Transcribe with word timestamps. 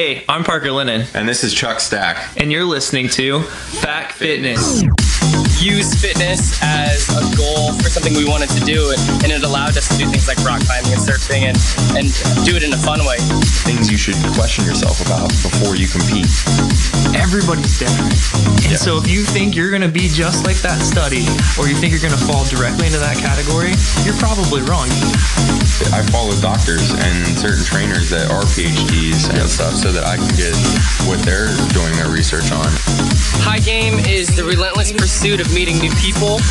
Hey, 0.00 0.24
I'm 0.30 0.44
Parker 0.44 0.72
Lennon, 0.72 1.06
And 1.12 1.28
this 1.28 1.44
is 1.44 1.52
Chuck 1.52 1.78
Stack. 1.78 2.32
and 2.38 2.50
you're 2.50 2.64
listening 2.64 3.10
to 3.10 3.40
Back 3.82 4.12
Fitness. 4.12 4.82
Use 5.60 5.92
fitness 5.92 6.56
as 6.64 7.04
a 7.12 7.24
goal 7.36 7.76
for 7.76 7.92
something 7.92 8.16
we 8.16 8.24
wanted 8.24 8.48
to 8.56 8.60
do, 8.64 8.90
and, 8.90 9.24
and 9.24 9.30
it 9.30 9.44
allowed 9.44 9.76
us 9.76 9.88
to 9.92 9.96
do 10.00 10.08
things 10.08 10.26
like 10.26 10.40
rock 10.40 10.64
climbing 10.64 10.96
and 10.96 11.02
surfing, 11.02 11.44
and 11.44 11.56
and 11.92 12.08
do 12.48 12.56
it 12.56 12.64
in 12.64 12.72
a 12.72 12.80
fun 12.80 13.04
way. 13.04 13.20
Things 13.68 13.92
you 13.92 14.00
should 14.00 14.16
question 14.32 14.64
yourself 14.64 15.04
about 15.04 15.28
before 15.44 15.76
you 15.76 15.86
compete. 15.86 16.28
Everybody's 17.12 17.76
different. 17.78 18.16
And 18.64 18.78
so 18.80 18.96
if 18.96 19.06
you 19.06 19.22
think 19.22 19.54
you're 19.54 19.70
going 19.70 19.84
to 19.84 19.92
be 19.92 20.08
just 20.08 20.48
like 20.48 20.56
that 20.64 20.80
study, 20.80 21.28
or 21.60 21.68
you 21.68 21.76
think 21.76 21.92
you're 21.92 22.02
going 22.02 22.16
to 22.16 22.24
fall 22.24 22.48
directly 22.48 22.88
into 22.88 22.98
that 22.98 23.20
category, 23.20 23.76
you're 24.08 24.16
probably 24.16 24.64
wrong. 24.64 24.88
I 25.92 26.00
follow 26.08 26.32
doctors 26.40 26.92
and 26.92 27.14
certain 27.36 27.64
trainers 27.64 28.08
that 28.10 28.30
are 28.30 28.44
PhDs 28.56 29.28
and 29.28 29.48
stuff 29.48 29.74
so 29.74 29.92
that 29.92 30.04
I 30.04 30.16
can 30.16 30.32
get 30.36 30.56
what 31.04 31.20
they're 31.24 31.52
doing 31.72 31.92
their 31.96 32.08
research 32.08 32.52
on. 32.52 32.68
High 33.42 33.60
game 33.60 33.98
is 34.00 34.28
the 34.36 34.44
relentless 34.44 34.92
pursuit 34.92 35.09
of 35.10 35.52
meeting 35.52 35.76
new 35.78 35.90
people. 35.96 36.38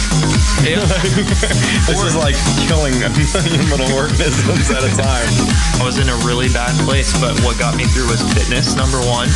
This 0.59 2.03
is 2.03 2.15
like 2.15 2.35
killing 2.67 2.93
a 3.03 3.09
million 3.09 3.69
little 3.69 3.89
organisms 3.95 4.69
at 4.69 4.83
a 4.83 4.89
time. 4.89 5.29
I 5.79 5.83
was 5.85 5.97
in 5.97 6.09
a 6.09 6.15
really 6.27 6.49
bad 6.49 6.77
place, 6.85 7.09
but 7.21 7.39
what 7.39 7.57
got 7.57 7.77
me 7.77 7.85
through 7.85 8.09
was 8.09 8.21
fitness, 8.33 8.75
number 8.75 8.99
one, 8.99 9.29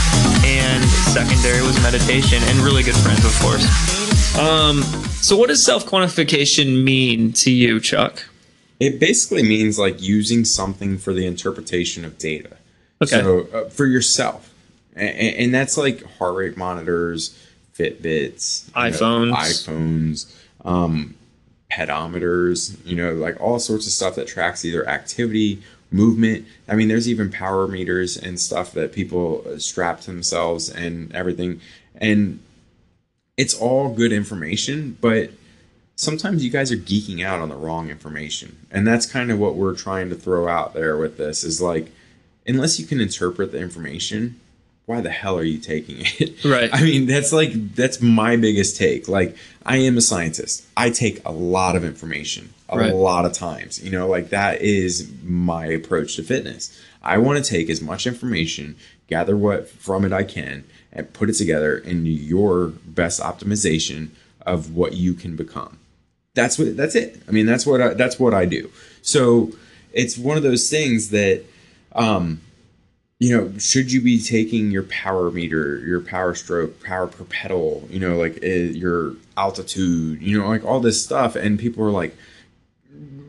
and 0.43 0.83
secondary 0.83 1.61
was 1.61 1.81
meditation, 1.81 2.43
and 2.43 2.59
really 2.59 2.83
good 2.83 2.97
friends, 2.97 3.23
of 3.23 3.33
course. 3.39 3.63
Um, 4.37 4.83
so 5.23 5.37
what 5.37 5.47
does 5.47 5.65
self 5.65 5.85
quantification 5.85 6.83
mean 6.83 7.31
to 7.33 7.51
you, 7.51 7.79
Chuck? 7.79 8.25
It 8.81 8.99
basically 8.99 9.43
means 9.43 9.79
like 9.79 10.01
using 10.01 10.43
something 10.43 10.97
for 10.97 11.13
the 11.13 11.25
interpretation 11.25 12.03
of 12.03 12.17
data. 12.17 12.57
Okay. 13.01 13.21
So 13.21 13.47
uh, 13.53 13.69
for 13.69 13.85
yourself, 13.85 14.53
and, 14.95 15.17
and 15.17 15.53
that's 15.53 15.77
like 15.77 16.03
heart 16.17 16.35
rate 16.35 16.57
monitors, 16.57 17.35
Fitbits, 17.77 18.67
you 18.67 18.73
know, 18.73 18.89
iPhones. 18.89 19.33
iPhones, 19.33 20.35
um, 20.65 21.15
pedometers. 21.71 22.77
You 22.85 22.95
know, 22.95 23.13
like 23.13 23.39
all 23.41 23.59
sorts 23.59 23.87
of 23.87 23.93
stuff 23.93 24.15
that 24.15 24.27
tracks 24.27 24.63
either 24.63 24.87
activity, 24.87 25.61
movement. 25.93 26.45
I 26.67 26.75
mean, 26.75 26.87
there's 26.87 27.07
even 27.07 27.31
power 27.31 27.67
meters 27.67 28.17
and 28.17 28.39
stuff 28.39 28.71
that 28.73 28.91
people 28.91 29.59
strap 29.59 30.01
to 30.01 30.07
themselves 30.07 30.69
and 30.69 31.13
everything. 31.15 31.61
And 31.95 32.39
it's 33.37 33.53
all 33.53 33.93
good 33.93 34.11
information, 34.11 34.97
but 34.99 35.31
sometimes 35.95 36.43
you 36.43 36.49
guys 36.49 36.71
are 36.71 36.77
geeking 36.77 37.23
out 37.23 37.39
on 37.39 37.49
the 37.49 37.55
wrong 37.55 37.89
information. 37.89 38.57
And 38.71 38.85
that's 38.85 39.05
kind 39.05 39.31
of 39.31 39.39
what 39.39 39.55
we're 39.55 39.75
trying 39.75 40.09
to 40.09 40.15
throw 40.15 40.47
out 40.47 40.73
there 40.73 40.97
with 40.97 41.17
this 41.17 41.43
is 41.43 41.61
like, 41.61 41.91
unless 42.45 42.79
you 42.79 42.85
can 42.85 42.99
interpret 42.99 43.51
the 43.51 43.59
information, 43.59 44.39
why 44.85 44.99
the 45.01 45.09
hell 45.09 45.37
are 45.37 45.43
you 45.43 45.57
taking 45.59 45.97
it? 45.99 46.43
Right. 46.45 46.69
I 46.73 46.81
mean, 46.83 47.05
that's 47.05 47.31
like, 47.31 47.75
that's 47.75 48.01
my 48.01 48.35
biggest 48.35 48.75
take. 48.77 49.07
Like, 49.07 49.35
I 49.65 49.77
am 49.77 49.97
a 49.97 50.01
scientist. 50.01 50.65
I 50.75 50.89
take 50.89 51.25
a 51.25 51.31
lot 51.31 51.75
of 51.75 51.83
information 51.85 52.53
a 52.69 52.77
Right. 52.77 52.93
lot 52.93 53.23
of 53.25 53.33
times. 53.33 53.83
You 53.83 53.91
know, 53.91 54.07
like 54.07 54.29
that 54.29 54.61
is 54.61 55.09
my 55.23 55.67
approach 55.67 56.15
to 56.15 56.23
fitness. 56.23 56.77
I 57.03 57.17
want 57.19 57.43
to 57.43 57.49
take 57.49 57.69
as 57.69 57.81
much 57.81 58.07
information, 58.07 58.75
gather 59.07 59.37
what 59.37 59.69
from 59.69 60.05
it 60.05 60.11
I 60.13 60.23
can, 60.23 60.63
and 60.91 61.11
put 61.13 61.29
it 61.29 61.33
together 61.33 61.77
into 61.77 62.09
your 62.09 62.67
best 62.67 63.21
optimization 63.21 64.09
of 64.45 64.75
what 64.75 64.93
you 64.93 65.13
can 65.13 65.35
become 65.37 65.77
that's 66.35 66.57
what 66.59 66.75
that's 66.75 66.95
it 66.95 67.21
i 67.27 67.31
mean 67.31 67.45
that's 67.45 67.65
what 67.65 67.79
I, 67.79 67.93
that's 67.93 68.19
what 68.19 68.33
i 68.33 68.43
do 68.45 68.69
so 69.01 69.51
it's 69.93 70.17
one 70.17 70.35
of 70.35 70.43
those 70.43 70.69
things 70.69 71.09
that 71.11 71.43
um 71.93 72.41
you 73.23 73.29
know 73.35 73.57
should 73.57 73.91
you 73.93 74.01
be 74.01 74.21
taking 74.21 74.69
your 74.75 74.83
power 74.83 75.31
meter 75.31 75.77
your 75.79 76.01
power 76.01 76.33
stroke 76.35 76.71
power 76.83 77.07
per 77.07 77.23
pedal 77.25 77.87
you 77.89 77.99
know 77.99 78.17
like 78.17 78.35
uh, 78.43 78.47
your 78.47 79.13
altitude 79.37 80.21
you 80.21 80.37
know 80.37 80.47
like 80.47 80.65
all 80.65 80.79
this 80.81 81.03
stuff 81.03 81.35
and 81.35 81.57
people 81.59 81.81
are 81.87 81.91
like 82.01 82.13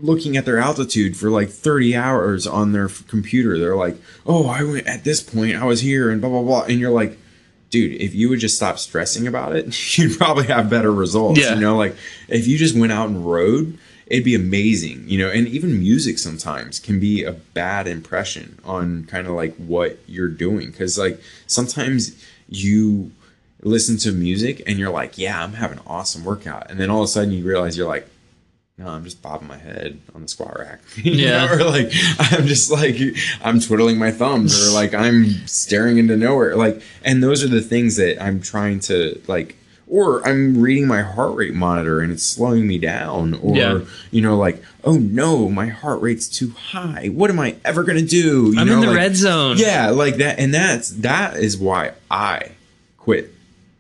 looking 0.02 0.36
at 0.36 0.44
their 0.44 0.58
altitude 0.58 1.16
for 1.16 1.30
like 1.30 1.48
30 1.48 1.96
hours 1.96 2.46
on 2.46 2.72
their 2.72 2.88
computer 3.08 3.58
they're 3.58 3.76
like 3.76 3.96
oh 4.26 4.48
i 4.48 4.62
went 4.62 4.86
at 4.86 5.04
this 5.04 5.22
point 5.22 5.54
i 5.56 5.64
was 5.64 5.80
here 5.80 6.10
and 6.10 6.20
blah 6.20 6.30
blah 6.30 6.42
blah 6.42 6.62
and 6.64 6.78
you're 6.80 6.90
like 6.90 7.16
dude 7.70 8.00
if 8.00 8.14
you 8.14 8.28
would 8.28 8.40
just 8.40 8.56
stop 8.56 8.78
stressing 8.78 9.26
about 9.26 9.54
it 9.56 9.66
you'd 9.98 10.18
probably 10.18 10.46
have 10.46 10.68
better 10.68 10.92
results 10.92 11.40
Yeah. 11.40 11.54
you 11.54 11.60
know 11.60 11.76
like 11.76 11.94
if 12.28 12.46
you 12.46 12.58
just 12.58 12.76
went 12.76 12.92
out 12.92 13.08
and 13.08 13.24
rode 13.24 13.78
it'd 14.06 14.24
be 14.24 14.34
amazing 14.34 15.04
you 15.06 15.18
know 15.18 15.30
and 15.30 15.48
even 15.48 15.78
music 15.78 16.18
sometimes 16.18 16.78
can 16.78 17.00
be 17.00 17.24
a 17.24 17.32
bad 17.32 17.86
impression 17.86 18.58
on 18.64 19.04
kind 19.04 19.26
of 19.26 19.32
like 19.34 19.54
what 19.56 19.98
you're 20.06 20.28
doing 20.28 20.70
because 20.70 20.98
like 20.98 21.20
sometimes 21.46 22.22
you 22.48 23.10
listen 23.62 23.96
to 23.96 24.12
music 24.12 24.62
and 24.66 24.78
you're 24.78 24.90
like 24.90 25.16
yeah 25.16 25.42
i'm 25.42 25.54
having 25.54 25.78
an 25.78 25.84
awesome 25.86 26.24
workout 26.24 26.70
and 26.70 26.78
then 26.78 26.90
all 26.90 27.00
of 27.00 27.04
a 27.04 27.08
sudden 27.08 27.32
you 27.32 27.44
realize 27.44 27.76
you're 27.76 27.88
like 27.88 28.08
no, 28.76 28.88
I'm 28.88 29.04
just 29.04 29.22
bobbing 29.22 29.46
my 29.46 29.56
head 29.56 30.00
on 30.14 30.22
the 30.22 30.28
squat 30.28 30.58
rack. 30.58 30.80
Yeah. 30.96 31.46
know, 31.46 31.52
or 31.52 31.64
like 31.64 31.92
I'm 32.18 32.46
just 32.46 32.70
like 32.70 32.96
I'm 33.42 33.60
twiddling 33.60 33.98
my 33.98 34.10
thumbs 34.10 34.68
or 34.68 34.72
like 34.72 34.94
I'm 34.94 35.26
staring 35.46 35.98
into 35.98 36.16
nowhere. 36.16 36.56
Like 36.56 36.82
and 37.04 37.22
those 37.22 37.44
are 37.44 37.48
the 37.48 37.60
things 37.60 37.96
that 37.96 38.20
I'm 38.20 38.40
trying 38.40 38.80
to 38.80 39.20
like 39.28 39.56
or 39.86 40.26
I'm 40.26 40.60
reading 40.60 40.86
my 40.86 41.02
heart 41.02 41.34
rate 41.36 41.54
monitor 41.54 42.00
and 42.00 42.10
it's 42.12 42.22
slowing 42.22 42.66
me 42.66 42.78
down 42.78 43.34
or 43.34 43.56
Yeah. 43.56 43.80
you 44.10 44.20
know 44.22 44.36
like 44.36 44.62
oh 44.82 44.96
no, 44.98 45.48
my 45.48 45.66
heart 45.68 46.00
rate's 46.02 46.28
too 46.28 46.50
high. 46.50 47.08
What 47.08 47.30
am 47.30 47.40
I 47.40 47.56
ever 47.64 47.82
going 47.84 47.98
to 47.98 48.04
do? 48.06 48.52
You 48.54 48.60
I'm 48.60 48.66
know, 48.66 48.74
in 48.74 48.80
the 48.82 48.86
like- 48.88 48.96
red 48.96 49.16
zone. 49.16 49.56
yeah, 49.58 49.88
like 49.90 50.16
that, 50.16 50.38
and 50.38 50.52
that's 50.52 50.90
that 50.90 51.36
is 51.36 51.56
why 51.56 51.92
I 52.10 52.52
quit 52.98 53.32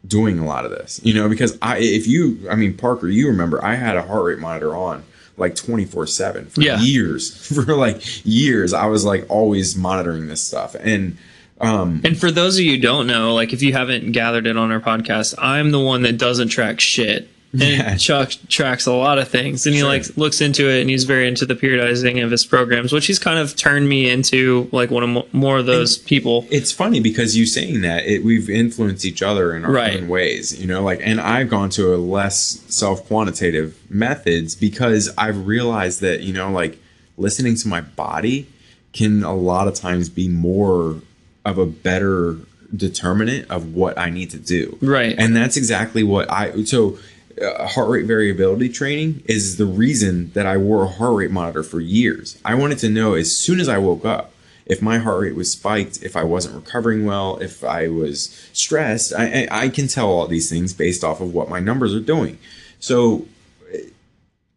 doing 0.06 0.38
a 0.38 0.44
lot 0.46 0.64
of 0.64 0.70
this. 0.70 1.00
You 1.02 1.14
know, 1.14 1.28
because 1.28 1.58
I, 1.62 1.78
if 1.78 2.06
you, 2.06 2.46
I 2.50 2.54
mean, 2.56 2.76
Parker, 2.76 3.08
you 3.08 3.26
remember 3.28 3.62
I 3.64 3.74
had 3.74 3.96
a 3.96 4.02
heart 4.02 4.24
rate 4.24 4.38
monitor 4.38 4.74
on 4.76 5.02
like 5.36 5.56
24 5.56 6.06
seven 6.06 6.46
for 6.46 6.60
Yeah. 6.62 6.78
years. 6.80 7.34
For 7.54 7.74
like 7.74 8.24
years, 8.24 8.72
I 8.72 8.86
was 8.86 9.04
like 9.04 9.26
always 9.28 9.76
monitoring 9.76 10.28
this 10.28 10.40
stuff, 10.42 10.74
and 10.78 11.16
um, 11.60 12.00
And 12.04 12.18
for 12.18 12.30
those 12.30 12.56
of 12.58 12.64
you 12.64 12.72
who 12.76 12.80
don't 12.82 13.06
know, 13.06 13.34
like 13.34 13.52
if 13.52 13.62
you 13.62 13.72
haven't 13.72 14.12
gathered 14.12 14.46
it 14.46 14.56
on 14.56 14.70
our 14.72 14.80
podcast, 14.80 15.34
I'm 15.38 15.70
the 15.70 15.80
one 15.80 16.02
that 16.02 16.18
doesn't 16.18 16.48
track 16.48 16.80
shit. 16.80 17.28
And 17.52 17.62
Yeah. 17.62 17.96
Chuck 17.98 18.32
tracks 18.48 18.84
a 18.86 18.92
lot 18.92 19.18
of 19.18 19.28
things, 19.28 19.64
and 19.64 19.74
he 19.76 19.80
Sure. 19.82 19.88
like 19.88 20.16
looks 20.16 20.40
into 20.40 20.68
it, 20.68 20.80
and 20.80 20.90
he's 20.90 21.04
very 21.04 21.28
into 21.28 21.46
the 21.46 21.54
periodizing 21.54 22.24
of 22.24 22.32
his 22.32 22.44
programs, 22.44 22.92
which 22.92 23.06
he's 23.06 23.20
kind 23.20 23.38
of 23.38 23.54
turned 23.54 23.88
me 23.88 24.10
into 24.10 24.68
like 24.72 24.90
one 24.90 25.04
of 25.04 25.08
mo- 25.10 25.28
more 25.32 25.58
of 25.58 25.66
those 25.66 25.96
people. 25.96 26.48
it's 26.50 26.72
funny 26.72 26.98
because 26.98 27.36
you 27.36 27.46
saying 27.46 27.82
that 27.82 28.04
it, 28.06 28.24
we've 28.24 28.50
influenced 28.50 29.04
each 29.04 29.22
other 29.22 29.54
in 29.54 29.64
our 29.64 29.70
Right. 29.70 30.00
own 30.00 30.08
ways 30.08 30.60
you 30.60 30.66
know 30.66 30.82
like 30.82 30.98
and 31.04 31.20
i've 31.20 31.48
gone 31.48 31.70
to 31.70 31.94
a 31.94 31.96
less 31.96 32.60
self-quantitative 32.68 33.76
methods 33.88 34.54
because 34.56 35.10
i've 35.16 35.46
realized 35.46 36.00
that 36.00 36.20
you 36.22 36.32
know 36.32 36.50
like 36.50 36.78
listening 37.16 37.54
to 37.56 37.68
my 37.68 37.80
body 37.80 38.46
can 38.92 39.22
a 39.22 39.34
lot 39.34 39.68
of 39.68 39.74
times 39.74 40.08
be 40.08 40.28
more 40.28 40.96
of 41.44 41.58
a 41.58 41.66
better 41.66 42.36
determinant 42.74 43.50
of 43.50 43.74
what 43.74 43.96
i 43.98 44.10
need 44.10 44.30
to 44.30 44.38
do 44.38 44.76
Right. 44.80 45.14
and 45.16 45.36
that's 45.36 45.56
exactly 45.56 46.02
what 46.02 46.30
i 46.30 46.64
so 46.64 46.98
uh, 47.40 47.66
heart 47.66 47.88
rate 47.90 48.06
variability 48.06 48.68
training 48.68 49.22
is 49.26 49.56
the 49.56 49.66
reason 49.66 50.30
that 50.34 50.46
I 50.46 50.56
wore 50.56 50.84
a 50.84 50.88
heart 50.88 51.16
rate 51.16 51.32
monitor 51.32 51.64
for 51.64 51.80
years. 51.80 52.38
I 52.44 52.54
wanted 52.54 52.78
to 52.78 52.88
know 52.88 53.14
as 53.14 53.36
soon 53.36 53.58
as 53.58 53.68
I 53.68 53.76
woke 53.76 54.04
up 54.04 54.32
if 54.66 54.80
my 54.80 54.98
heart 54.98 55.20
rate 55.22 55.34
was 55.34 55.50
spiked, 55.50 56.00
if 56.04 56.14
I 56.14 56.22
wasn't 56.22 56.54
recovering 56.54 57.04
well, 57.04 57.36
if 57.38 57.64
I 57.64 57.88
was 57.88 58.28
stressed. 58.52 59.12
I, 59.12 59.48
I, 59.50 59.64
I 59.64 59.68
can 59.68 59.88
tell 59.88 60.08
all 60.08 60.28
these 60.28 60.48
things 60.48 60.72
based 60.72 61.02
off 61.02 61.20
of 61.20 61.34
what 61.34 61.48
my 61.48 61.58
numbers 61.58 61.92
are 61.92 61.98
doing. 61.98 62.38
So 62.78 63.26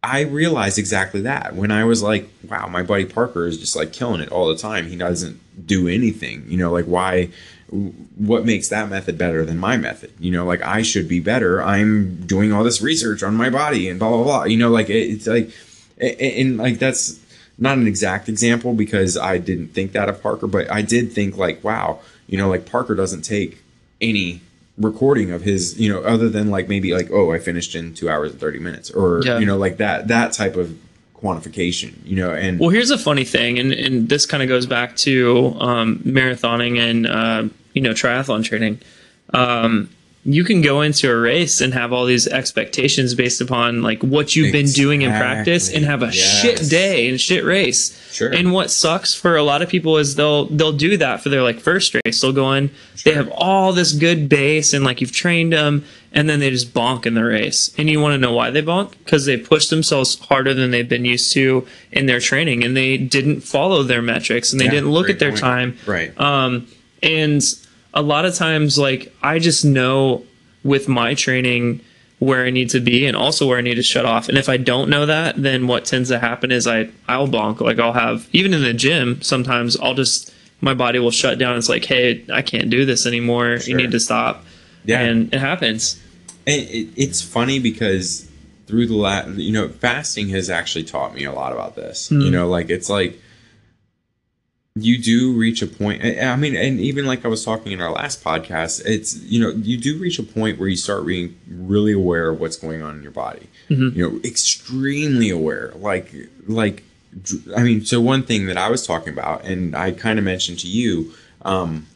I 0.07 0.21
realized 0.21 0.77
exactly 0.79 1.21
that 1.21 1.55
when 1.55 1.69
I 1.71 1.83
was 1.83 2.01
like, 2.01 2.29
wow, 2.49 2.67
my 2.67 2.81
buddy 2.81 3.05
Parker 3.05 3.45
is 3.45 3.57
just 3.59 3.75
like 3.75 3.91
killing 3.91 4.21
it 4.21 4.29
all 4.31 4.47
the 4.47 4.57
time. 4.57 4.87
He 4.87 4.95
doesn't 4.95 5.39
do 5.67 5.87
anything, 5.87 6.45
you 6.47 6.57
know, 6.57 6.71
like 6.71 6.85
why, 6.85 7.29
what 7.69 8.45
makes 8.45 8.69
that 8.69 8.89
method 8.89 9.17
better 9.17 9.43
than 9.43 9.57
my 9.57 9.75
method? 9.75 10.11
You 10.19 10.31
know, 10.31 10.45
like 10.45 10.61
I 10.61 10.81
should 10.81 11.09
be 11.09 11.19
better. 11.19 11.61
I'm 11.61 12.25
doing 12.25 12.53
all 12.53 12.63
this 12.63 12.81
research 12.81 13.21
on 13.23 13.35
my 13.35 13.49
body 13.49 13.89
and 13.89 13.99
blah, 13.99 14.09
blah, 14.09 14.23
blah. 14.23 14.43
You 14.45 14.57
know, 14.57 14.69
like 14.69 14.89
it- 14.89 15.09
it's 15.09 15.27
like, 15.27 15.51
and, 15.99 16.21
and 16.21 16.57
like 16.57 16.79
that's 16.79 17.19
not 17.57 17.77
an 17.77 17.87
exact 17.87 18.29
example 18.29 18.73
because 18.73 19.17
I 19.17 19.39
didn't 19.39 19.69
think 19.69 19.91
that 19.91 20.09
of 20.09 20.21
Parker, 20.21 20.47
but 20.47 20.71
I 20.71 20.81
did 20.83 21.11
think 21.11 21.37
like, 21.37 21.63
wow, 21.63 21.99
you 22.27 22.37
know, 22.37 22.47
like 22.49 22.65
Parker 22.65 22.95
doesn't 22.95 23.23
take 23.23 23.57
any 23.99 24.41
recording 24.77 25.31
of 25.31 25.41
his, 25.41 25.79
you 25.79 25.91
know, 25.91 26.01
other 26.01 26.29
than 26.29 26.49
like 26.51 26.67
maybe 26.69 26.93
like, 26.93 27.09
oh, 27.11 27.31
I 27.31 27.39
finished 27.39 27.73
in 27.75 27.93
two 27.93 28.09
hours 28.09 28.31
and 28.31 28.39
30 28.39 28.59
minutes 28.59 28.91
or, 28.91 29.21
Yeah. 29.23 29.39
you 29.39 29.45
know, 29.45 29.57
like 29.57 29.77
that, 29.77 30.07
that 30.09 30.33
type 30.33 30.55
of 30.55 30.77
quantification, 31.15 31.93
you 32.05 32.15
know, 32.15 32.31
and 32.33 32.59
Well, 32.59 32.69
here's 32.69 32.91
a 32.91 32.97
funny 32.97 33.23
thing, 33.23 33.57
and, 33.57 33.73
and 33.73 34.07
this 34.07 34.25
kind 34.27 34.43
of 34.43 34.49
goes 34.49 34.67
back 34.67 34.95
to 34.97 35.55
um, 35.59 35.97
marathoning 36.05 36.77
and 36.77 37.07
uh, 37.07 37.47
you 37.73 37.81
know 37.81 37.91
triathlon 37.91 38.43
training. 38.43 38.79
Um, 39.33 39.89
you 40.29 40.43
can 40.43 40.61
go 40.61 40.81
into 40.81 41.09
a 41.09 41.15
race 41.17 41.61
and 41.61 41.73
have 41.73 41.93
all 41.93 42.03
these 42.05 42.27
expectations 42.27 43.15
based 43.15 43.39
upon 43.39 43.81
like 43.81 44.03
what 44.03 44.35
you've 44.35 44.51
been 44.51 44.65
doing 44.67 45.01
in 45.03 45.09
practice 45.11 45.73
and 45.73 45.85
have 45.85 46.03
a 46.03 46.07
Exactly. 46.07 46.57
shit 46.57 46.69
day 46.69 47.07
and 47.07 47.19
shit 47.21 47.45
race. 47.45 47.97
Sure. 48.11 48.29
And 48.33 48.51
what 48.51 48.69
sucks 48.69 49.13
for 49.15 49.37
a 49.37 49.43
lot 49.43 49.61
of 49.61 49.69
people 49.69 49.97
is 49.97 50.15
they'll 50.15 50.45
they'll 50.47 50.73
do 50.73 50.97
that 50.97 51.21
for 51.23 51.29
their 51.29 51.43
like 51.43 51.61
first 51.61 51.95
race. 52.03 52.19
They'll 52.19 52.33
go 52.33 52.51
in, 52.51 52.71
they 53.05 53.13
have 53.13 53.29
all 53.31 53.71
this 53.71 53.93
good 53.93 54.27
base 54.27 54.73
and 54.73 54.83
like 54.83 54.99
you've 54.99 55.13
trained 55.13 55.53
them, 55.53 55.85
and 56.11 56.29
then 56.29 56.41
they 56.41 56.49
just 56.49 56.73
bonk 56.73 57.05
in 57.05 57.13
the 57.13 57.23
race. 57.23 57.73
And 57.77 57.89
you 57.89 58.01
want 58.01 58.13
to 58.13 58.17
know 58.17 58.33
why 58.33 58.49
they 58.51 58.61
bonk? 58.61 58.91
Because 59.05 59.25
they 59.27 59.37
pushed 59.37 59.69
themselves 59.69 60.19
harder 60.19 60.53
than 60.53 60.71
they've 60.71 60.89
been 60.89 61.05
used 61.05 61.31
to 61.33 61.65
in 61.93 62.05
their 62.05 62.19
training, 62.19 62.65
and 62.65 62.75
they 62.75 62.97
didn't 62.97 63.41
follow 63.41 63.81
their 63.81 64.01
metrics, 64.01 64.51
and 64.51 64.59
they 64.59 64.65
Yeah, 64.65 64.71
didn't 64.71 64.91
look 64.91 65.09
at 65.09 65.19
their 65.19 65.29
point. 65.29 65.39
time. 65.39 65.77
Right. 65.85 66.19
Um, 66.19 66.67
and 67.01 67.41
a 67.97 68.01
lot 68.01 68.25
of 68.25 68.35
times, 68.35 68.77
like 68.77 69.11
I 69.23 69.39
just 69.39 69.65
know 69.65 70.23
with 70.63 70.87
my 70.87 71.15
training 71.15 71.81
where 72.19 72.45
I 72.45 72.51
need 72.51 72.69
to 72.69 72.79
be 72.79 73.05
and 73.05 73.17
also 73.17 73.47
where 73.47 73.57
I 73.57 73.61
need 73.61 73.75
to 73.75 73.83
shut 73.83 74.05
off. 74.05 74.29
And 74.29 74.37
if 74.37 74.49
I 74.49 74.57
don't 74.57 74.89
know 74.89 75.05
that, 75.07 75.41
then 75.41 75.67
what 75.67 75.85
tends 75.85 76.09
to 76.09 76.19
happen 76.19 76.51
is 76.51 76.67
I 76.67 76.89
I'll 77.07 77.27
bonk. 77.27 77.59
Like 77.59 77.79
I'll 77.79 77.93
have 77.93 78.29
even 78.31 78.53
in 78.53 78.61
the 78.61 78.73
gym, 78.73 79.21
sometimes 79.23 79.77
I'll 79.77 79.95
just 79.95 80.31
my 80.61 80.75
body 80.75 80.99
will 80.99 81.11
shut 81.11 81.39
down. 81.39 81.57
It's 81.57 81.69
like, 81.69 81.85
hey, 81.85 82.23
I 82.31 82.43
can't 82.43 82.69
do 82.69 82.85
this 82.85 83.07
anymore. 83.07 83.57
You 83.65 83.75
need 83.75 83.91
to 83.91 83.99
stop. 83.99 84.45
Yeah. 84.85 85.01
And 85.01 85.33
it 85.33 85.39
happens. 85.39 85.99
And 86.45 86.61
it, 86.61 86.89
it's 86.95 87.21
funny 87.21 87.59
because 87.59 88.29
through 88.67 88.87
the 88.87 88.95
la 88.95 89.25
you 89.25 89.51
know, 89.51 89.69
fasting 89.69 90.29
has 90.29 90.51
actually 90.51 90.83
taught 90.83 91.15
me 91.15 91.23
a 91.25 91.33
lot 91.33 91.51
about 91.51 91.75
this. 91.75 92.09
Hmm. 92.09 92.21
You 92.21 92.31
know, 92.31 92.47
like 92.47 92.69
it's 92.69 92.89
like 92.89 93.19
you 94.83 94.97
do 95.01 95.33
reach 95.33 95.61
a 95.61 95.67
point. 95.67 96.03
I 96.03 96.35
mean, 96.35 96.55
and 96.55 96.79
even 96.79 97.05
like 97.05 97.25
I 97.25 97.27
was 97.27 97.43
talking 97.43 97.71
in 97.71 97.81
our 97.81 97.91
last 97.91 98.23
podcast, 98.23 98.85
it's 98.85 99.15
you 99.23 99.39
know, 99.39 99.49
you 99.49 99.77
do 99.77 99.97
reach 99.97 100.19
a 100.19 100.23
point 100.23 100.59
where 100.59 100.67
you 100.67 100.75
start 100.75 101.05
being 101.05 101.37
really 101.49 101.93
aware 101.93 102.29
of 102.29 102.39
what's 102.39 102.57
going 102.57 102.81
on 102.81 102.95
in 102.97 103.03
your 103.03 103.11
body. 103.11 103.47
You 103.95 104.09
know, 104.09 104.19
extremely 104.23 105.29
aware. 105.29 105.71
Like, 105.75 106.11
like, 106.47 106.83
I 107.55 107.63
mean, 107.63 107.85
so 107.85 108.01
one 108.01 108.23
thing 108.23 108.45
that 108.47 108.57
I 108.57 108.69
was 108.69 108.85
talking 108.85 109.13
about, 109.13 109.43
and 109.43 109.75
I 109.75 109.91
kind 109.91 110.19
of 110.19 110.25
mentioned 110.25 110.59
to 110.59 110.67
you. 110.67 111.13
Um, 111.43 111.87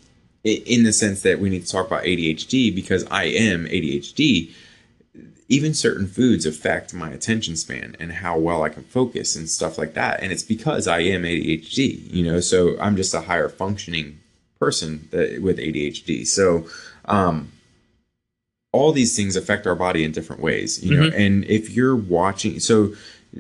in 0.43 0.83
the 0.83 0.91
sense 0.91 1.21
that 1.21 1.39
we 1.39 1.49
need 1.49 1.63
to 1.65 1.71
talk 1.71 1.85
about 1.85 2.03
ADHD 2.03 2.73
because 2.73 3.05
I 3.11 3.25
am 3.25 3.65
ADHD. 3.65 4.51
Even 5.51 5.73
certain 5.73 6.07
foods 6.07 6.45
affect 6.45 6.93
my 6.93 7.09
attention 7.11 7.57
span 7.57 7.97
and 7.99 8.11
how 8.13 8.37
well 8.37 8.63
I 8.63 8.69
can 8.69 8.83
focus 8.83 9.35
and 9.35 9.49
stuff 9.49 9.77
like 9.77 9.93
that. 9.95 10.23
And 10.23 10.31
it's 10.31 10.43
because 10.43 10.87
I 10.87 10.99
am 10.99 11.23
ADHD, 11.23 12.09
you 12.09 12.23
know, 12.23 12.39
so 12.39 12.79
I'm 12.79 12.95
just 12.95 13.13
a 13.13 13.21
higher 13.21 13.49
functioning 13.49 14.19
person 14.57 15.09
that, 15.11 15.41
with 15.41 15.57
ADHD. 15.57 16.25
So, 16.25 16.67
um, 17.03 17.51
all 18.71 18.93
these 18.93 19.15
things 19.15 19.35
affect 19.35 19.67
our 19.67 19.75
body 19.75 20.05
in 20.05 20.13
different 20.13 20.41
ways, 20.41 20.81
you 20.81 20.95
know. 20.95 21.09
And 21.13 21.43
if 21.45 21.71
you're 21.71 21.95
watching, 21.95 22.59
so 22.61 22.93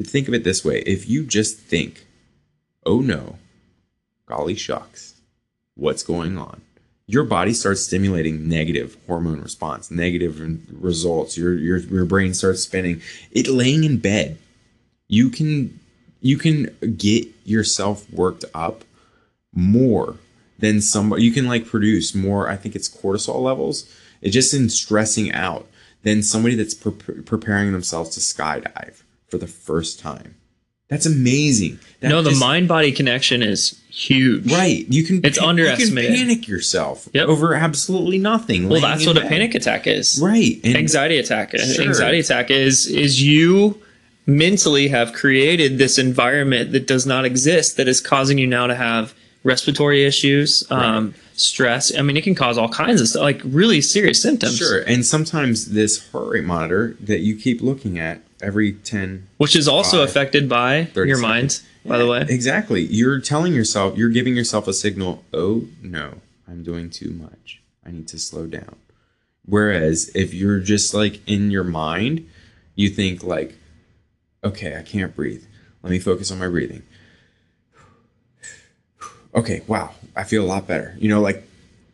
think 0.03 0.27
of 0.27 0.33
it 0.33 0.43
this 0.43 0.65
way: 0.65 0.79
if 0.85 1.07
you 1.09 1.23
just 1.23 1.57
think, 1.57 2.05
"Oh 2.85 2.99
no, 2.99 3.37
golly 4.25 4.55
shucks, 4.55 5.15
what's 5.75 6.03
going 6.03 6.37
on?" 6.37 6.61
Your 7.11 7.25
body 7.25 7.53
starts 7.53 7.83
stimulating 7.83 8.47
negative 8.47 8.95
hormone 9.05 9.41
response, 9.41 9.91
negative 9.91 10.39
results. 10.71 11.37
Your 11.37 11.53
your 11.53 11.77
your 11.77 12.05
brain 12.05 12.33
starts 12.33 12.63
spinning. 12.63 13.01
It 13.31 13.47
laying 13.47 13.83
in 13.83 13.97
bed, 13.97 14.37
you 15.09 15.29
can 15.29 15.77
you 16.21 16.37
can 16.37 16.69
get 16.97 17.27
yourself 17.43 18.09
worked 18.11 18.45
up 18.53 18.83
more 19.53 20.15
than 20.59 20.79
somebody 20.79 21.23
you 21.23 21.31
can 21.31 21.47
like 21.47 21.65
produce 21.65 22.15
more 22.15 22.47
i 22.47 22.55
think 22.55 22.75
it's 22.75 22.87
cortisol 22.87 23.41
levels 23.41 23.91
it's 24.21 24.33
just 24.33 24.53
in 24.53 24.69
stressing 24.69 25.31
out 25.33 25.67
than 26.03 26.23
somebody 26.23 26.55
that's 26.55 26.73
pre- 26.73 26.93
preparing 27.23 27.73
themselves 27.73 28.11
to 28.11 28.19
skydive 28.19 29.03
for 29.27 29.37
the 29.37 29.47
first 29.47 29.99
time 29.99 30.35
that's 30.91 31.07
amazing 31.07 31.79
That 32.01 32.09
no, 32.09 32.21
the 32.21 32.29
just- 32.31 32.39
mind 32.39 32.67
body 32.67 32.91
connection 32.91 33.41
is 33.41 33.75
huge. 33.89 34.51
right 34.53 34.85
you 34.89 35.03
can 35.03 35.21
It's 35.23 35.39
pa- 35.39 35.47
underestimated. 35.47 36.11
you 36.11 36.17
can 36.19 36.27
panic 36.27 36.47
yourself 36.47 37.07
Yep. 37.13 37.27
over 37.27 37.55
absolutely 37.55 38.19
nothing 38.19 38.69
Well, 38.69 38.81
that's 38.81 39.05
what 39.07 39.17
a 39.17 39.21
panic 39.21 39.55
attack 39.55 39.87
is. 39.87 40.19
right 40.21 40.59
and 40.63 40.77
anxiety 40.77 41.17
attack. 41.17 41.57
Sure. 41.57 41.85
Anxiety 41.87 42.19
attack 42.19 42.51
is 42.51 42.85
is 42.85 43.21
you 43.21 43.79
mentally 44.27 44.87
have 44.89 45.13
created 45.13 45.77
this 45.79 45.97
environment 45.97 46.71
that 46.73 46.85
does 46.87 47.05
not 47.05 47.25
exist 47.25 47.77
that 47.77 47.87
is 47.87 47.99
causing 47.99 48.37
you 48.37 48.45
now 48.47 48.67
to 48.67 48.75
have 48.75 49.13
respiratory 49.43 50.05
issues, 50.05 50.63
um, 50.69 51.15
stress. 51.35 51.91
I 51.97 52.03
mean, 52.03 52.15
it 52.15 52.23
can 52.23 52.35
cause 52.35 52.57
all 52.59 52.69
kinds 52.69 53.01
of 53.01 53.07
stuff, 53.07 53.23
like 53.23 53.41
really 53.43 53.81
serious 53.81 54.21
symptoms. 54.21 54.57
sure 54.57 54.81
and 54.81 55.03
sometimes 55.03 55.65
this 55.71 56.07
heart 56.11 56.27
rate 56.29 56.43
monitor 56.43 56.95
that 57.01 57.21
you 57.21 57.35
keep 57.35 57.61
looking 57.61 57.97
at 57.97 58.21
every 58.41 58.73
10 58.73 59.27
Which 59.37 59.55
is 59.55 59.67
also 59.67 59.99
Five, 59.99 60.09
affected 60.09 60.49
by 60.49 60.85
30 60.85 61.07
your 61.09 61.17
seconds. 61.17 61.63
mind, 61.85 61.89
by 61.89 61.97
the 61.97 62.07
way. 62.07 62.25
Exactly. 62.29 62.81
You're 62.81 63.19
telling 63.19 63.53
yourself, 63.53 63.97
you're 63.97 64.09
giving 64.09 64.35
yourself 64.35 64.67
a 64.67 64.73
signal, 64.73 65.23
oh 65.33 65.65
no, 65.81 66.15
I'm 66.47 66.63
doing 66.63 66.89
too 66.89 67.11
much. 67.11 67.61
I 67.85 67.91
need 67.91 68.07
to 68.09 68.19
slow 68.19 68.45
down. 68.47 68.75
Whereas 69.45 70.11
if 70.13 70.33
you're 70.33 70.59
just 70.59 70.93
like 70.93 71.19
in 71.27 71.49
your 71.51 71.63
mind, 71.63 72.27
you 72.75 72.89
think 72.89 73.23
like, 73.23 73.55
okay, 74.43 74.77
I 74.77 74.83
can't 74.83 75.15
breathe. 75.15 75.43
Let 75.83 75.89
me 75.91 75.99
focus 75.99 76.31
on 76.31 76.39
my 76.39 76.47
breathing. 76.47 76.83
Okay, 79.33 79.61
wow, 79.65 79.91
I 80.13 80.25
feel 80.25 80.43
a 80.43 80.45
lot 80.45 80.67
better. 80.67 80.93
You 80.99 81.07
know, 81.07 81.21
like 81.21 81.47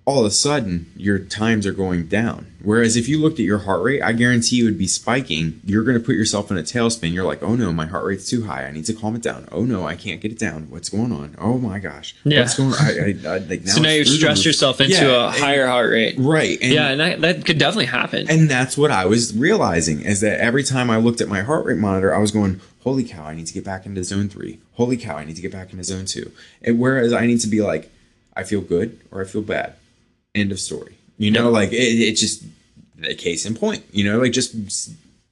all 0.07 0.21
of 0.21 0.25
a 0.25 0.31
sudden 0.31 0.89
your 0.95 1.19
times 1.19 1.68
are 1.68 1.74
going 1.74 2.07
down. 2.07 2.48
Whereas 2.63 2.95
if 2.95 3.09
you 3.09 3.19
looked 3.19 3.39
at 3.39 3.45
your 3.45 3.59
heart 3.59 3.83
rate, 3.83 4.01
I 4.01 4.13
guarantee 4.13 4.56
you 4.56 4.65
would 4.65 4.77
be 4.77 4.88
spiking. 4.88 5.59
You're 5.65 5.83
going 5.83 6.00
to 6.00 6.04
put 6.04 6.15
yourself 6.15 6.50
in 6.50 6.57
a 6.57 6.62
tailspin. 6.63 7.13
You're 7.13 7.25
like, 7.25 7.44
oh 7.44 7.56
no, 7.56 7.74
my 7.74 7.86
heart 7.88 8.06
rate's 8.06 8.30
too 8.30 8.45
high. 8.45 8.65
I 8.65 8.71
need 8.71 8.86
to 8.86 8.94
calm 8.94 9.15
it 9.18 9.21
down. 9.21 9.50
Oh 9.51 9.63
no, 9.65 9.86
I 9.86 9.95
can't 9.95 10.21
get 10.21 10.31
it 10.31 10.39
down. 10.39 10.69
What's 10.69 10.88
going 10.88 11.12
on? 11.12 11.36
Oh 11.39 11.57
my 11.57 11.80
gosh, 11.80 12.15
Yeah. 12.24 12.39
what's 12.39 12.56
going 12.57 12.71
on? 12.71 12.77
I, 12.80 12.89
I, 13.30 13.36
I, 13.36 13.38
like 13.39 13.65
now 13.65 13.71
So 13.74 13.81
now 13.81 13.89
you've 13.89 14.07
stressed 14.07 14.45
yourself 14.45 14.80
into 14.80 14.95
Yeah, 14.95 15.27
a 15.27 15.30
higher 15.30 15.68
heart 15.68 15.92
rate. 15.92 16.15
right? 16.18 16.57
And, 16.62 16.71
yeah, 16.74 16.88
and 16.89 17.00
that, 17.01 17.19
that 17.21 17.45
could 17.45 17.57
definitely 17.57 17.86
happen. 17.88 18.30
and 18.30 18.50
that's 18.50 18.77
what 18.77 18.92
I 18.92 19.06
was 19.06 19.36
realizing 19.36 20.01
is 20.01 20.21
that 20.21 20.39
every 20.39 20.63
time 20.63 20.89
I 20.89 20.98
looked 20.98 21.19
at 21.19 21.27
my 21.27 21.42
heart 21.42 21.65
rate 21.65 21.77
monitor, 21.80 22.15
I 22.15 22.19
was 22.19 22.31
going, 22.31 22.62
holy 22.83 23.04
cow, 23.04 23.25
I 23.25 23.36
need 23.36 23.48
to 23.48 23.54
get 23.54 23.65
back 23.65 23.86
into 23.86 24.01
zone 24.06 24.30
three. 24.30 24.59
Holy 24.75 24.95
cow, 24.95 25.18
I 25.18 25.25
need 25.25 25.36
to 25.36 25.42
get 25.42 25.51
back 25.51 25.71
into 25.74 25.83
zone 25.83 26.06
two. 26.06 26.31
And 26.62 26.80
whereas 26.80 27.12
I 27.12 27.25
need 27.25 27.42
to 27.42 27.48
be 27.48 27.59
like, 27.62 27.92
I 28.38 28.44
feel 28.44 28.62
good 28.62 29.00
or 29.12 29.21
I 29.21 29.25
feel 29.25 29.42
bad. 29.42 29.75
End 30.36 30.52
of 30.52 30.60
story. 30.60 30.98
You 31.18 31.32
know, 31.32 31.50
like 31.50 31.72
it, 31.72 31.76
it's 31.78 32.22
just 32.22 32.44
a 33.04 33.16
case 33.16 33.46
in 33.46 33.56
point, 33.56 33.84
you 33.92 34.04
know, 34.04 34.20
like 34.20 34.32
just 34.32 34.54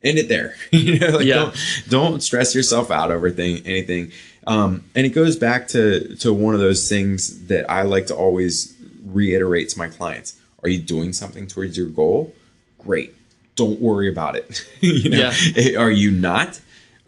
end 0.04 0.18
it 0.18 0.28
there. 0.30 0.56
you 0.72 1.00
know, 1.00 1.10
like 1.18 1.26
Yeah. 1.26 1.36
don't, 1.36 1.56
don't 1.90 2.24
stress 2.24 2.56
yourself 2.56 2.90
out 2.92 3.12
over 3.12 3.30
thing, 3.30 3.62
anything. 3.66 4.12
Um, 4.48 4.84
and 4.96 5.06
it 5.06 5.10
goes 5.10 5.36
back 5.36 5.68
to, 5.70 6.16
to 6.18 6.34
one 6.34 6.54
of 6.54 6.60
those 6.60 6.88
things 6.90 7.48
that 7.48 7.70
I 7.70 7.82
like 7.84 8.08
to 8.08 8.16
always 8.16 8.76
reiterate 9.06 9.70
to 9.70 9.78
my 9.80 9.88
clients. 9.88 10.36
Are 10.64 10.70
you 10.70 10.80
doing 10.80 11.14
something 11.14 11.48
towards 11.48 11.78
your 11.78 11.88
goal? 11.88 12.34
Great. 12.80 13.14
Don't 13.56 13.80
worry 13.80 14.10
about 14.10 14.36
it. 14.36 14.68
you 14.82 15.10
know, 15.10 15.32
Eh, 15.56 15.75
are 15.78 15.92
you 15.92 16.12
not? 16.12 16.60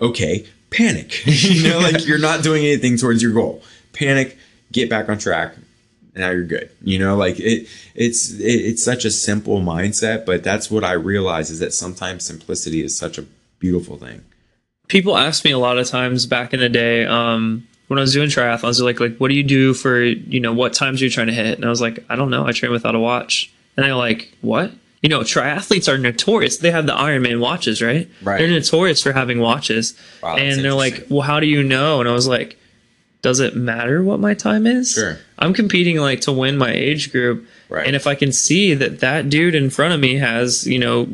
Okay, 0.02 0.46
panic. 0.70 1.26
you 1.26 1.68
know, 1.70 1.80
like 1.80 2.06
you're 2.06 2.20
not 2.20 2.44
doing 2.44 2.64
anything 2.64 2.98
towards 2.98 3.22
your 3.24 3.34
goal. 3.34 3.64
Panic, 3.94 4.38
get 4.72 4.90
back 4.90 5.10
on 5.10 5.18
track. 5.18 5.56
Now 6.18 6.32
you're 6.32 6.44
good. 6.44 6.70
You 6.82 7.00
know, 7.00 7.16
like 7.16 7.40
it 7.40 7.68
it's 7.96 8.32
it, 8.32 8.44
it's 8.44 8.84
such 8.84 9.06
a 9.06 9.12
simple 9.12 9.62
mindset, 9.62 10.26
but 10.26 10.44
that's 10.44 10.70
what 10.72 10.84
I 10.84 10.94
realize 10.94 11.50
is 11.50 11.60
that 11.60 11.74
sometimes 11.74 12.26
simplicity 12.26 12.82
is 12.84 12.98
such 12.98 13.18
a 13.18 13.26
beautiful 13.60 13.98
thing. 13.98 14.24
people 14.88 15.18
ask 15.18 15.44
me 15.46 15.52
a 15.52 15.58
lot 15.58 15.78
of 15.78 15.88
times 15.88 16.26
back 16.26 16.54
in 16.54 16.60
the 16.60 16.70
day 16.70 17.06
um, 17.06 17.68
when 17.88 18.00
I 18.00 18.02
was 18.02 18.14
doing 18.14 18.30
triathlons, 18.30 18.78
they're 18.78 18.86
like, 18.86 19.00
like, 19.00 19.18
what 19.18 19.30
do 19.30 19.36
you 19.36 19.44
do 19.44 19.74
for, 19.74 20.02
you 20.02 20.40
know, 20.40 20.54
what 20.54 20.74
times 20.74 21.02
are 21.02 21.06
you 21.06 21.12
trying 21.12 21.28
to 21.28 21.34
hit? 21.34 21.56
And 21.56 21.66
I 21.66 21.70
was 21.70 21.82
like, 21.82 22.04
I 22.10 22.16
don't 22.16 22.30
know. 22.30 22.46
I 22.46 22.52
train 22.52 22.72
without 22.72 22.96
a 22.96 23.00
watch. 23.00 23.52
And 23.76 23.86
they're 23.86 23.96
like, 23.96 24.34
what? 24.42 24.72
You 25.02 25.10
know, 25.10 25.22
triathletes 25.22 25.92
are 25.92 25.98
notorious. 25.98 26.58
They 26.58 26.72
have 26.72 26.86
the 26.86 26.94
Ironman 26.94 27.40
watches, 27.40 27.82
right? 27.82 28.10
Right. 28.24 28.40
They're 28.40 28.50
notorious 28.50 29.02
for 29.02 29.14
having 29.14 29.40
watches. 29.40 29.94
Wow, 30.22 30.36
and 30.38 30.64
they're 30.64 30.74
like, 30.74 31.06
well, 31.10 31.22
how 31.22 31.40
do 31.40 31.46
you 31.48 31.64
know? 31.64 32.00
And 32.00 32.10
I 32.10 32.14
was 32.14 32.28
like, 32.28 32.58
does 33.22 33.40
it 33.40 33.56
matter 33.56 34.04
what 34.04 34.20
my 34.20 34.34
time 34.34 34.68
is? 34.68 34.92
Sure. 34.94 35.18
I'm 35.40 35.54
competing 35.54 35.98
like 35.98 36.22
to 36.22 36.32
win 36.32 36.58
my 36.58 36.72
age 36.72 37.12
group. 37.12 37.48
Right. 37.70 37.86
And 37.86 37.96
if 37.96 38.08
I 38.08 38.16
can 38.16 38.32
see 38.32 38.74
that 38.76 39.00
that 39.00 39.30
dude 39.30 39.56
in 39.56 39.70
front 39.70 39.94
of 39.94 40.00
me 40.00 40.16
has, 40.18 40.66
you 40.68 40.80
know, 40.80 41.08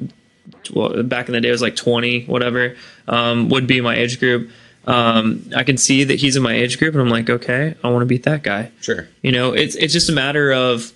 well, 0.73 1.01
back 1.03 1.27
in 1.27 1.33
the 1.33 1.41
day 1.41 1.49
it 1.49 1.51
was 1.51 1.61
like 1.61 1.75
20 1.75 2.25
whatever 2.25 2.75
um, 3.07 3.49
would 3.49 3.65
be 3.67 3.81
my 3.81 3.95
age 3.95 4.19
group 4.19 4.49
um, 4.85 5.49
i 5.55 5.63
can 5.63 5.77
see 5.77 6.03
that 6.03 6.19
he's 6.19 6.35
in 6.35 6.43
my 6.43 6.53
age 6.53 6.77
group 6.77 6.93
and 6.93 7.01
i'm 7.01 7.09
like 7.09 7.29
okay 7.29 7.75
i 7.83 7.89
want 7.89 8.01
to 8.01 8.05
beat 8.05 8.23
that 8.23 8.43
guy 8.43 8.69
Sure. 8.81 9.07
you 9.21 9.31
know 9.31 9.53
it's 9.53 9.75
it's 9.75 9.93
just 9.93 10.09
a 10.09 10.13
matter 10.13 10.51
of 10.51 10.91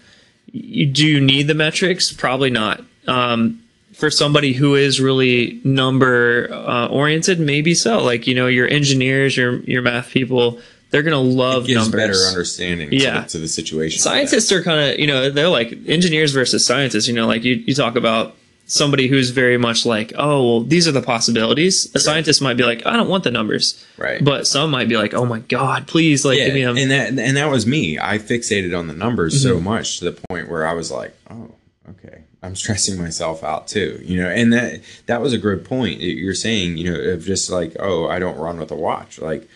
you, 0.52 0.86
do 0.86 1.06
you 1.06 1.20
need 1.22 1.48
the 1.48 1.54
metrics 1.54 2.12
probably 2.12 2.50
not 2.50 2.84
um, 3.08 3.62
for 3.94 4.10
somebody 4.12 4.54
who 4.54 4.76
is 4.76 5.00
really 5.00 5.60
number 5.64 6.50
uh, 6.52 6.88
oriented 6.88 7.40
maybe 7.40 7.74
so 7.74 8.02
like 8.04 8.28
you 8.28 8.36
know 8.36 8.48
your 8.48 8.68
engineers 8.68 9.36
your 9.38 9.60
your 9.62 9.82
math 9.82 10.10
people 10.12 10.60
they're 10.90 11.04
gonna 11.04 11.20
love 11.20 11.68
Gives 11.68 11.82
numbers 11.84 12.02
better 12.02 12.28
understanding 12.30 12.90
Yeah. 12.92 13.16
to, 13.16 13.22
the, 13.22 13.28
to 13.30 13.38
the 13.40 13.48
situation. 13.48 14.00
scientists 14.00 14.52
are 14.52 14.64
kind 14.64 14.92
of 14.94 15.00
you 15.00 15.08
know 15.08 15.30
they're 15.30 15.50
like 15.50 15.74
engineers 15.88 16.34
versus 16.34 16.66
scientists 16.66 17.08
you 17.08 17.14
know 17.14 17.28
like 17.28 17.44
you, 17.44 17.56
you 17.56 17.74
talk 17.74 17.96
about 17.96 18.36
somebody 18.70 19.08
who's 19.08 19.30
very 19.30 19.58
much 19.58 19.86
like, 19.86 20.12
oh, 20.18 20.44
well, 20.46 20.60
these 20.60 20.90
are 20.90 20.92
the 20.92 21.02
possibilities. 21.02 21.90
A 21.96 22.00
scientist 22.02 22.42
might 22.42 22.56
be 22.58 22.64
like, 22.64 22.86
I 22.86 22.98
don't 22.98 23.08
want 23.08 23.24
the 23.24 23.32
numbers, 23.32 23.82
Right. 23.96 24.22
But 24.22 24.46
some 24.46 24.72
might 24.72 24.90
be 24.90 24.98
like, 24.98 25.14
oh 25.14 25.26
my 25.26 25.40
god, 25.40 25.88
please, 25.88 26.26
like, 26.26 26.38
give 26.38 26.54
me 26.54 26.66
them. 26.66 26.76
and 26.76 26.92
that 26.92 27.08
and 27.18 27.38
that 27.38 27.50
was 27.50 27.66
me. 27.66 27.98
I 27.98 28.18
fixated 28.18 28.78
on 28.78 28.88
the 28.88 28.94
numbers 28.94 29.36
Mm-hmm. 29.36 29.56
so 29.56 29.62
much 29.62 30.00
to 30.00 30.06
the 30.12 30.20
point 30.30 30.50
where 30.50 30.68
I 30.68 30.74
was 30.74 30.92
like, 30.92 31.16
oh, 31.30 31.52
okay, 31.92 32.24
I'm 32.44 32.58
stressing 32.58 33.00
myself 33.00 33.42
out 33.42 33.70
too. 33.70 34.02
You 34.04 34.22
know, 34.24 34.30
and 34.30 34.52
that 34.52 34.82
that 35.06 35.22
was 35.22 35.32
a 35.32 35.38
good 35.38 35.64
point. 35.64 36.02
You're 36.02 36.34
saying, 36.34 36.76
you 36.78 36.92
know, 36.92 37.00
of 37.14 37.24
just 37.24 37.50
like, 37.50 37.74
oh, 37.80 38.10
I 38.10 38.20
don't 38.20 38.38
run 38.38 38.60
with 38.60 38.72
a 38.72 38.76
watch. 38.76 39.18
Like. 39.20 39.48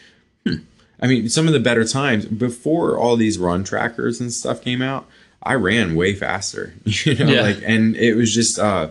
I 1.01 1.07
mean, 1.07 1.29
some 1.29 1.47
of 1.47 1.53
the 1.53 1.59
better 1.59 1.83
times 1.85 2.25
before 2.25 2.97
all 2.97 3.15
these 3.15 3.37
run 3.39 3.63
trackers 3.63 4.19
and 4.21 4.31
stuff 4.31 4.61
came 4.61 4.81
out, 4.81 5.07
I 5.41 5.55
ran 5.55 5.95
way 5.95 6.13
faster. 6.13 6.73
You 6.85 7.15
know, 7.15 7.31
Yeah. 7.31 7.41
like, 7.41 7.57
and 7.65 7.95
it 7.95 8.15
was 8.15 8.33
just, 8.33 8.59
uh, 8.59 8.89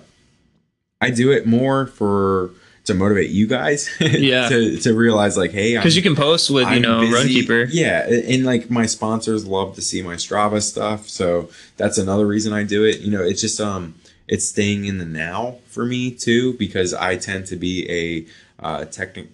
I 1.01 1.11
do 1.11 1.31
it 1.33 1.47
more 1.47 1.87
for 1.87 2.51
to 2.87 2.95
motivate 2.95 3.31
you 3.31 3.47
guys. 3.47 3.89
Yeah. 4.01 4.49
to 4.49 4.77
to 4.79 4.95
realize 4.95 5.37
like, 5.37 5.53
hey, 5.53 5.77
because 5.77 5.95
you 5.97 6.03
can 6.03 6.17
post 6.17 6.51
with 6.51 6.65
you 6.65 6.77
I'm 6.77 6.83
know 6.83 7.01
busy. 7.01 7.47
Runkeeper. 7.47 7.69
Yeah, 7.71 8.07
and 8.09 8.45
like 8.45 8.71
my 8.71 8.87
sponsors 8.87 9.47
love 9.47 9.75
to 9.77 9.83
see 9.83 10.03
my 10.03 10.17
Strava 10.17 10.61
stuff, 10.63 11.09
so 11.09 11.49
that's 11.77 11.99
another 11.99 12.27
reason 12.27 12.53
I 12.53 12.65
do 12.65 12.85
it. 12.85 13.01
You 13.01 13.11
know, 13.13 13.23
it's 13.23 13.41
just 13.41 13.61
um, 13.61 13.95
it's 14.29 14.49
staying 14.49 14.85
in 14.87 14.99
the 14.99 15.05
now 15.05 15.57
for 15.67 15.85
me 15.85 16.11
too 16.11 16.55
because 16.55 16.93
I 16.93 17.17
tend 17.17 17.47
to 17.47 17.57
be 17.57 17.89
a 17.91 18.65
uh, 18.65 18.85
technic 18.87 19.29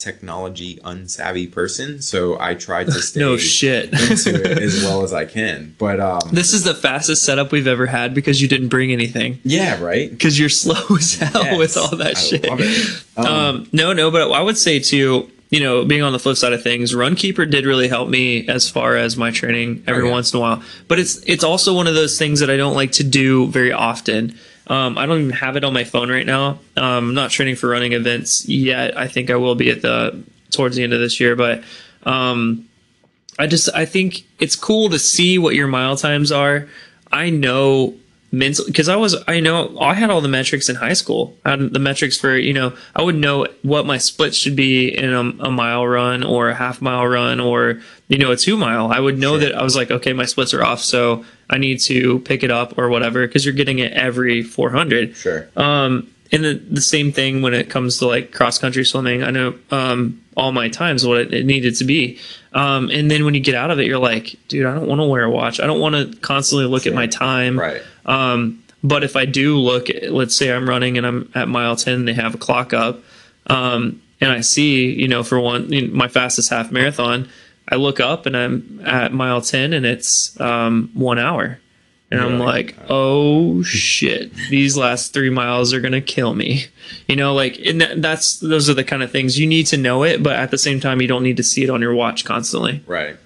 technology 0.00 0.80
unsavvy 0.84 1.50
person, 1.52 2.02
so 2.02 2.36
I 2.40 2.54
try 2.54 2.82
to 2.84 2.90
stay 3.02 3.20
No 3.20 3.36
shit. 3.36 3.92
into 4.10 4.34
it 4.50 4.58
as 4.58 4.82
well 4.82 5.04
as 5.04 5.12
I 5.12 5.26
can. 5.26 5.76
But 5.78 6.00
um, 6.00 6.20
This 6.32 6.52
is 6.52 6.64
the 6.64 6.74
fastest 6.74 7.22
setup 7.24 7.52
we've 7.52 7.68
ever 7.68 7.86
had 7.86 8.14
because 8.14 8.42
you 8.42 8.48
didn't 8.48 8.68
bring 8.68 8.90
anything. 8.92 9.38
yeah, 9.44 9.80
right. 9.80 10.10
Because 10.10 10.38
you're 10.38 10.48
slow 10.48 10.82
as 10.96 11.14
hell 11.20 11.44
Yes, 11.44 11.58
with 11.58 11.76
all 11.76 11.96
that 11.98 12.16
I 12.16 12.20
shit. 12.20 12.48
Um, 13.16 13.26
Um, 13.26 13.68
no, 13.72 13.92
no, 13.92 14.10
but 14.10 14.32
I 14.32 14.40
would 14.42 14.58
say 14.58 14.78
too, 14.80 15.30
you 15.50 15.60
know, 15.60 15.84
being 15.84 16.02
on 16.02 16.12
the 16.12 16.18
flip 16.18 16.36
side 16.36 16.52
of 16.52 16.62
things, 16.62 16.94
Runkeeper 16.94 17.50
did 17.50 17.66
really 17.66 17.88
help 17.88 18.08
me 18.08 18.46
as 18.48 18.70
far 18.70 18.96
as 18.96 19.16
my 19.16 19.30
training 19.30 19.82
every 19.86 20.02
Oh, 20.02 20.06
yeah. 20.06 20.12
once 20.12 20.32
in 20.32 20.38
a 20.38 20.40
while. 20.40 20.62
But 20.88 20.98
it's 21.00 21.16
it's 21.26 21.42
also 21.44 21.74
one 21.74 21.86
of 21.88 21.94
those 21.94 22.18
things 22.18 22.40
that 22.40 22.48
I 22.50 22.56
don't 22.56 22.74
like 22.74 22.92
to 22.92 23.04
do 23.04 23.48
very 23.48 23.72
often. 23.72 24.38
Um, 24.70 24.96
I 24.96 25.04
don't 25.04 25.18
even 25.18 25.30
have 25.30 25.56
it 25.56 25.64
on 25.64 25.72
my 25.72 25.82
phone 25.82 26.10
right 26.10 26.24
now. 26.24 26.60
Um, 26.76 27.08
I'm 27.08 27.14
not 27.14 27.32
training 27.32 27.56
for 27.56 27.68
running 27.68 27.92
events 27.92 28.48
yet. 28.48 28.96
I 28.96 29.08
think 29.08 29.28
I 29.28 29.34
will 29.34 29.56
be 29.56 29.68
at 29.68 29.82
the 29.82 30.22
towards 30.50 30.76
the 30.76 30.84
end 30.84 30.92
of 30.92 31.00
this 31.00 31.18
year, 31.18 31.34
but 31.34 31.64
um, 32.04 32.68
I 33.36 33.48
just 33.48 33.68
I 33.74 33.84
think 33.84 34.24
it's 34.38 34.54
cool 34.54 34.88
to 34.90 34.98
see 34.98 35.38
what 35.38 35.56
your 35.56 35.66
mile 35.66 35.96
times 35.96 36.30
are. 36.30 36.68
I 37.10 37.30
know 37.30 37.94
mental 38.32 38.64
because 38.66 38.88
I 38.88 38.96
was 38.96 39.16
I 39.26 39.40
know 39.40 39.76
I 39.78 39.94
had 39.94 40.10
all 40.10 40.20
the 40.20 40.28
metrics 40.28 40.68
in 40.68 40.76
high 40.76 40.92
school. 40.92 41.36
I 41.44 41.50
had 41.50 41.72
the 41.72 41.78
metrics 41.78 42.18
for 42.18 42.36
you 42.36 42.52
know 42.52 42.74
I 42.94 43.02
would 43.02 43.16
know 43.16 43.46
what 43.62 43.86
my 43.86 43.98
split 43.98 44.34
should 44.34 44.56
be 44.56 44.88
in 44.88 45.12
a, 45.12 45.20
a 45.20 45.50
mile 45.50 45.86
run 45.86 46.22
or 46.22 46.48
a 46.48 46.54
half 46.54 46.80
mile 46.80 47.06
run 47.06 47.40
or 47.40 47.80
you 48.08 48.18
know 48.18 48.30
a 48.30 48.36
two 48.36 48.56
mile. 48.56 48.92
I 48.92 49.00
would 49.00 49.18
know 49.18 49.38
that 49.38 49.54
I 49.54 49.62
was 49.62 49.74
like 49.76 49.90
okay 49.90 50.12
my 50.12 50.26
splits 50.26 50.54
are 50.54 50.62
off 50.62 50.80
so 50.80 51.24
I 51.48 51.58
need 51.58 51.80
to 51.80 52.20
pick 52.20 52.42
it 52.42 52.50
up 52.50 52.78
or 52.78 52.88
whatever 52.88 53.26
because 53.26 53.44
you're 53.44 53.54
getting 53.54 53.80
it 53.80 53.92
every 53.92 54.42
400. 54.42 55.16
Sure. 55.16 55.48
Um, 55.56 56.08
and 56.32 56.44
the, 56.44 56.54
the 56.54 56.80
same 56.80 57.10
thing 57.10 57.42
when 57.42 57.54
it 57.54 57.68
comes 57.68 57.98
to 57.98 58.06
like 58.06 58.32
cross 58.32 58.58
country 58.58 58.84
swimming. 58.84 59.24
I 59.24 59.30
know 59.30 59.58
um, 59.72 60.22
all 60.36 60.52
my 60.52 60.68
times 60.68 61.04
what 61.04 61.18
it, 61.18 61.34
it 61.34 61.44
needed 61.44 61.74
to 61.76 61.84
be. 61.84 62.18
Um, 62.52 62.88
and 62.90 63.10
then 63.10 63.24
when 63.24 63.34
you 63.34 63.40
get 63.40 63.54
out 63.56 63.70
of 63.70 63.80
it, 63.80 63.86
you're 63.86 63.98
like, 63.98 64.36
dude, 64.48 64.66
I 64.66 64.74
don't 64.74 64.86
want 64.86 65.00
to 65.00 65.06
wear 65.06 65.24
a 65.24 65.30
watch. 65.30 65.60
I 65.60 65.66
don't 65.66 65.80
want 65.80 65.94
to 65.96 66.16
constantly 66.20 66.66
look 66.66 66.86
at 66.86 66.94
my 66.94 67.06
time. 67.08 67.58
Right. 67.58 67.82
Um, 68.06 68.62
but 68.82 69.04
if 69.04 69.16
I 69.16 69.26
do 69.26 69.56
look, 69.56 69.90
at, 69.90 70.10
let's 70.12 70.34
say 70.34 70.52
I'm 70.52 70.68
running 70.68 70.96
and 70.96 71.06
I'm 71.06 71.30
at 71.34 71.48
mile 71.48 71.76
10 71.76 71.94
and 71.94 72.08
they 72.08 72.14
have 72.14 72.34
a 72.34 72.38
clock 72.38 72.72
up, 72.72 73.00
um, 73.46 74.02
and 74.20 74.30
I 74.30 74.40
see, 74.40 74.92
you 74.92 75.08
know, 75.08 75.22
for 75.22 75.38
one, 75.40 75.72
you 75.72 75.88
know, 75.88 75.94
my 75.94 76.08
fastest 76.08 76.50
half 76.50 76.70
marathon, 76.70 77.28
I 77.68 77.76
look 77.76 78.00
up 78.00 78.26
and 78.26 78.36
I'm 78.36 78.80
at 78.84 79.12
mile 79.12 79.40
10 79.40 79.72
and 79.72 79.86
it's 79.86 80.38
um, 80.40 80.90
one 80.94 81.18
hour. 81.18 81.58
And 82.12 82.20
I'm 82.20 82.40
like, 82.40 82.76
like, 82.76 82.86
oh 82.88 83.62
shit, 83.62 84.34
these 84.50 84.76
last 84.76 85.12
three 85.12 85.30
miles 85.30 85.72
are 85.72 85.80
gonna 85.80 86.00
kill 86.00 86.34
me. 86.34 86.64
You 87.06 87.14
know, 87.14 87.34
like, 87.34 87.60
and 87.64 87.80
that, 87.80 88.02
that's 88.02 88.40
those 88.40 88.68
are 88.68 88.74
the 88.74 88.82
kind 88.82 89.04
of 89.04 89.12
things 89.12 89.38
you 89.38 89.46
need 89.46 89.68
to 89.68 89.76
know 89.76 90.02
it, 90.02 90.20
but 90.20 90.32
at 90.32 90.50
the 90.50 90.58
same 90.58 90.80
time, 90.80 91.00
you 91.00 91.06
don't 91.06 91.22
need 91.22 91.36
to 91.36 91.44
see 91.44 91.62
it 91.62 91.70
on 91.70 91.80
your 91.80 91.94
watch 91.94 92.24
constantly. 92.24 92.82
Right. 92.84 93.16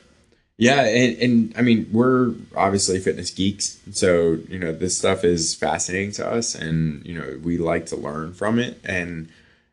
Yeah, 0.57 0.83
and, 0.83 1.19
and 1.19 1.55
I 1.57 1.63
mean 1.63 1.89
we're 1.93 2.33
obviously 2.57 3.01
fitness 3.01 3.31
geeks, 3.31 3.81
so 3.93 4.39
you 4.49 4.59
know 4.59 4.73
this 4.73 4.97
stuff 4.97 5.25
is 5.25 5.55
fascinating 5.55 6.13
to 6.13 6.27
us, 6.29 6.55
and 6.55 7.05
you 7.05 7.19
know 7.19 7.41
we 7.43 7.59
like 7.59 7.87
to 7.87 7.97
learn 7.97 8.33
from 8.35 8.59
it. 8.61 8.79
And 8.85 9.29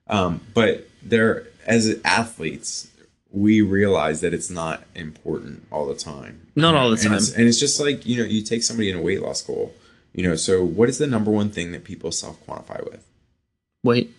um, 0.08 0.42
but 0.56 0.90
there, 1.04 1.48
as 1.68 2.00
athletes, 2.04 2.90
we 3.32 3.62
realize 3.62 4.22
that 4.22 4.34
it's 4.34 4.50
not 4.50 4.84
important 4.96 5.68
all 5.72 5.86
the 5.88 5.96
time. 5.96 6.48
Not 6.56 6.74
all 6.76 6.90
the 6.90 7.06
And 7.06 7.14
it's, 7.16 7.30
time. 7.32 7.40
and 7.42 7.48
it's 7.48 7.60
just 7.60 7.80
like 7.80 8.06
you 8.08 8.18
know 8.18 8.24
you 8.28 8.42
take 8.42 8.64
somebody 8.64 8.90
in 8.90 8.98
a 8.98 9.02
weight 9.02 9.22
loss 9.22 9.44
goal. 9.44 9.74
You 10.14 10.24
know, 10.28 10.36
so 10.36 10.64
what 10.64 10.90
is 10.90 10.98
the 10.98 11.08
number 11.08 11.30
one 11.32 11.52
thing 11.52 11.72
that 11.74 11.84
people 11.84 12.12
self 12.12 12.44
quantify 12.46 12.84
with? 12.90 13.06
Wait, 13.84 14.12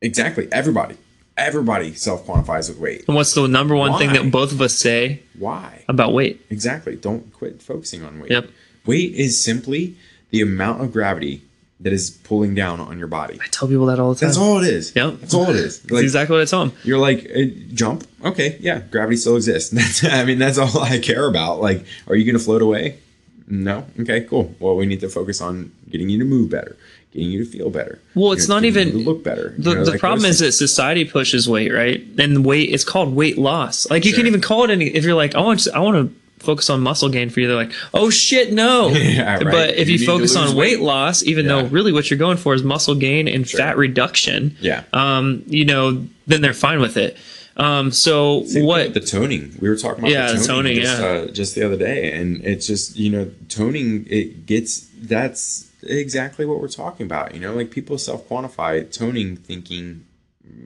Exactly, 0.00 0.48
everybody, 0.52 0.96
everybody 1.38 1.94
self 1.94 2.26
quantifies 2.26 2.68
with 2.68 2.78
weight. 2.78 3.04
and 3.06 3.16
what's 3.16 3.34
the 3.34 3.46
number 3.48 3.74
one 3.76 3.98
thing 3.98 4.12
that 4.12 4.30
both 4.30 4.52
of 4.52 4.60
us 4.60 4.74
say 4.74 5.22
Why? 5.38 5.84
about 5.88 6.12
weight? 6.12 6.44
Exactly. 6.50 6.96
Don't 6.96 7.32
quit 7.32 7.62
focusing 7.62 8.04
on 8.04 8.20
weight. 8.20 8.30
Yep. 8.30 8.50
Weight 8.86 9.14
is 9.14 9.42
simply 9.42 9.96
the 10.30 10.40
amount 10.40 10.82
of 10.82 10.92
gravity 10.92 11.42
that 11.80 11.92
is 11.92 12.10
pulling 12.10 12.54
down 12.56 12.80
on 12.80 12.98
your 12.98 13.06
body. 13.06 13.38
I 13.40 13.46
tell 13.50 13.68
people 13.68 13.86
that 13.86 14.00
all 14.00 14.12
the 14.12 14.18
time. 14.20 14.28
That's 14.28 14.38
all 14.38 14.58
it 14.58 14.66
is. 14.68 14.92
Yep. 14.96 15.20
That's 15.20 15.32
all 15.34 15.48
it 15.48 15.56
is. 15.56 15.78
That's 15.82 15.92
Like 15.92 16.02
exactly 16.02 16.34
what 16.36 16.42
I 16.42 16.44
tell 16.46 16.66
them. 16.66 16.76
you're 16.82 16.98
like 16.98 17.30
uh, 17.34 17.42
jump. 17.72 18.04
Okay, 18.24 18.56
yeah, 18.60 18.80
gravity 18.80 19.16
still 19.16 19.36
exists. 19.36 19.70
That's 19.72 20.02
I 20.04 20.24
mean 20.24 20.38
that's 20.38 20.58
all 20.58 20.80
I 20.82 20.98
care 20.98 21.26
about. 21.28 21.60
Like, 21.60 21.84
are 22.08 22.16
you 22.16 22.24
gonna 22.30 22.42
float 22.42 22.62
away? 22.62 22.98
No. 23.46 23.86
Okay, 24.00 24.22
cool. 24.22 24.54
Well, 24.58 24.74
we 24.76 24.86
need 24.86 25.00
to 25.00 25.08
focus 25.08 25.40
on 25.40 25.72
getting 25.88 26.08
you 26.10 26.18
to 26.18 26.24
move 26.24 26.50
better, 26.50 26.76
getting 27.12 27.30
you 27.30 27.44
to 27.44 27.50
feel 27.50 27.70
better. 27.70 27.98
Well, 28.14 28.32
it's 28.32 28.48
not 28.48 28.62
getting 28.62 28.88
you 28.88 28.92
even- 28.94 29.04
look 29.04 29.24
better. 29.24 29.54
The, 29.58 29.70
You 29.70 29.76
know, 29.76 29.84
the 29.84 29.90
like 29.92 30.00
problem 30.00 30.24
is 30.26 30.38
that 30.40 30.52
society 30.52 31.04
pushes 31.04 31.48
weight, 31.48 31.72
right? 31.72 32.04
And 32.18 32.44
weight, 32.44 32.70
it's 32.72 32.84
called 32.84 33.14
weight 33.14 33.38
loss. 33.38 33.88
Like 33.90 34.04
you 34.04 34.10
Sure. 34.12 34.18
can 34.20 34.26
even 34.26 34.40
call 34.40 34.64
it 34.64 34.70
any. 34.70 34.86
If 34.88 35.04
you're 35.04 35.14
like, 35.14 35.34
I 35.34 35.40
want, 35.40 35.66
I 35.74 35.78
want 35.80 35.96
to 35.96 36.14
focus 36.44 36.70
on 36.70 36.80
muscle 36.82 37.08
gain 37.08 37.30
for 37.30 37.40
you. 37.40 37.48
They're 37.48 37.56
like, 37.56 37.72
oh 37.94 38.10
shit, 38.10 38.52
no. 38.52 38.88
Yeah, 38.94 39.34
right. 39.36 39.44
But 39.44 39.74
if 39.76 39.88
You 39.88 39.96
you, 39.96 40.06
focus 40.06 40.36
on 40.36 40.54
weight 40.54 40.78
weight. 40.78 40.80
loss, 40.80 41.22
even 41.24 41.46
though 41.46 41.64
really 41.64 41.92
what 41.92 42.10
you're 42.10 42.18
going 42.18 42.36
for 42.36 42.54
is 42.54 42.62
muscle 42.62 42.94
gain 42.94 43.26
and 43.26 43.48
fat 43.48 43.76
reduction, 43.76 44.56
Yeah. 44.60 44.84
um, 44.92 45.42
you 45.46 45.64
know, 45.64 46.06
then 46.26 46.40
they're 46.42 46.52
fine 46.54 46.80
with 46.80 46.96
it. 46.96 47.16
Um, 47.56 47.90
so 47.90 48.44
Same 48.44 48.64
what? 48.66 48.94
the 48.94 49.00
toning? 49.00 49.56
We 49.60 49.68
were 49.68 49.74
talking 49.76 50.00
about 50.04 50.12
Yeah, 50.12 50.30
the 50.30 50.38
the 50.38 50.44
toning, 50.46 50.74
toning, 50.76 50.82
just, 50.82 51.00
yeah. 51.00 51.06
uh, 51.08 51.26
just 51.32 51.54
the 51.56 51.64
other 51.64 51.76
day, 51.76 52.12
and 52.12 52.40
it's 52.44 52.68
just 52.68 52.96
you 52.96 53.10
know 53.10 53.30
toning. 53.48 54.06
It 54.08 54.46
gets 54.46 54.86
that's 55.02 55.67
exactly 55.82 56.44
what 56.44 56.60
we're 56.60 56.68
talking 56.68 57.06
about. 57.06 57.34
You 57.34 57.40
know, 57.40 57.54
like 57.54 57.70
people 57.70 57.98
self 57.98 58.28
quantify 58.28 58.90
toning, 58.92 59.36
thinking 59.36 60.04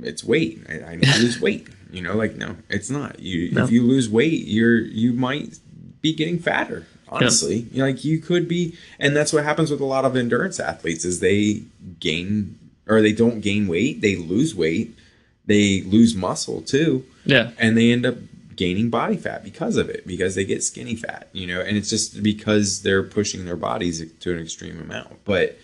it's 0.03 0.25
weight. 0.25 0.65
I, 0.69 0.93
I 0.93 0.97
need 0.97 1.05
to 1.13 1.23
lose 1.23 1.41
weight. 1.41 1.69
You 1.91 2.03
know, 2.03 2.17
like 2.17 2.37
no, 2.37 2.57
it's 2.69 2.91
not. 2.91 3.21
You 3.21 3.53
No. 3.53 3.65
if 3.65 3.71
you 3.71 3.83
lose 3.83 4.09
weight, 4.09 4.47
you're 4.47 4.79
you 4.79 5.13
might 5.13 5.59
be 6.01 6.15
getting 6.15 6.39
fatter. 6.39 6.87
Honestly, 7.09 7.67
know, 7.75 7.85
like 7.85 8.07
you 8.07 8.19
could 8.19 8.49
be, 8.49 8.75
and 8.99 9.15
that's 9.15 9.35
what 9.35 9.45
happens 9.45 9.71
with 9.71 9.81
a 9.81 9.85
lot 9.85 10.07
of 10.07 10.17
endurance 10.17 10.59
athletes 10.59 11.05
is 11.05 11.21
they 11.21 11.63
gain 12.01 12.59
or 12.89 13.03
they 13.03 13.13
don't 13.13 13.41
gain 13.43 13.69
weight, 13.69 14.01
they 14.01 14.17
lose 14.17 14.55
weight, 14.55 14.97
they 15.45 15.83
lose 15.83 16.15
muscle 16.15 16.63
too 16.63 17.05
yeah, 17.27 17.51
and 17.59 17.77
they 17.77 17.93
end 17.93 18.07
up 18.07 18.17
gaining 18.57 18.91
body 18.91 19.17
fat 19.17 19.43
because 19.45 19.77
of 19.77 19.89
it 19.89 20.07
because 20.07 20.35
they 20.35 20.45
get 20.45 20.63
skinny 20.63 20.95
fat 20.97 21.29
you 21.33 21.47
know 21.47 21.61
and 21.61 21.77
it's 21.77 21.89
just 21.91 22.23
because 22.23 22.83
they're 22.83 23.03
pushing 23.03 23.45
their 23.45 23.57
bodies 23.57 24.05
to 24.21 24.33
an 24.33 24.39
extreme 24.39 24.81
amount 24.81 25.25
but 25.25 25.59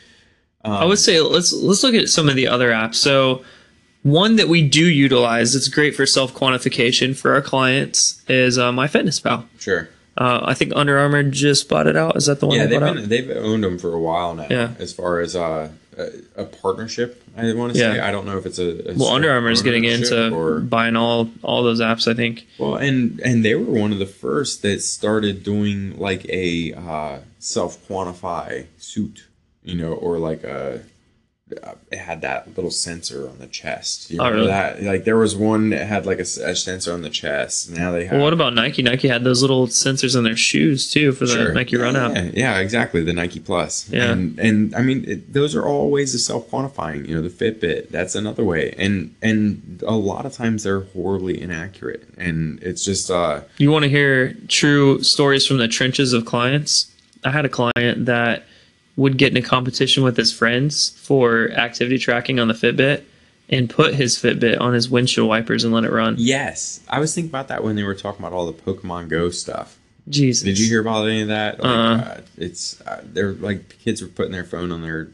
I 0.65 0.85
would 0.85 0.99
say 0.99 1.21
let's 1.21 1.53
let's 1.53 1.83
look 1.83 1.95
at 1.95 2.09
some 2.11 2.29
of 2.29 2.35
the 2.35 2.47
other 2.49 2.71
apps. 2.71 2.97
So 2.97 3.43
one 4.03 4.37
that 4.37 4.49
we 4.49 4.69
do 4.69 4.85
utilize 4.85 5.55
that's 5.55 5.69
great 5.69 5.95
for 5.97 6.05
self 6.05 6.35
quantification 6.35 7.17
for 7.17 7.33
our 7.33 7.41
clients 7.41 8.23
is 8.29 8.59
uh, 8.59 8.71
MyFitnessPal. 8.73 9.47
sure 9.59 9.89
Uh, 10.19 10.41
I 10.43 10.53
think 10.55 10.73
Under 10.77 10.99
Armour 10.99 11.23
just 11.23 11.69
bought 11.71 11.87
it 11.87 11.97
out. 11.97 12.17
Is 12.17 12.27
that 12.27 12.41
the 12.41 12.47
one 12.49 12.57
yeah 12.57 12.65
they 12.67 12.71
they've 12.73 12.81
been 12.81 12.99
out? 12.99 13.09
they've 13.09 13.31
owned 13.31 13.65
them 13.65 13.79
for 13.79 13.95
a 13.95 14.01
while 14.01 14.35
now 14.35 14.47
Yeah. 14.51 14.73
as 14.79 14.93
far 14.93 15.21
as 15.21 15.35
uh, 15.35 15.71
a, 15.97 16.09
a 16.37 16.45
partnership 16.45 17.23
i 17.39 17.53
want 17.55 17.73
to 17.73 17.79
Yeah. 17.79 17.93
say 17.95 18.01
i 18.01 18.11
don't 18.11 18.27
know 18.27 18.37
if 18.39 18.47
it's 18.47 18.59
a, 18.59 18.91
a 18.91 18.95
Well, 18.97 19.09
Under 19.11 19.31
Armour 19.31 19.51
is 19.51 19.63
getting 19.63 19.85
into 19.85 20.33
or 20.35 20.61
buying 20.61 20.97
all 20.97 21.31
all 21.43 21.63
those 21.63 21.81
apps. 21.81 22.07
I 22.11 22.15
think. 22.15 22.47
well 22.59 22.77
and 22.77 23.21
and 23.21 23.45
they 23.45 23.55
were 23.55 23.81
one 23.81 23.93
of 23.93 23.99
the 23.99 24.07
first 24.07 24.63
that 24.63 24.81
started 24.83 25.43
doing 25.45 25.99
like 25.99 26.25
a 26.29 26.73
uh, 26.75 27.19
self 27.39 27.79
quantify 27.89 28.67
suit 28.79 29.27
you 29.63 29.75
know 29.77 29.93
or 29.93 30.19
like 30.19 30.43
a 30.45 30.83
it 31.91 31.97
had 31.99 32.21
that 32.23 32.55
little 32.57 32.71
sensor 32.71 33.29
on 33.29 33.39
the 33.39 33.47
chest. 33.47 34.11
You 34.11 34.21
Oh, 34.21 34.31
really? 34.31 34.47
That 34.49 34.83
like 34.83 35.05
there 35.05 35.17
was 35.17 35.35
one 35.37 35.71
that 35.71 35.87
had 35.87 36.07
like 36.07 36.19
a 36.19 36.25
sensor 36.25 36.93
on 36.93 37.03
the 37.03 37.11
chest. 37.11 37.71
Now 37.71 37.93
they 37.93 38.05
have. 38.05 38.13
Well, 38.15 38.25
what 38.25 38.33
about 38.33 38.55
Nike? 38.55 38.83
Nike 38.83 39.09
had 39.09 39.25
those 39.25 39.41
little 39.43 39.67
sensors 39.67 40.17
in 40.17 40.25
their 40.25 40.37
shoes 40.37 40.91
too 40.91 41.13
for 41.13 41.27
the 41.27 41.33
Sure. 41.33 41.53
Nike 41.53 41.77
Run 41.77 41.97
Out. 41.97 42.15
Yeah, 42.15 42.31
yeah, 42.35 42.59
exactly. 42.59 43.03
The 43.03 43.13
Nike 43.13 43.41
Plus. 43.41 43.89
Yeah. 43.91 44.11
and 44.13 44.39
and 44.39 44.75
I 44.75 44.83
mean 44.83 45.05
it, 45.09 45.33
those 45.33 45.55
are 45.57 45.65
all 45.67 45.91
ways 45.91 46.15
of 46.15 46.21
self 46.21 46.51
quantifying. 46.51 47.09
You 47.09 47.15
know, 47.17 47.23
the 47.27 47.31
Fitbit. 47.31 47.91
That's 47.91 48.15
another 48.15 48.45
way, 48.45 48.75
and 48.79 49.15
and 49.23 49.83
a 49.87 49.95
lot 49.97 50.27
of 50.27 50.33
times 50.33 50.65
they're 50.65 50.81
horribly 50.81 51.41
inaccurate, 51.41 52.07
and 52.17 52.63
it's 52.63 52.85
just 52.85 53.11
uh 53.11 53.43
You 53.59 53.71
want 53.71 53.85
to 53.85 53.89
hear 53.89 54.35
true 54.49 55.03
stories 55.03 55.47
from 55.47 55.59
the 55.59 55.69
trenches 55.69 56.13
of 56.13 56.25
clients? 56.25 56.91
I 57.25 57.31
had 57.31 57.45
a 57.45 57.49
client 57.49 58.07
that 58.07 58.45
would 58.99 59.17
get 59.17 59.31
in 59.31 59.37
a 59.39 59.43
competition 59.47 60.03
with 60.03 60.17
his 60.17 60.33
friends 60.33 60.91
for 60.91 61.51
activity 61.53 61.97
tracking 61.99 62.39
on 62.39 62.49
the 62.49 62.55
Fitbit 62.55 63.05
and 63.49 63.71
put 63.71 63.95
his 63.95 64.17
Fitbit 64.19 64.61
on 64.61 64.75
his 64.75 64.91
windshield 64.91 65.29
wipers 65.29 65.65
and 65.65 65.73
let 65.73 65.85
it 65.85 65.91
run. 65.93 66.17
yes. 66.19 66.81
I 66.91 66.99
was 67.01 67.15
thinking 67.15 67.31
about 67.31 67.49
that 67.49 67.63
when 67.65 67.77
they 67.77 67.85
were 67.85 67.95
talking 67.95 68.21
about 68.21 68.33
all 68.35 68.45
the 68.45 68.53
Pokemon 68.53 69.09
Go 69.09 69.31
stuff. 69.31 69.79
Jesus. 70.09 70.43
Did 70.45 70.59
you 70.59 70.67
hear 70.69 70.81
about 70.81 71.07
any 71.07 71.23
of 71.23 71.29
that? 71.29 71.61
Like, 71.61 71.67
Uh-uh. 71.71 71.97
uh, 71.97 72.21
it's 72.39 72.81
uh, 72.83 73.03
they're 73.05 73.33
like 73.35 73.79
kids 73.79 74.03
were 74.03 74.09
putting 74.09 74.33
their 74.33 74.45
phone 74.45 74.73
on 74.73 74.83
their 74.83 75.09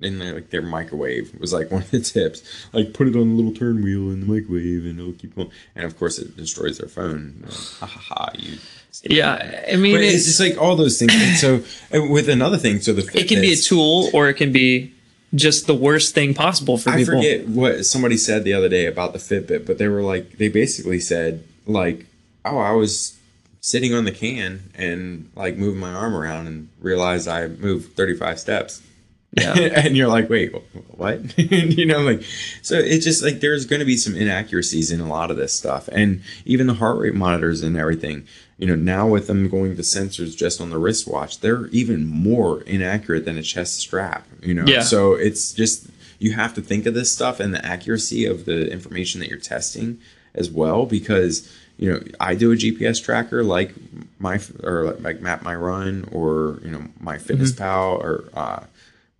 in 0.00 0.18
their 0.18 0.32
uh, 0.32 0.34
like 0.34 0.50
their 0.50 0.62
microwave 0.62 1.38
was 1.38 1.52
like 1.52 1.70
one 1.70 1.82
of 1.82 1.90
the 1.90 2.00
tips. 2.00 2.42
Like 2.72 2.92
put 2.92 3.08
it 3.08 3.16
on 3.16 3.30
the 3.30 3.34
little 3.34 3.54
turn 3.54 3.82
wheel 3.82 4.10
in 4.10 4.20
the 4.20 4.26
microwave 4.26 4.84
and 4.84 4.98
it'll 4.98 5.12
keep 5.12 5.36
on. 5.38 5.50
And 5.74 5.84
of 5.84 5.98
course 5.98 6.18
it 6.18 6.36
destroys 6.36 6.78
their 6.78 6.88
phone. 6.88 7.42
Like, 7.42 7.52
ha 7.80 7.86
ha 7.86 8.00
ha! 8.00 8.30
You. 8.38 8.58
Yeah, 9.04 9.64
I 9.72 9.76
mean, 9.76 9.96
it's 9.96 10.14
it's, 10.14 10.24
just 10.26 10.40
like 10.40 10.58
all 10.58 10.76
those 10.76 10.98
things. 10.98 11.14
And 11.14 11.36
so 11.36 11.62
and 11.90 12.10
with 12.10 12.28
another 12.28 12.58
thing, 12.58 12.80
so 12.80 12.92
the 12.92 13.08
it 13.14 13.28
can 13.28 13.40
be 13.40 13.52
a 13.52 13.56
tool 13.56 14.10
or 14.12 14.28
it 14.28 14.34
can 14.34 14.52
be 14.52 14.92
just 15.34 15.66
the 15.66 15.74
worst 15.74 16.14
thing 16.14 16.34
possible 16.34 16.76
for 16.76 16.90
I 16.90 16.96
people. 16.96 17.14
forget 17.14 17.48
what 17.48 17.86
somebody 17.86 18.16
said 18.16 18.44
the 18.44 18.52
other 18.52 18.68
day 18.68 18.86
about 18.86 19.12
the 19.12 19.18
Fitbit, 19.18 19.64
but 19.64 19.78
they 19.78 19.88
were 19.88 20.02
like, 20.02 20.38
they 20.38 20.48
basically 20.48 20.98
said 20.98 21.44
like, 21.66 22.06
oh, 22.44 22.58
I 22.58 22.72
was 22.72 23.16
sitting 23.60 23.94
on 23.94 24.04
the 24.04 24.12
can 24.12 24.70
and 24.74 25.30
like 25.36 25.56
moving 25.56 25.80
my 25.80 25.92
arm 25.92 26.14
around 26.14 26.46
and 26.46 26.68
realized 26.80 27.28
I 27.28 27.46
moved 27.46 27.94
35 27.96 28.40
steps. 28.40 28.82
Yeah. 29.32 29.54
and 29.58 29.96
you're 29.96 30.08
like, 30.08 30.28
wait, 30.28 30.52
what? 30.88 31.38
you 31.38 31.86
know, 31.86 32.00
like, 32.00 32.22
so 32.62 32.76
it's 32.76 33.04
just 33.04 33.22
like 33.22 33.40
there's 33.40 33.64
going 33.64 33.80
to 33.80 33.86
be 33.86 33.96
some 33.96 34.14
inaccuracies 34.14 34.90
in 34.90 35.00
a 35.00 35.08
lot 35.08 35.30
of 35.30 35.36
this 35.36 35.52
stuff. 35.52 35.88
And 35.92 36.22
even 36.44 36.66
the 36.66 36.74
heart 36.74 36.98
rate 36.98 37.14
monitors 37.14 37.62
and 37.62 37.76
everything, 37.76 38.26
you 38.58 38.66
know, 38.66 38.76
now 38.76 39.06
with 39.06 39.26
them 39.26 39.48
going 39.48 39.76
to 39.76 39.82
sensors 39.82 40.36
just 40.36 40.60
on 40.60 40.70
the 40.70 40.78
wristwatch, 40.78 41.40
they're 41.40 41.66
even 41.68 42.06
more 42.06 42.62
inaccurate 42.62 43.24
than 43.24 43.38
a 43.38 43.42
chest 43.42 43.78
strap, 43.78 44.26
you 44.42 44.54
know? 44.54 44.64
Yeah. 44.66 44.82
So 44.82 45.14
it's 45.14 45.52
just, 45.52 45.88
you 46.18 46.32
have 46.32 46.54
to 46.54 46.60
think 46.60 46.86
of 46.86 46.94
this 46.94 47.12
stuff 47.12 47.40
and 47.40 47.54
the 47.54 47.64
accuracy 47.64 48.26
of 48.26 48.44
the 48.44 48.70
information 48.70 49.20
that 49.20 49.28
you're 49.28 49.38
testing 49.38 50.00
as 50.34 50.50
well 50.50 50.86
because 50.86 51.50
you 51.76 51.90
know 51.90 52.00
i 52.20 52.36
do 52.36 52.52
a 52.52 52.54
gps 52.54 53.02
tracker 53.02 53.42
like 53.42 53.74
my 54.20 54.38
or 54.62 54.92
like 55.00 55.20
map 55.20 55.42
my 55.42 55.54
run 55.54 56.08
or 56.12 56.60
you 56.62 56.70
know 56.70 56.84
my 57.00 57.18
fitness 57.18 57.50
pal 57.50 57.94
or 57.94 58.28
uh 58.34 58.60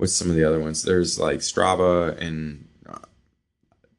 what's 0.01 0.13
some 0.13 0.31
of 0.31 0.37
the 0.37 0.45
other 0.45 0.59
ones 0.61 0.83
there's 0.83 1.19
like 1.19 1.39
strava 1.41 2.17
and 2.21 2.67
uh, 2.89 2.99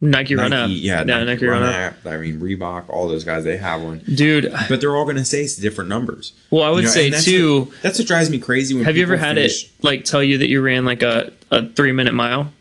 Nike, 0.01 0.35
Run 0.35 0.51
Out. 0.51 0.69
yeah 0.71 1.03
yeah, 1.05 1.23
Nike, 1.23 1.45
Run 1.45 1.63
app 1.63 2.05
i 2.05 2.17
mean 2.17 2.39
reebok 2.39 2.89
all 2.89 3.07
those 3.07 3.23
guys 3.23 3.43
they 3.43 3.57
have 3.57 3.81
one 3.81 3.99
Dude, 3.99 4.51
but 4.67 4.81
they're 4.81 4.95
all 4.95 5.03
going 5.05 5.17
to 5.17 5.25
say 5.25 5.43
it's 5.43 5.55
different 5.57 5.89
numbers 5.89 6.33
well, 6.49 6.63
I 6.63 6.69
would 6.69 6.81
You 6.83 6.87
know, 6.87 6.91
say 6.93 7.09
that's 7.11 7.23
too. 7.25 7.61
what, 7.65 7.81
that's 7.81 7.99
what 7.99 8.07
drives 8.07 8.29
me 8.29 8.39
crazy 8.39 8.73
when 8.75 8.83
have 8.85 8.97
you 8.97 9.03
ever 9.03 9.15
had 9.17 9.35
finish- 9.35 9.65
it 9.65 9.71
like 9.83 10.03
tell 10.05 10.23
you 10.23 10.39
that 10.39 10.47
you 10.49 10.61
ran 10.61 10.85
like 10.85 11.01
a, 11.03 11.31
a 11.51 11.67
three 11.69 11.91
minute 11.91 12.13
mile? 12.13 12.51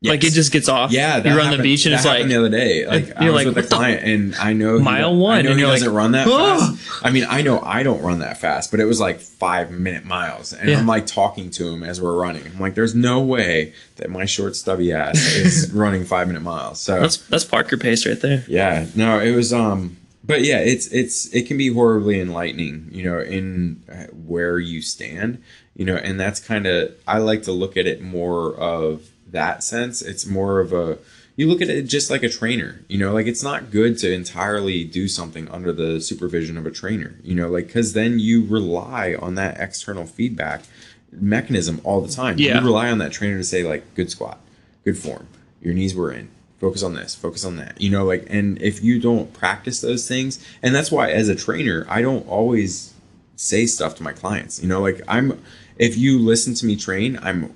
Like 0.00 0.22
it 0.22 0.32
just 0.32 0.52
gets 0.52 0.68
off. 0.68 0.92
Yeah, 0.92 1.16
you 1.16 1.24
run 1.30 1.38
happened- 1.46 1.58
the 1.58 1.62
beach 1.64 1.84
and 1.86 1.92
it's 1.94 2.04
like 2.04 2.26
the 2.28 2.36
other 2.36 2.48
day. 2.48 2.86
Like 2.86 3.08
you're 3.20 3.32
was 3.32 3.44
like, 3.44 3.46
with 3.46 3.58
a 3.58 3.62
the- 3.62 3.74
client, 3.74 4.04
and 4.04 4.34
I 4.36 4.52
know 4.52 4.78
Mile 4.78 5.12
do- 5.12 5.18
one, 5.18 5.38
I 5.38 5.42
know 5.42 5.50
and 5.50 5.58
he 5.58 5.66
doesn't 5.66 5.88
like, 5.88 5.96
run 5.96 6.12
that 6.12 6.26
"Oh." 6.30 6.58
fast. 6.76 7.04
I 7.04 7.10
mean, 7.10 7.26
I 7.28 7.42
know 7.42 7.58
I 7.60 7.82
don't 7.82 8.00
run 8.00 8.20
that 8.20 8.38
fast, 8.38 8.70
but 8.70 8.78
it 8.78 8.84
was 8.84 9.00
like 9.00 9.18
five 9.18 9.72
minute 9.72 10.04
miles, 10.04 10.52
and 10.52 10.68
Yeah. 10.70 10.78
I'm 10.78 10.86
like 10.86 11.06
talking 11.06 11.50
to 11.50 11.68
him 11.68 11.82
as 11.82 12.00
we're 12.00 12.14
running. 12.16 12.44
I'm 12.46 12.60
like, 12.60 12.76
"There's 12.76 12.94
no 12.94 13.20
way 13.20 13.72
that 13.96 14.08
my 14.08 14.24
short 14.24 14.54
stubby 14.54 14.92
ass 14.92 15.18
is 15.34 15.72
running 15.72 16.04
five 16.04 16.28
minute 16.28 16.42
miles." 16.42 16.80
So 16.80 17.00
that's 17.00 17.16
that's 17.16 17.44
Parker 17.44 17.76
pace 17.76 18.06
right 18.06 18.20
there. 18.20 18.44
yeah, 18.46 18.86
no, 18.94 19.18
it 19.18 19.32
was 19.34 19.52
um 19.52 19.96
but 20.24 20.44
yeah, 20.44 20.58
it's 20.60 20.86
it's 20.88 21.26
it 21.34 21.48
can 21.48 21.58
be 21.58 21.72
horribly 21.72 22.20
enlightening, 22.20 22.88
you 22.92 23.02
know, 23.02 23.18
in 23.18 23.82
uh, 23.90 24.04
where 24.12 24.60
you 24.60 24.80
stand, 24.80 25.42
you 25.74 25.84
know, 25.84 25.96
and 25.96 26.20
that's 26.20 26.38
kind 26.38 26.68
of 26.68 26.92
I 27.08 27.18
like 27.18 27.42
to 27.44 27.52
look 27.52 27.76
at 27.76 27.88
it 27.88 28.00
more 28.00 28.54
of 28.54 29.02
that 29.30 29.62
sense. 29.62 30.02
It's 30.02 30.26
more 30.26 30.60
of 30.60 30.72
a 30.72 30.98
you 31.36 31.46
look 31.46 31.62
at 31.62 31.68
it 31.68 31.82
just 31.82 32.10
like 32.10 32.24
a 32.24 32.28
trainer, 32.28 32.84
you 32.88 32.98
know, 32.98 33.12
like 33.12 33.28
it's 33.28 33.44
not 33.44 33.70
good 33.70 33.96
to 33.98 34.12
entirely 34.12 34.82
do 34.82 35.06
something 35.06 35.48
under 35.50 35.72
the 35.72 36.00
supervision 36.00 36.58
of 36.58 36.66
a 36.66 36.70
trainer, 36.70 37.14
you 37.22 37.34
know, 37.34 37.48
like 37.48 37.68
cuz 37.70 37.92
then 37.92 38.18
you 38.18 38.44
rely 38.44 39.14
on 39.14 39.36
that 39.36 39.60
external 39.60 40.04
feedback 40.04 40.64
mechanism 41.12 41.80
all 41.84 42.00
the 42.00 42.12
time. 42.12 42.38
Yeah. 42.38 42.58
You 42.58 42.66
rely 42.66 42.90
on 42.90 42.98
that 42.98 43.12
trainer 43.12 43.38
to 43.38 43.44
say 43.44 43.62
like 43.62 43.94
good 43.94 44.10
squat, 44.10 44.40
good 44.84 44.98
form, 44.98 45.28
your 45.62 45.74
knees 45.74 45.94
were 45.94 46.12
in, 46.12 46.28
focus 46.58 46.82
on 46.82 46.94
this, 46.94 47.14
focus 47.14 47.44
on 47.44 47.56
that. 47.56 47.80
You 47.80 47.90
know, 47.90 48.04
like 48.04 48.26
and 48.28 48.60
if 48.60 48.82
you 48.82 49.00
don't 49.00 49.32
practice 49.32 49.80
those 49.80 50.08
things, 50.08 50.44
and 50.60 50.74
that's 50.74 50.90
why 50.90 51.10
as 51.10 51.28
a 51.28 51.36
trainer, 51.36 51.86
I 51.88 52.02
don't 52.02 52.26
always 52.26 52.94
say 53.36 53.66
stuff 53.66 53.94
to 53.94 54.02
my 54.02 54.12
clients. 54.12 54.60
You 54.60 54.68
know, 54.68 54.80
like 54.80 55.00
I'm 55.06 55.40
if 55.78 55.96
you 55.96 56.18
listen 56.18 56.54
to 56.54 56.66
me 56.66 56.74
train, 56.74 57.18
I'm 57.22 57.54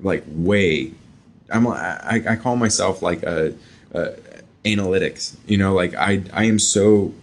like 0.00 0.24
way 0.26 0.94
I'm 1.50 1.66
I, 1.66 2.22
I 2.28 2.36
call 2.36 2.56
myself 2.56 3.02
like 3.02 3.22
a, 3.22 3.54
a 3.92 4.12
analytics. 4.64 5.36
You 5.46 5.58
know, 5.58 5.74
like 5.74 5.94
I 5.94 6.22
I 6.32 6.44
am 6.44 6.58
so 6.58 7.14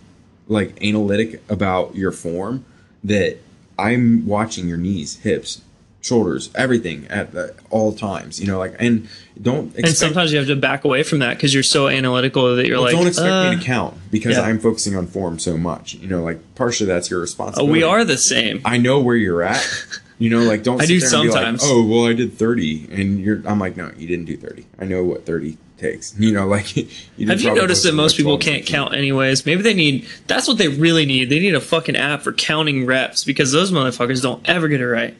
like 0.47 0.81
analytic 0.83 1.41
about 1.49 1.95
your 1.95 2.11
form 2.11 2.65
that 3.03 3.37
I'm 3.77 4.25
watching 4.25 4.67
your 4.67 4.77
knees, 4.77 5.17
hips, 5.17 5.61
shoulders, 6.01 6.49
everything 6.55 7.07
at 7.09 7.31
the, 7.31 7.55
all 7.69 7.93
times. 7.93 8.39
You 8.39 8.47
know, 8.47 8.59
like 8.59 8.75
and 8.79 9.07
don't 9.41 9.67
expect, 9.67 9.87
And 9.87 9.97
sometimes 9.97 10.31
you 10.31 10.37
have 10.37 10.47
to 10.47 10.55
back 10.55 10.85
away 10.85 11.03
from 11.03 11.19
that 11.19 11.35
because 11.35 11.53
you're 11.53 11.63
so 11.63 11.87
analytical 11.87 12.55
that 12.55 12.67
you're 12.67 12.77
well, 12.77 12.85
like, 12.85 12.93
don't 12.93 13.07
expect 13.07 13.31
uh, 13.31 13.51
me 13.51 13.57
to 13.57 13.63
count 13.63 13.97
because 14.11 14.37
yeah. 14.37 14.43
I'm 14.43 14.59
focusing 14.59 14.95
on 14.95 15.07
form 15.07 15.39
so 15.39 15.57
much. 15.57 15.95
You 15.95 16.07
know, 16.07 16.23
like 16.23 16.39
partially 16.55 16.87
that's 16.87 17.09
your 17.09 17.19
oh, 17.19 17.21
responsibility. 17.21 17.71
we 17.71 17.83
are 17.83 18.05
the 18.05 18.17
same. 18.17 18.61
I 18.63 18.77
know 18.77 18.99
where 18.99 19.15
you're 19.15 19.41
at. 19.41 19.65
You 20.17 20.29
know, 20.29 20.43
like 20.43 20.63
don't. 20.63 20.81
I 20.81 20.85
do 20.85 20.95
be 20.95 21.01
like, 21.01 21.09
sometimes. 21.09 21.61
oh 21.63 21.83
well, 21.85 22.05
I 22.05 22.13
did 22.13 22.33
thirty, 22.33 22.87
and 22.91 23.19
you're. 23.19 23.41
I'm 23.45 23.59
like, 23.59 23.75
no, 23.75 23.91
you 23.97 24.07
didn't 24.07 24.25
do 24.25 24.37
thirty. 24.37 24.65
I 24.79 24.85
know 24.85 25.03
what 25.03 25.25
thirty 25.25 25.57
takes. 25.77 26.17
You 26.17 26.31
know, 26.31 26.47
like. 26.47 26.75
You 27.17 27.27
Have 27.27 27.41
you 27.41 27.53
noticed 27.53 27.83
that 27.83 27.93
most 27.93 28.17
people 28.17 28.37
can't 28.37 28.65
count 28.65 28.93
anyways? 28.93 29.45
Maybe 29.45 29.61
they 29.61 29.73
need 29.73 30.05
that's 30.27 30.47
what 30.47 30.57
they 30.57 30.67
really 30.67 31.05
need. 31.05 31.29
They 31.29 31.39
need 31.39 31.55
a 31.55 31.61
fucking 31.61 31.95
app 31.95 32.21
for 32.23 32.33
counting 32.33 32.85
reps 32.85 33.23
because 33.23 33.51
those 33.53 33.71
motherfuckers 33.71 34.21
don't 34.21 34.47
ever 34.47 34.67
get 34.67 34.81
it 34.81 34.87
right. 34.87 35.15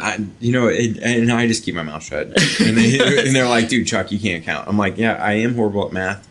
I, 0.00 0.18
you 0.40 0.52
know, 0.52 0.66
it, 0.68 0.98
and 0.98 1.30
I 1.32 1.46
just 1.46 1.64
keep 1.64 1.74
my 1.76 1.82
mouth 1.84 2.02
shut. 2.02 2.26
And, 2.60 2.76
they, 2.76 2.98
and 3.26 3.34
they're 3.34 3.48
like, 3.48 3.68
dude, 3.68 3.86
Chuck, 3.86 4.10
you 4.12 4.18
can't 4.18 4.44
count. 4.44 4.66
I'm 4.68 4.76
like, 4.76 4.98
yeah, 4.98 5.14
I 5.14 5.34
am 5.34 5.54
horrible 5.54 5.86
at 5.86 5.92
math. 5.92 6.28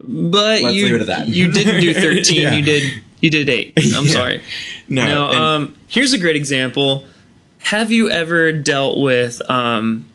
But 0.00 0.62
Let's 0.62 0.74
you 0.74 0.84
leave 0.86 0.94
it 0.96 1.00
at 1.02 1.06
that. 1.06 1.28
you 1.28 1.50
didn't 1.52 1.80
do 1.80 1.94
13, 2.24 2.40
Yeah. 2.42 2.52
you 2.54 2.62
did 2.62 3.02
you 3.20 3.30
did 3.30 3.48
8. 3.48 3.72
I'm 3.96 4.04
Yeah. 4.04 4.12
sorry. 4.12 4.42
No, 4.88 5.04
Now, 5.06 5.28
and- 5.30 5.38
um, 5.38 5.76
here's 5.86 6.12
a 6.12 6.18
great 6.18 6.36
example. 6.36 7.04
Have 7.66 7.90
you 7.90 8.08
ever 8.08 8.52
dealt 8.52 8.96
with 8.96 9.42
um, 9.50 10.06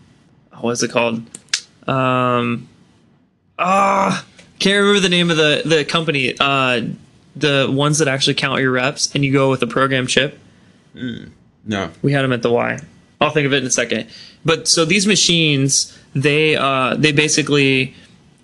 what's 0.62 0.84
it 0.84 0.90
called? 0.90 1.18
Um, 1.86 2.70
ah, 3.60 4.26
can't 4.60 4.80
remember 4.80 5.02
the 5.02 5.10
name 5.10 5.30
of 5.30 5.36
the 5.36 5.62
the 5.66 5.84
company. 5.84 6.34
Uh, 6.40 6.84
the 7.36 7.70
ones 7.70 7.98
that 7.98 8.08
actually 8.08 8.36
count 8.36 8.62
your 8.62 8.72
reps, 8.72 9.14
and 9.14 9.26
you 9.26 9.34
go 9.34 9.50
with 9.50 9.62
a 9.64 9.68
program 9.68 10.08
chip. 10.08 10.40
no, 11.66 11.92
We 12.02 12.14
had 12.14 12.22
them 12.22 12.32
at 12.32 12.42
the 12.42 12.50
Y. 12.50 12.80
I'll 13.20 13.32
think 13.32 13.46
of 13.46 13.52
it 13.52 13.58
in 13.58 13.66
a 13.66 13.72
second. 13.72 14.08
But 14.46 14.70
so 14.70 14.86
these 14.86 15.06
machines, 15.06 16.00
they 16.16 16.56
uh, 16.56 16.96
they 16.96 17.12
basically 17.12 17.94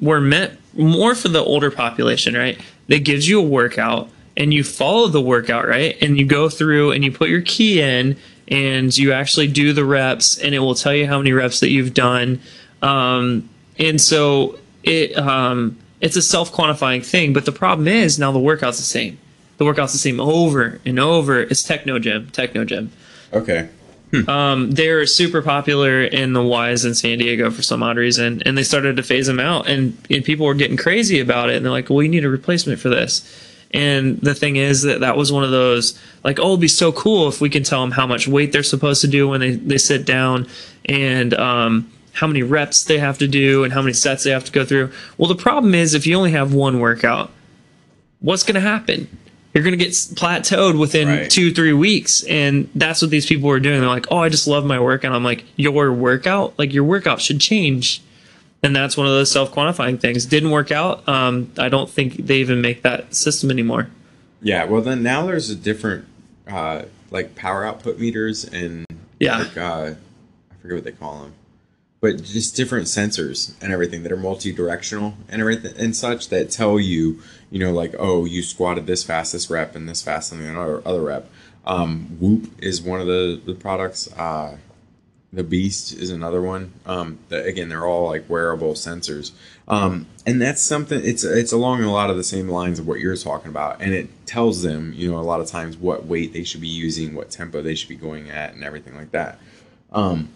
were 0.01 0.19
meant 0.19 0.59
more 0.73 1.15
for 1.15 1.29
the 1.29 1.39
older 1.41 1.71
population, 1.71 2.33
right? 2.33 2.59
They 2.87 2.99
gives 2.99 3.25
you 3.29 3.39
a 3.39 3.43
workout 3.43 4.09
and 4.35 4.53
you 4.53 4.65
follow 4.65 5.07
the 5.07 5.21
workout, 5.21 5.65
right? 5.65 5.97
And 6.01 6.19
you 6.19 6.25
go 6.25 6.49
through 6.49 6.91
and 6.91 7.05
you 7.05 7.11
put 7.13 7.29
your 7.29 7.41
key 7.41 7.81
in 7.81 8.17
and 8.47 8.95
you 8.97 9.11
actually 9.11 9.47
do 9.47 9.73
the 9.73 9.83
reps 9.85 10.37
and 10.37 10.55
it 10.55 10.59
will 10.59 10.75
tell 10.75 10.93
you 10.93 11.07
how 11.07 11.17
many 11.17 11.33
reps 11.33 11.59
that 11.59 11.69
you've 11.69 11.93
done. 11.93 12.41
Um, 12.81 13.49
and 13.77 13.99
so 13.99 14.57
it 14.83 15.17
um, 15.17 15.77
it's 16.01 16.15
a 16.15 16.21
self 16.21 16.51
quantifying 16.51 17.05
thing. 17.05 17.33
But 17.33 17.45
the 17.45 17.51
problem 17.51 17.87
is 17.87 18.17
now 18.19 18.31
the 18.31 18.39
workout's 18.39 18.77
the 18.77 18.83
same. 18.83 19.17
The 19.57 19.65
workout's 19.65 19.93
the 19.93 19.99
same 19.99 20.19
over 20.19 20.79
and 20.85 20.99
over. 20.99 21.41
It's 21.41 21.63
Technogym, 21.63 22.31
Techno 22.31 22.63
Gym. 22.63 22.91
okay. 23.33 23.69
Um, 24.29 24.71
they're 24.71 25.05
super 25.05 25.41
popular 25.41 26.01
in 26.01 26.31
the 26.31 26.41
Ys 26.41 26.85
in 26.85 26.95
San 26.95 27.17
Diego 27.17 27.51
for 27.51 27.61
some 27.61 27.83
odd 27.83 27.97
reason, 27.97 28.41
and 28.45 28.57
they 28.57 28.63
started 28.63 28.95
to 28.95 29.03
phase 29.03 29.27
them 29.27 29.39
out, 29.39 29.67
and, 29.67 29.97
and 30.09 30.23
people 30.23 30.45
were 30.45 30.53
getting 30.53 30.77
crazy 30.77 31.19
about 31.19 31.49
it, 31.49 31.57
and 31.57 31.65
they're 31.65 31.71
like, 31.73 31.89
"Well, 31.89 32.01
you 32.01 32.07
need 32.07 32.23
a 32.23 32.29
replacement 32.29 32.79
for 32.79 32.87
this." 32.87 33.21
And 33.71 34.19
the 34.21 34.33
thing 34.33 34.55
is 34.55 34.83
that 34.83 35.01
that 35.01 35.17
was 35.17 35.31
one 35.31 35.43
of 35.43 35.51
those 35.51 35.99
like, 36.23 36.39
"Oh, 36.39 36.49
it'd 36.49 36.61
be 36.61 36.67
so 36.67 36.91
cool 36.91 37.27
if 37.27 37.41
we 37.41 37.49
can 37.49 37.63
tell 37.63 37.81
them 37.81 37.91
how 37.91 38.07
much 38.07 38.27
weight 38.27 38.51
they're 38.53 38.63
supposed 38.63 39.01
to 39.01 39.07
do 39.07 39.27
when 39.27 39.41
they 39.41 39.51
they 39.51 39.77
sit 39.77 40.05
down, 40.05 40.47
and 40.85 41.33
um, 41.33 41.91
how 42.13 42.27
many 42.27 42.43
reps 42.43 42.83
they 42.85 42.97
have 42.97 43.17
to 43.19 43.27
do 43.27 43.63
and 43.63 43.73
how 43.73 43.81
many 43.81 43.93
sets 43.93 44.23
they 44.23 44.31
have 44.31 44.45
to 44.45 44.51
go 44.51 44.65
through. 44.65 44.91
Well, 45.17 45.27
the 45.27 45.35
problem 45.35 45.75
is 45.75 45.93
if 45.93 46.07
you 46.07 46.15
only 46.15 46.31
have 46.31 46.53
one 46.53 46.79
workout, 46.79 47.29
what's 48.21 48.43
going 48.43 48.55
to 48.55 48.61
happen? 48.61 49.07
You're 49.53 49.63
going 49.63 49.77
to 49.77 49.83
get 49.83 49.91
plateaued 49.93 50.79
within 50.79 51.07
Right. 51.07 51.29
two, 51.29 51.51
three 51.53 51.73
weeks. 51.73 52.23
And 52.23 52.69
that's 52.75 53.01
what 53.01 53.11
these 53.11 53.25
people 53.25 53.49
are 53.49 53.59
doing. 53.59 53.79
They're 53.79 53.89
like, 53.89 54.05
oh, 54.11 54.17
I 54.17 54.29
just 54.29 54.47
love 54.47 54.65
my 54.65 54.79
workout. 54.79 55.13
I'm 55.13 55.23
like, 55.23 55.45
your 55.55 55.91
workout? 55.93 56.57
Like, 56.59 56.73
your 56.73 56.83
workout 56.83 57.21
should 57.21 57.39
change. 57.39 58.01
And 58.67 58.75
that's 58.75 58.97
one 58.97 59.07
of 59.07 59.13
those 59.13 59.31
self 59.31 59.53
quantifying 59.53 59.97
things. 59.97 60.25
Didn't 60.25 60.51
work 60.51 60.71
out. 60.71 61.07
Um, 61.07 61.49
I 61.57 61.69
don't 61.69 61.89
think 61.89 62.17
they 62.17 62.39
even 62.39 62.59
make 62.59 62.81
that 62.81 63.15
system 63.15 63.49
anymore. 63.49 63.87
Yeah, 64.41 64.65
well 64.65 64.81
then 64.81 65.01
now 65.01 65.25
there's 65.25 65.49
a 65.49 65.55
different 65.55 66.05
uh 66.47 66.83
like 67.09 67.33
power 67.35 67.65
output 67.65 67.97
meters 67.97 68.43
and 68.43 68.85
Yeah. 69.19 69.37
like 69.39 69.57
uh 69.57 69.93
I 70.51 70.55
forget 70.61 70.75
what 70.75 70.83
they 70.83 70.91
call 70.91 71.21
them. 71.21 71.33
But 72.01 72.21
just 72.23 72.55
different 72.57 72.87
sensors 72.87 73.53
and 73.61 73.71
everything 73.71 74.03
that 74.03 74.11
are 74.11 74.17
multi-directional 74.17 75.15
and 75.29 75.39
everything 75.41 75.73
and 75.77 75.95
such 75.95 76.27
that 76.29 76.51
tell 76.51 76.77
you, 76.77 77.21
you 77.49 77.59
know, 77.59 77.71
like 77.71 77.95
oh, 77.97 78.25
you 78.25 78.43
squatted 78.43 78.85
this 78.85 79.01
fast 79.03 79.31
this 79.31 79.49
rep 79.49 79.75
and 79.77 79.87
this 79.87 80.01
fast 80.01 80.33
on 80.33 80.39
the 80.39 80.49
other 80.59 80.81
other 80.85 81.01
rep. 81.01 81.29
Um, 81.65 82.17
Whoop 82.19 82.51
is 82.61 82.81
one 82.81 82.99
of 82.99 83.07
the 83.07 83.41
the 83.45 83.53
products. 83.55 84.09
Uh, 84.11 84.57
the 85.33 85.43
Beast 85.43 85.93
is 85.93 86.09
another 86.09 86.41
one. 86.41 86.71
Um, 86.85 87.19
again, 87.29 87.69
they're 87.69 87.85
all 87.85 88.07
like 88.07 88.29
wearable 88.29 88.73
sensors, 88.73 89.31
um, 89.67 90.07
and 90.25 90.41
that's 90.41 90.61
something. 90.61 91.01
It's 91.03 91.23
it's 91.23 91.51
along 91.51 91.83
a 91.83 91.91
lot 91.91 92.09
of 92.09 92.17
the 92.17 92.23
same 92.23 92.47
lines 92.47 92.79
of 92.79 92.87
what 92.87 92.99
you're 92.99 93.15
talking 93.17 93.49
about, 93.49 93.81
and 93.81 93.93
it 93.93 94.07
tells 94.25 94.63
them, 94.63 94.93
you 94.95 95.11
know, 95.11 95.17
a 95.17 95.21
lot 95.21 95.41
of 95.41 95.47
times 95.47 95.75
what 95.75 96.05
weight 96.05 96.31
they 96.33 96.43
should 96.43 96.61
be 96.61 96.67
using, 96.67 97.13
what 97.13 97.29
tempo 97.29 97.61
they 97.61 97.75
should 97.75 97.89
be 97.89 97.95
going 97.95 98.29
at, 98.29 98.53
and 98.53 98.63
everything 98.63 98.95
like 98.95 99.11
that. 99.11 99.39
Um, 99.91 100.29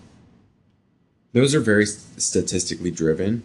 those 1.34 1.56
are 1.56 1.62
very 1.62 1.86
statistically 1.86 2.91
driven, 2.91 3.43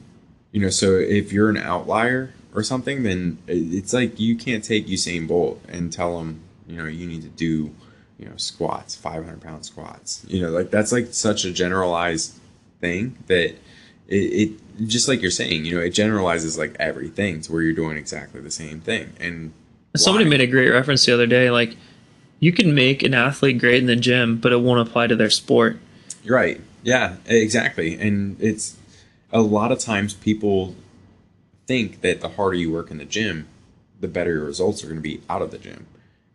you 0.51 0.61
know. 0.61 0.71
So 0.71 0.97
if 0.97 1.33
you're 1.33 1.49
an 1.49 1.59
outlier 1.59 2.35
or 2.55 2.65
something, 2.65 3.05
then 3.05 3.39
it's 3.47 3.93
like 3.93 4.19
you 4.19 4.35
can't 4.35 4.65
take 4.65 4.89
Usain 4.89 5.29
Bolt 5.29 5.63
and 5.69 5.93
tell 5.93 6.19
him, 6.19 6.41
you 6.67 6.77
know, 6.77 6.87
you 6.87 7.07
need 7.07 7.23
to 7.23 7.29
do 7.29 7.73
you 8.19 8.27
know 8.27 8.37
squats 8.37 8.95
500 8.97 9.41
pound 9.41 9.65
squats 9.67 10.25
you 10.29 10.41
know 10.41 10.51
like 10.51 10.71
that's 10.71 10.93
like 10.93 11.09
such 11.13 11.45
a 11.45 11.53
generalized 11.53 12.35
thing 12.81 13.17
that 13.27 13.55
it, 14.09 14.15
it 14.17 14.51
just 14.87 15.09
like 15.09 15.21
you're 15.23 15.31
saying 15.31 15.65
you 15.65 15.75
know 15.75 15.81
it 15.83 15.91
generalizes 15.91 16.57
like 16.57 16.75
everything 16.79 17.41
to 17.43 17.53
where 17.53 17.63
you're 17.63 17.73
doing 17.75 17.97
exactly 17.97 18.41
the 18.41 18.51
same 18.51 18.81
thing 18.81 19.13
and 19.21 19.53
Somebody 19.97 20.27
why? 20.27 20.31
made 20.33 20.41
a 20.43 20.47
great 20.47 20.69
reference 20.69 21.07
the 21.07 21.15
other 21.15 21.27
day. 21.27 21.51
Like, 21.51 21.75
you 22.39 22.53
can 22.53 22.75
make 22.75 23.03
an 23.03 23.15
athlete 23.15 23.59
great 23.59 23.79
in 23.81 23.87
the 23.87 23.97
gym, 23.97 24.37
but 24.37 24.53
it 24.53 24.61
won't 24.61 24.87
apply 24.87 25.07
to 25.07 25.17
their 25.17 25.31
sport. 25.31 25.79
right 26.27 26.61
yeah 26.83 27.17
exactly 27.27 27.99
and 27.99 28.37
it's 28.41 28.77
a 29.33 29.41
lot 29.41 29.73
of 29.73 29.79
times 29.79 30.13
people 30.15 30.75
think 31.67 32.01
that 32.03 32.21
the 32.21 32.29
harder 32.31 32.57
you 32.57 32.71
work 32.71 32.91
in 32.91 32.99
the 32.99 33.05
gym 33.07 33.49
the 34.01 34.07
better 34.09 34.33
your 34.35 34.45
results 34.45 34.85
are 34.85 34.87
going 34.87 34.99
to 34.99 35.03
be 35.03 35.21
out 35.31 35.41
of 35.43 35.51
the 35.51 35.59
gym 35.59 35.87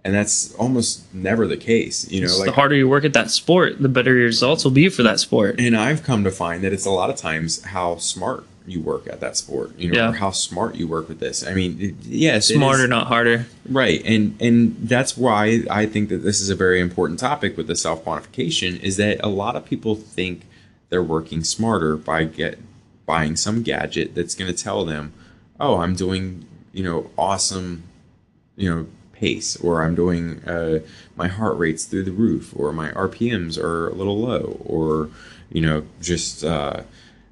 and 0.03 0.13
that's 0.15 0.53
almost 0.55 1.13
never 1.13 1.45
the 1.47 1.57
case 1.57 2.09
you 2.09 2.19
know 2.21 2.25
It's 2.25 2.39
like 2.39 2.47
the 2.47 2.51
harder 2.53 2.75
you 2.75 2.87
work 2.89 3.05
at 3.05 3.13
that 3.13 3.29
sport, 3.31 3.79
the 3.81 3.89
better 3.89 4.15
your 4.15 4.25
results 4.25 4.63
will 4.63 4.71
be 4.71 4.89
for 4.89 5.03
that 5.03 5.19
sport. 5.19 5.59
And 5.59 5.75
I've 5.77 6.03
come 6.03 6.23
to 6.23 6.31
find 6.31 6.63
that 6.63 6.73
it's 6.73 6.85
a 6.85 6.91
lot 6.91 7.09
of 7.09 7.15
times 7.17 7.63
how 7.63 7.97
smart 7.97 8.45
you 8.67 8.79
work 8.79 9.07
at 9.07 9.19
that 9.21 9.35
sport, 9.37 9.77
you 9.77 9.89
know, 9.91 9.97
Yeah. 9.99 10.09
or 10.09 10.13
how 10.13 10.29
smart 10.31 10.75
you 10.75 10.87
work 10.87 11.09
with 11.09 11.19
this. 11.19 11.45
I 11.45 11.53
mean, 11.55 11.77
it, 11.79 11.95
yes, 12.05 12.47
Smarter, 12.47 12.87
not 12.87 13.07
harder. 13.07 13.47
right? 13.69 14.01
And 14.05 14.35
and 14.39 14.75
that's 14.87 15.17
why 15.17 15.63
I 15.69 15.85
think 15.87 16.09
that 16.09 16.19
this 16.23 16.39
is 16.41 16.49
a 16.51 16.55
very 16.55 16.79
important 16.79 17.19
topic 17.19 17.57
with 17.57 17.67
the 17.67 17.75
self 17.75 18.03
quantification. 18.05 18.79
Is 18.81 18.97
that 18.97 19.19
a 19.23 19.29
lot 19.29 19.55
of 19.55 19.65
people 19.65 19.95
think 19.95 20.43
they're 20.89 21.01
working 21.03 21.43
smarter 21.43 21.95
by 21.97 22.23
get 22.25 22.59
buying 23.05 23.35
some 23.35 23.61
gadget 23.63 24.13
that's 24.15 24.35
going 24.35 24.53
to 24.53 24.63
tell 24.63 24.85
them, 24.85 25.11
oh, 25.59 25.77
I'm 25.77 25.95
doing 25.95 26.45
you 26.71 26.83
know 26.83 27.09
awesome, 27.17 27.83
you 28.55 28.69
know 28.69 28.85
pace 29.21 29.55
or 29.57 29.83
i'm 29.83 29.95
doing 29.95 30.43
uh, 30.45 30.79
my 31.15 31.27
heart 31.27 31.57
rate's 31.57 31.85
through 31.85 32.03
the 32.03 32.11
roof 32.11 32.53
or 32.55 32.73
my 32.73 32.89
rpms 32.91 33.57
are 33.57 33.87
a 33.87 33.93
little 33.93 34.19
low 34.19 34.59
or 34.65 35.09
you 35.51 35.61
know 35.61 35.83
just 36.01 36.43
uh, 36.43 36.81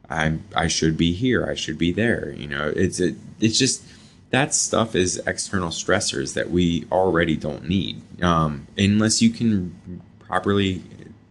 i 0.09 0.37
i 0.55 0.67
should 0.67 0.95
be 0.95 1.11
here 1.13 1.45
i 1.49 1.55
should 1.55 1.77
be 1.77 1.91
there 1.91 2.31
you 2.37 2.47
know 2.47 2.71
it's 2.75 2.99
it, 2.99 3.15
it's 3.39 3.57
just 3.57 3.83
that 4.29 4.53
stuff 4.53 4.95
is 4.95 5.21
external 5.25 5.69
stressors 5.69 6.35
that 6.35 6.51
we 6.51 6.85
already 6.91 7.35
don't 7.35 7.67
need. 7.67 7.99
Um, 8.23 8.67
unless 8.77 9.23
you 9.23 9.31
can 9.31 10.03
properly 10.19 10.83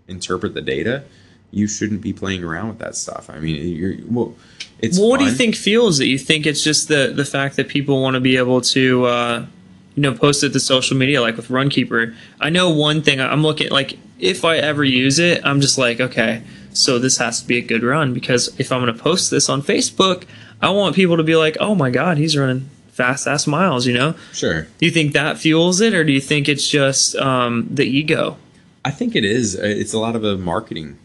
interpret 0.09 0.55
the 0.55 0.63
data 0.63 1.05
you 1.51 1.67
shouldn't 1.67 2.01
be 2.03 2.13
playing 2.13 2.45
around 2.45 2.69
with 2.69 2.79
that 2.79 2.95
stuff. 2.95 3.31
I 3.31 3.39
mean 3.39 3.57
you're 3.69 3.95
well 4.09 4.35
it's 4.81 4.99
Well, 4.99 5.09
what 5.09 5.19
do 5.19 5.25
you 5.25 5.33
think 5.33 5.55
fuels 5.55 5.99
it? 6.01 6.07
You 6.07 6.19
think 6.19 6.47
it's 6.47 6.63
just 6.63 6.89
the 6.89 7.13
the 7.15 7.25
fact 7.25 7.57
that 7.57 7.69
people 7.69 8.03
want 8.03 8.15
to 8.15 8.21
be 8.21 8.37
able 8.37 8.61
to, 8.61 9.05
uh, 9.07 9.47
you 9.95 10.03
know, 10.03 10.15
post 10.15 10.45
it 10.45 10.53
to 10.53 10.61
social 10.61 10.97
media, 10.97 11.21
like 11.21 11.37
with 11.37 11.49
Runkeeper. 11.49 12.15
I 12.41 12.51
know 12.51 12.71
one 12.71 13.03
thing. 13.03 13.21
I'm 13.21 13.43
looking 13.43 13.71
like 13.71 13.99
if 14.19 14.45
I 14.45 14.57
ever 14.57 14.85
use 14.85 15.19
it, 15.19 15.45
I'm 15.45 15.61
just 15.61 15.79
like, 15.79 16.01
okay, 16.01 16.43
so 16.73 16.99
this 16.99 17.19
has 17.19 17.41
to 17.41 17.47
be 17.47 17.59
a 17.59 17.63
good 17.63 17.83
run 17.83 18.15
because 18.15 18.59
if 18.61 18.71
I'm 18.73 18.81
going 18.81 18.95
to 18.95 19.03
post 19.03 19.31
this 19.31 19.49
on 19.49 19.63
Facebook, 19.63 20.25
I 20.61 20.71
want 20.71 20.97
people 20.97 21.17
to 21.17 21.23
be 21.23 21.37
like, 21.37 21.57
oh 21.61 21.75
my 21.75 21.91
god, 21.91 22.19
he's 22.19 22.37
running 22.37 22.69
fast 22.89 23.27
ass 23.27 23.47
miles. 23.47 23.87
You 23.87 23.95
know? 23.95 24.15
sure 24.33 24.63
Do 24.79 24.87
you 24.87 24.93
think 24.93 25.13
that 25.13 25.39
fuels 25.39 25.81
it, 25.81 25.95
or 25.95 26.05
do 26.05 26.13
you 26.13 26.21
think 26.21 26.49
it's 26.49 26.69
just 26.69 27.17
um, 27.17 27.69
the 27.71 27.85
ego? 27.85 28.37
I 28.85 28.91
think 28.91 29.15
it 29.15 29.25
is. 29.25 29.57
Uh, 29.57 29.63
It's 29.65 29.93
a 29.93 29.99
lot 29.99 30.17
of 30.17 30.25
a 30.25 30.37
marketing. 30.37 30.99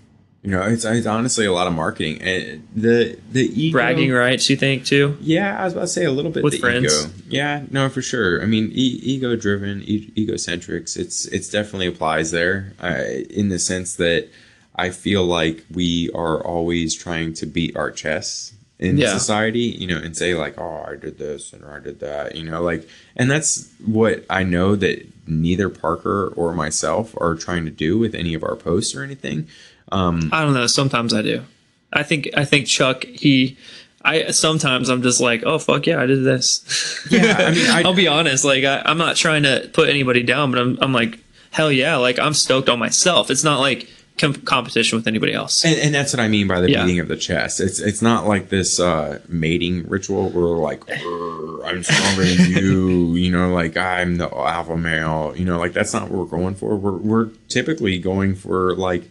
You 0.43 0.51
know, 0.51 0.61
it's, 0.63 0.83
it's 0.83 1.07
honestly 1.07 1.45
a 1.45 1.53
lot 1.53 1.67
of 1.67 1.73
marketing. 1.73 2.21
And 2.21 2.67
the 2.75 3.17
the 3.31 3.43
ego, 3.61 3.77
Bragging 3.77 4.11
rights, 4.11 4.49
you 4.49 4.57
think 4.57 4.83
too? 4.85 5.17
Yeah, 5.21 5.57
I 5.57 5.63
was 5.63 5.71
about 5.73 5.81
to 5.83 5.87
say 5.87 6.03
a 6.03 6.11
little 6.11 6.31
bit 6.31 6.43
With 6.43 6.59
friends? 6.59 7.05
ego. 7.05 7.13
Yeah, 7.29 7.63
no, 7.71 7.87
for 7.87 8.01
sure. 8.01 8.41
I 8.41 8.45
mean, 8.45 8.65
e- 8.73 8.99
ego 9.03 9.37
driven, 9.37 9.81
e- 9.83 10.11
egocentrics. 10.17 10.97
It's 10.97 11.25
it's 11.27 11.47
definitely 11.49 11.87
applies 11.87 12.31
there 12.31 12.73
uh, 12.81 13.03
in 13.29 13.47
the 13.47 13.57
sense 13.59 13.95
that 13.95 14.27
I 14.75 14.89
feel 14.89 15.23
like 15.23 15.63
we 15.71 16.09
are 16.13 16.43
always 16.45 16.93
trying 16.93 17.33
to 17.35 17.45
beat 17.45 17.77
our 17.77 17.89
chests 17.89 18.51
in 18.79 18.97
Yeah. 18.97 19.13
society, 19.13 19.59
you 19.61 19.87
know, 19.87 19.97
and 19.97 20.17
say 20.17 20.33
like, 20.33 20.59
"Oh, 20.59 20.83
I 20.85 20.97
did 20.97 21.19
this 21.19 21.53
and 21.53 21.63
I 21.63 21.79
did 21.79 22.01
that," 22.01 22.35
you 22.35 22.43
know, 22.43 22.61
like, 22.61 22.85
and 23.15 23.31
that's 23.31 23.69
what 23.85 24.25
I 24.29 24.43
know 24.43 24.75
that 24.75 25.07
neither 25.25 25.69
Parker 25.69 26.33
or 26.35 26.53
myself 26.53 27.15
are 27.21 27.35
trying 27.35 27.63
to 27.63 27.71
do 27.71 27.97
with 27.97 28.13
any 28.13 28.33
of 28.33 28.43
our 28.43 28.57
posts 28.57 28.93
or 28.93 29.03
anything. 29.03 29.47
Um, 29.93 30.29
I 30.31 30.41
don't 30.43 30.53
know. 30.53 30.67
Sometimes 30.67 31.13
I 31.13 31.21
do. 31.21 31.43
I 31.91 32.03
think 32.03 32.29
I 32.35 32.45
think 32.45 32.67
Chuck 32.67 33.03
he. 33.05 33.57
I 34.05 34.31
sometimes 34.31 34.89
I'm 34.89 35.01
just 35.01 35.21
like, 35.21 35.43
oh 35.45 35.59
fuck 35.59 35.87
yeah, 35.87 36.01
I 36.01 36.05
did 36.05 36.23
this. 36.23 36.61
Yeah, 37.11 37.35
I 37.37 37.51
mean, 37.51 37.69
I- 37.69 37.83
will 37.85 37.93
be 37.93 38.07
honest. 38.07 38.43
Like 38.43 38.63
I, 38.63 38.81
I'm 38.85 38.97
not 38.97 39.15
trying 39.15 39.43
to 39.43 39.69
put 39.73 39.89
anybody 39.89 40.23
down, 40.23 40.51
but 40.51 40.59
I'm 40.59 40.77
I'm 40.81 40.93
like 40.93 41.19
hell 41.51 41.71
yeah. 41.71 41.95
Like 41.97 42.19
I'm 42.19 42.33
stoked 42.33 42.67
on 42.69 42.79
myself. 42.79 43.29
It's 43.29 43.43
not 43.43 43.59
like 43.59 43.87
com- 44.17 44.33
competition 44.33 44.97
with 44.97 45.07
anybody 45.07 45.33
else. 45.33 45.63
And, 45.63 45.77
and 45.79 45.93
that's 45.95 46.11
what 46.11 46.19
I 46.19 46.27
mean 46.27 46.47
by 46.47 46.59
the 46.59 46.69
Yeah. 46.71 46.83
beating 46.83 46.99
of 46.99 47.07
the 47.07 47.15
chest. 47.15 47.61
It's 47.61 47.79
it's 47.79 48.01
not 48.01 48.25
like 48.27 48.49
this 48.49 48.79
uh, 48.79 49.19
mating 49.29 49.87
ritual 49.87 50.29
where 50.31 50.57
like 50.57 50.83
I'm 50.89 51.83
stronger 51.83 52.23
than 52.25 52.49
you, 52.51 53.15
you 53.15 53.31
know, 53.31 53.53
like 53.53 53.77
I'm 53.77 54.17
the 54.17 54.29
alpha 54.35 54.75
male, 54.75 55.33
you 55.37 55.45
know, 55.45 55.59
like 55.59 55.71
that's 55.73 55.93
not 55.93 56.09
what 56.09 56.11
we're 56.11 56.37
going 56.39 56.55
for. 56.55 56.75
We're 56.75 56.97
we're 56.97 57.29
typically 57.47 57.99
going 57.99 58.35
for 58.35 58.75
like, 58.75 59.03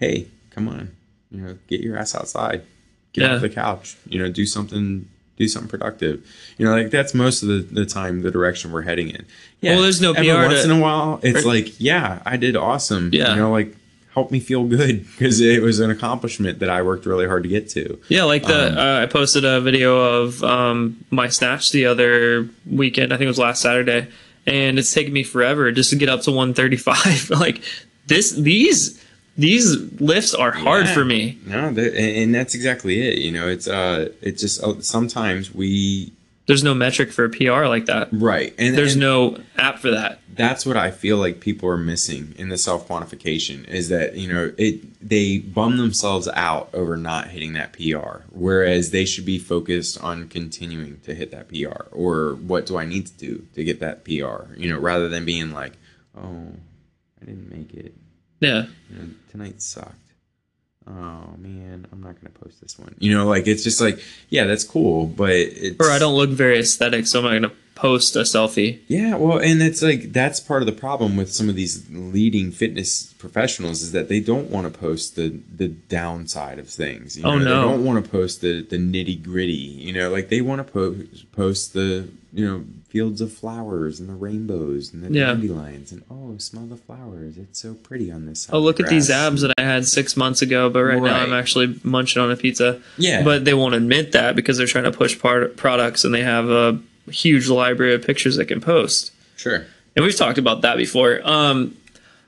hey, 0.00 0.26
come 0.50 0.66
on, 0.68 0.90
you 1.30 1.40
know, 1.42 1.56
get 1.68 1.80
your 1.80 1.96
ass 1.96 2.14
outside, 2.16 2.62
get 3.12 3.22
Yeah. 3.22 3.34
off 3.36 3.40
the 3.42 3.48
couch, 3.48 3.96
you 4.08 4.18
know, 4.18 4.28
do 4.30 4.44
something. 4.46 5.08
Do 5.36 5.48
something 5.48 5.70
productive, 5.70 6.22
you 6.58 6.66
know. 6.66 6.72
Like 6.72 6.90
that's 6.90 7.14
most 7.14 7.42
of 7.42 7.48
the, 7.48 7.60
the 7.60 7.86
time 7.86 8.20
the 8.20 8.30
direction 8.30 8.72
we're 8.72 8.82
heading 8.82 9.08
in. 9.08 9.24
Yeah. 9.62 9.72
Well, 9.72 9.82
there's 9.84 9.98
no 9.98 10.12
Every 10.12 10.26
PR 10.28 10.34
once 10.34 10.58
to- 10.58 10.64
in 10.66 10.70
a 10.70 10.78
while, 10.78 11.18
it's 11.22 11.46
or- 11.46 11.48
like, 11.48 11.80
yeah, 11.80 12.20
I 12.26 12.36
did 12.36 12.56
awesome. 12.56 13.08
Yeah. 13.10 13.30
You 13.30 13.36
know, 13.36 13.50
like 13.50 13.74
help 14.12 14.30
me 14.30 14.38
feel 14.38 14.64
good 14.64 15.06
because 15.06 15.40
it 15.40 15.62
was 15.62 15.80
an 15.80 15.90
accomplishment 15.90 16.58
that 16.58 16.68
I 16.68 16.82
worked 16.82 17.06
really 17.06 17.26
hard 17.26 17.44
to 17.44 17.48
get 17.48 17.70
to. 17.70 17.98
Yeah, 18.10 18.24
like 18.24 18.44
the 18.44 18.72
Um, 18.72 18.76
uh, 18.78 19.00
I 19.02 19.06
posted 19.06 19.46
a 19.46 19.62
video 19.62 19.98
of 19.98 20.44
um, 20.44 21.02
my 21.10 21.28
snatch 21.28 21.72
the 21.72 21.86
other 21.86 22.46
weekend. 22.70 23.10
I 23.10 23.16
think 23.16 23.24
it 23.24 23.28
was 23.28 23.38
last 23.38 23.62
Saturday, 23.62 24.08
and 24.46 24.78
it's 24.78 24.92
taken 24.92 25.14
me 25.14 25.22
forever 25.22 25.72
just 25.72 25.88
to 25.88 25.96
get 25.96 26.10
up 26.10 26.20
to 26.24 26.32
135. 26.32 27.30
like 27.40 27.62
this, 28.08 28.32
these 28.32 29.02
these 29.40 29.76
lifts 30.00 30.34
are 30.34 30.52
hard 30.52 30.86
Yeah. 30.86 30.94
for 30.94 31.04
me. 31.04 31.38
No, 31.46 31.68
and 31.68 32.34
that's 32.34 32.54
exactly 32.54 33.00
it. 33.08 33.18
You 33.18 33.32
know, 33.32 33.48
it's 33.48 33.66
uh, 33.68 34.10
it's 34.20 34.40
just 34.40 34.62
uh, 34.62 34.80
sometimes 34.80 35.54
we 35.54 36.12
There's 36.46 36.62
no 36.64 36.74
metric 36.74 37.10
for 37.12 37.24
a 37.24 37.30
PR 37.30 37.66
like 37.66 37.86
that. 37.86 38.08
right, 38.12 38.54
and 38.58 38.76
There's 38.76 38.92
and 38.94 39.00
no 39.00 39.38
app 39.56 39.78
for 39.78 39.90
that. 39.90 40.18
That's 40.34 40.64
what 40.64 40.76
I 40.76 40.90
feel 40.90 41.18
like 41.18 41.40
people 41.40 41.68
are 41.68 41.76
missing 41.76 42.34
in 42.38 42.48
the 42.48 42.56
self 42.56 42.88
quantification 42.88 43.68
is 43.68 43.88
that 43.90 44.16
you 44.16 44.32
know 44.32 44.52
it 44.56 44.76
they 45.06 45.38
bum 45.38 45.76
themselves 45.76 46.28
out 46.34 46.70
over 46.72 46.96
not 46.96 47.28
hitting 47.28 47.52
that 47.54 47.72
PR, 47.74 48.22
whereas 48.30 48.90
they 48.90 49.04
should 49.04 49.26
be 49.26 49.38
focused 49.38 50.02
on 50.02 50.28
continuing 50.28 51.00
to 51.04 51.14
hit 51.14 51.30
that 51.32 51.48
PR 51.48 51.82
or 51.92 52.34
what 52.36 52.66
do 52.66 52.76
I 52.78 52.84
need 52.86 53.06
to 53.06 53.12
do 53.18 53.46
to 53.54 53.64
get 53.64 53.80
that 53.80 54.04
PR. 54.04 54.52
You 54.56 54.68
know, 54.70 54.78
rather 54.78 55.08
than 55.08 55.24
being 55.24 55.50
like, 55.52 55.72
oh, 56.16 56.52
I 57.20 57.24
didn't 57.26 57.50
make 57.50 57.74
it. 57.74 57.94
Yeah. 58.40 58.66
you 58.90 58.96
know, 58.98 59.08
tonight 59.30 59.60
sucked. 59.62 59.94
oh 60.86 61.34
man, 61.38 61.86
I'm 61.92 62.02
not 62.02 62.16
gonna 62.20 62.30
post 62.42 62.60
this 62.60 62.78
one. 62.78 62.94
You 62.98 63.14
know, 63.16 63.26
like 63.26 63.46
it's 63.46 63.62
just 63.62 63.80
like, 63.80 64.00
yeah, 64.28 64.44
that's 64.44 64.64
cool, 64.64 65.06
but 65.06 65.30
it's 65.30 65.76
Or 65.78 65.90
I 65.90 65.98
don't 65.98 66.14
look 66.16 66.30
very 66.30 66.58
aesthetic, 66.58 67.06
so 67.06 67.18
I'm 67.20 67.24
not 67.24 67.32
gonna 67.32 67.54
post 67.74 68.14
a 68.16 68.20
selfie. 68.20 68.80
Yeah, 68.88 69.14
well, 69.16 69.38
and 69.38 69.62
it's 69.62 69.82
like 69.82 70.12
that's 70.12 70.40
part 70.40 70.62
of 70.62 70.66
the 70.66 70.72
problem 70.72 71.16
with 71.16 71.32
some 71.32 71.48
of 71.48 71.54
these 71.54 71.86
leading 71.90 72.50
fitness 72.50 73.12
professionals 73.14 73.80
is 73.82 73.92
that 73.92 74.08
they 74.08 74.20
don't 74.20 74.50
want 74.50 74.72
to 74.72 74.78
post 74.78 75.16
the 75.16 75.38
the 75.54 75.68
downside 75.68 76.58
of 76.58 76.68
things. 76.68 77.16
You 77.18 77.24
Oh, 77.24 77.38
know? 77.38 77.44
no. 77.44 77.60
they 77.62 77.68
don't 77.76 77.84
want 77.84 78.04
to 78.04 78.10
post 78.10 78.40
the 78.40 78.62
the 78.62 78.76
nitty 78.78 79.22
gritty. 79.22 79.52
You 79.52 79.92
know, 79.92 80.10
like 80.10 80.28
they 80.30 80.40
want 80.40 80.66
to 80.66 80.72
post 80.72 81.30
post 81.32 81.72
the 81.74 82.08
you 82.32 82.46
know 82.46 82.64
fields 82.88 83.20
of 83.20 83.32
flowers 83.32 84.00
and 84.00 84.08
the 84.08 84.14
rainbows 84.14 84.92
and 84.92 85.02
the 85.02 85.12
Yeah. 85.12 85.26
dandelions 85.26 85.92
and 85.92 86.02
oh, 86.10 86.36
smell 86.38 86.66
the 86.66 86.76
flowers. 86.76 87.36
It's 87.36 87.60
so 87.60 87.74
pretty 87.74 88.10
on 88.10 88.26
this. 88.26 88.42
Side 88.42 88.54
Oh, 88.54 88.60
look 88.60 88.80
at 88.80 88.88
these 88.88 89.10
abs 89.10 89.42
that 89.42 89.52
I 89.58 89.62
had 89.62 89.86
six 89.86 90.16
months 90.16 90.42
ago, 90.42 90.68
but 90.70 90.82
right, 90.82 91.02
now 91.02 91.16
I'm 91.20 91.32
actually 91.32 91.78
munching 91.82 92.20
on 92.22 92.30
a 92.30 92.36
pizza. 92.36 92.80
Yeah. 92.98 93.22
But 93.22 93.44
they 93.44 93.54
won't 93.54 93.74
admit 93.74 94.12
that 94.12 94.34
because 94.36 94.58
they're 94.58 94.66
trying 94.66 94.84
to 94.84 94.92
push 94.92 95.18
part- 95.18 95.56
products 95.56 96.04
and 96.04 96.12
they 96.14 96.22
have 96.22 96.48
a 96.50 96.80
huge 97.10 97.48
library 97.48 97.94
of 97.94 98.04
pictures 98.04 98.36
they 98.36 98.44
can 98.44 98.60
post. 98.60 99.12
Sure. 99.36 99.64
And 99.96 100.04
we've 100.04 100.16
talked 100.16 100.38
about 100.38 100.62
that 100.62 100.76
before. 100.76 101.20
Um, 101.24 101.76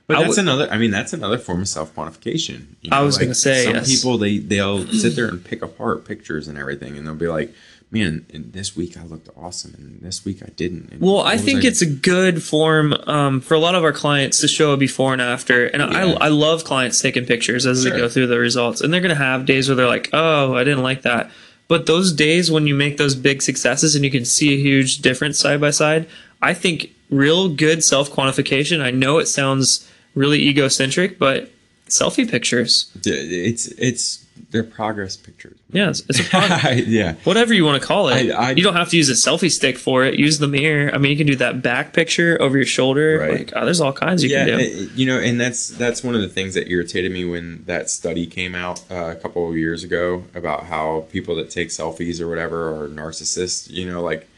But 0.08 0.18
that's 0.18 0.30
would- 0.30 0.38
another. 0.38 0.68
I 0.70 0.78
mean, 0.78 0.90
that's 0.90 1.12
another 1.12 1.38
form 1.38 1.60
of 1.62 1.68
self 1.68 1.94
quantification. 1.94 2.66
I 2.90 3.02
was 3.02 3.18
gonna 3.18 3.34
say, 3.34 3.64
some 3.64 3.74
yes. 3.74 3.88
people 3.90 4.18
they 4.18 4.38
they'll 4.38 4.86
sit 4.88 5.14
there 5.16 5.28
and 5.28 5.42
pick 5.44 5.62
apart 5.62 6.04
pictures 6.04 6.48
and 6.48 6.58
everything, 6.58 6.96
and 6.98 7.06
they'll 7.06 7.14
be 7.14 7.28
like, 7.28 7.52
"Man, 7.92 8.26
in 8.30 8.50
this 8.50 8.74
week 8.74 8.96
I 8.96 9.04
looked 9.04 9.28
awesome, 9.36 9.74
and 9.78 10.00
this 10.00 10.24
week 10.24 10.42
I 10.42 10.48
didn't." 10.56 10.90
And 10.90 11.00
Well, 11.00 11.20
I 11.20 11.36
think 11.36 11.62
it's 11.62 11.82
a 11.82 11.86
good 11.86 12.42
form 12.42 12.94
um, 13.06 13.40
for 13.40 13.54
a 13.54 13.58
lot 13.60 13.74
of 13.74 13.84
our 13.84 13.92
clients 13.92 14.40
to 14.40 14.48
show 14.48 14.72
a 14.72 14.76
before 14.76 15.12
and 15.12 15.22
after. 15.22 15.66
And 15.66 15.82
Yeah. 15.82 16.16
I, 16.18 16.26
I 16.26 16.28
love 16.28 16.64
clients 16.64 17.00
taking 17.00 17.26
pictures 17.26 17.66
as 17.66 17.84
they 17.84 17.90
go 17.90 18.08
through 18.08 18.26
the 18.26 18.38
results. 18.38 18.80
And 18.80 18.92
they're 18.92 19.00
going 19.00 19.16
to 19.16 19.22
have 19.22 19.46
days 19.46 19.68
where 19.68 19.76
they're 19.76 19.86
like, 19.86 20.10
oh, 20.12 20.54
I 20.56 20.64
didn't 20.64 20.82
like 20.82 21.02
that. 21.02 21.30
But 21.68 21.86
those 21.86 22.12
days 22.12 22.50
when 22.50 22.66
you 22.66 22.74
make 22.74 22.96
those 22.96 23.14
big 23.14 23.40
successes 23.40 23.94
and 23.94 24.04
you 24.04 24.10
can 24.10 24.24
see 24.24 24.52
a 24.54 24.58
huge 24.58 24.98
difference 24.98 25.38
side 25.38 25.60
by 25.60 25.70
side, 25.70 26.06
I 26.40 26.54
think 26.54 26.90
real 27.08 27.48
good 27.48 27.84
self 27.84 28.10
quantification. 28.10 28.82
I 28.82 28.90
know 28.90 29.18
it 29.18 29.26
sounds 29.26 29.88
really 30.14 30.40
egocentric, 30.40 31.18
but 31.18 31.50
selfie 31.88 32.28
pictures. 32.30 32.90
it's 33.04 33.66
it's 33.68 34.24
their 34.52 34.62
progress 34.62 35.16
pictures. 35.16 35.58
Yeah, 35.70 35.88
it's, 35.88 36.00
it's 36.08 36.20
a 36.20 36.24
product. 36.24 36.62
yeah. 36.86 37.14
whatever 37.24 37.52
you 37.52 37.64
want 37.64 37.80
to 37.82 37.86
call 37.86 38.08
it. 38.08 38.30
I- 38.30 38.48
I- 38.48 38.50
you 38.52 38.62
don't 38.62 38.76
have 38.76 38.90
to 38.90 38.96
use 38.96 39.08
a 39.08 39.14
selfie 39.14 39.50
stick 39.50 39.76
for 39.78 40.04
it. 40.04 40.18
Use 40.18 40.38
the 40.38 40.46
mirror. 40.46 40.94
I 40.94 40.98
mean, 40.98 41.10
you 41.10 41.16
can 41.16 41.26
do 41.26 41.36
that 41.36 41.62
back 41.62 41.92
picture 41.92 42.40
over 42.40 42.56
your 42.56 42.66
shoulder. 42.66 43.18
Right. 43.18 43.38
Like, 43.38 43.52
oh, 43.56 43.64
there's 43.64 43.80
all 43.80 43.92
kinds 43.92 44.22
you 44.22 44.30
yeah, 44.30 44.44
can 44.44 44.58
do. 44.58 44.64
it- 44.64 44.92
you 44.92 45.06
know, 45.06 45.18
and 45.18 45.40
that's 45.40 45.68
that's 45.70 46.04
one 46.04 46.14
of 46.14 46.20
the 46.20 46.28
things 46.28 46.54
that 46.54 46.68
irritated 46.70 47.10
me 47.10 47.24
when 47.24 47.64
that 47.64 47.90
study 47.90 48.26
came 48.26 48.54
out 48.54 48.82
uh, 48.90 49.06
a 49.10 49.16
couple 49.16 49.48
of 49.48 49.56
years 49.56 49.82
ago 49.82 50.24
about 50.34 50.64
how 50.64 51.06
people 51.10 51.34
that 51.36 51.50
take 51.50 51.68
selfies 51.68 52.20
or 52.20 52.28
whatever 52.28 52.84
are 52.84 52.88
narcissists. 52.88 53.68
You 53.70 53.90
know, 53.90 54.02
like 54.02 54.28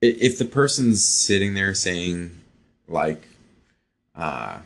if 0.00 0.38
the 0.38 0.44
person's 0.44 1.04
sitting 1.04 1.54
there 1.54 1.74
saying 1.74 2.30
like, 2.88 3.22
uh, 4.14 4.58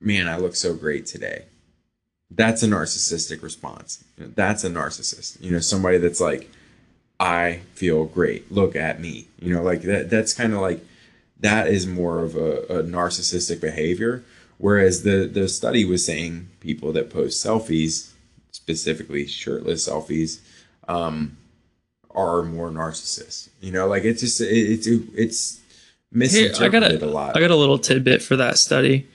"Man, 0.00 0.28
I 0.28 0.36
look 0.36 0.54
so 0.56 0.74
great 0.74 1.06
today," 1.06 1.44
that's 2.34 2.62
a 2.62 2.66
narcissistic 2.66 3.42
response. 3.42 4.04
That's 4.18 4.64
a 4.64 4.70
narcissist. 4.70 5.42
You 5.42 5.52
know, 5.52 5.58
somebody 5.58 5.98
that's 5.98 6.20
like, 6.20 6.50
"I 7.20 7.60
feel 7.74 8.04
great. 8.04 8.50
Look 8.50 8.76
at 8.76 9.00
me." 9.00 9.28
You 9.38 9.54
know, 9.54 9.62
like 9.62 9.82
that. 9.82 10.10
That's 10.10 10.34
kind 10.34 10.52
of 10.54 10.60
like 10.60 10.84
that 11.40 11.68
is 11.68 11.86
more 11.86 12.20
of 12.20 12.36
a, 12.36 12.62
a 12.62 12.82
narcissistic 12.82 13.60
behavior. 13.60 14.24
Whereas 14.58 15.02
the 15.02 15.26
the 15.26 15.48
study 15.48 15.84
was 15.84 16.04
saying 16.04 16.48
people 16.60 16.92
that 16.92 17.10
post 17.10 17.44
selfies, 17.44 18.12
specifically 18.52 19.26
shirtless 19.26 19.88
selfies, 19.88 20.40
um, 20.88 21.36
are 22.14 22.42
more 22.42 22.70
narcissists. 22.70 23.48
You 23.60 23.72
know, 23.72 23.86
like 23.88 24.04
it's 24.04 24.20
just 24.20 24.40
it, 24.40 24.86
it's 25.16 25.60
it's 26.12 26.34
Here, 26.34 26.52
I 26.60 26.68
got 26.68 26.82
a, 26.82 27.04
a 27.04 27.06
lot. 27.06 27.36
I 27.36 27.40
got 27.40 27.50
a 27.50 27.56
little 27.56 27.78
tidbit 27.78 28.22
for 28.22 28.36
that 28.36 28.58
study. 28.58 29.08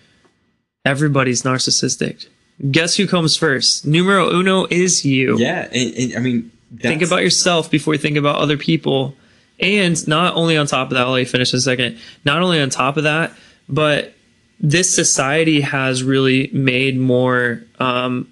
Everybody's 0.86 1.43
narcissistic. 1.43 2.27
Guess 2.72 2.96
who 2.96 3.08
comes 3.08 3.38
first? 3.38 3.86
Numero 3.86 4.32
uno 4.32 4.65
is 4.70 5.06
you. 5.06 5.38
yeah, 5.38 5.67
and, 5.72 5.93
and 5.96 6.15
I 6.15 6.20
mean, 6.20 6.52
Think 6.80 7.02
about 7.02 7.22
yourself 7.22 7.72
before 7.72 7.93
you 7.93 8.00
think 8.00 8.17
about 8.17 8.38
other 8.38 8.58
people. 8.58 9.15
And 9.60 10.08
not 10.08 10.36
only 10.36 10.58
on 10.58 10.67
top 10.67 10.89
of 10.89 10.96
that, 10.96 11.06
I'll 11.06 11.13
let 11.13 11.20
you 11.20 11.26
finish 11.26 11.54
in 11.54 11.58
a 11.58 11.62
second. 11.62 11.98
Not 12.26 12.41
only 12.41 12.60
on 12.60 12.70
top 12.70 12.98
of 12.98 13.04
that, 13.04 13.32
but 13.70 14.13
this 14.60 14.93
society 14.93 15.62
has 15.62 16.04
really 16.04 16.50
made 16.54 17.00
more, 17.00 17.63
um, 17.80 18.32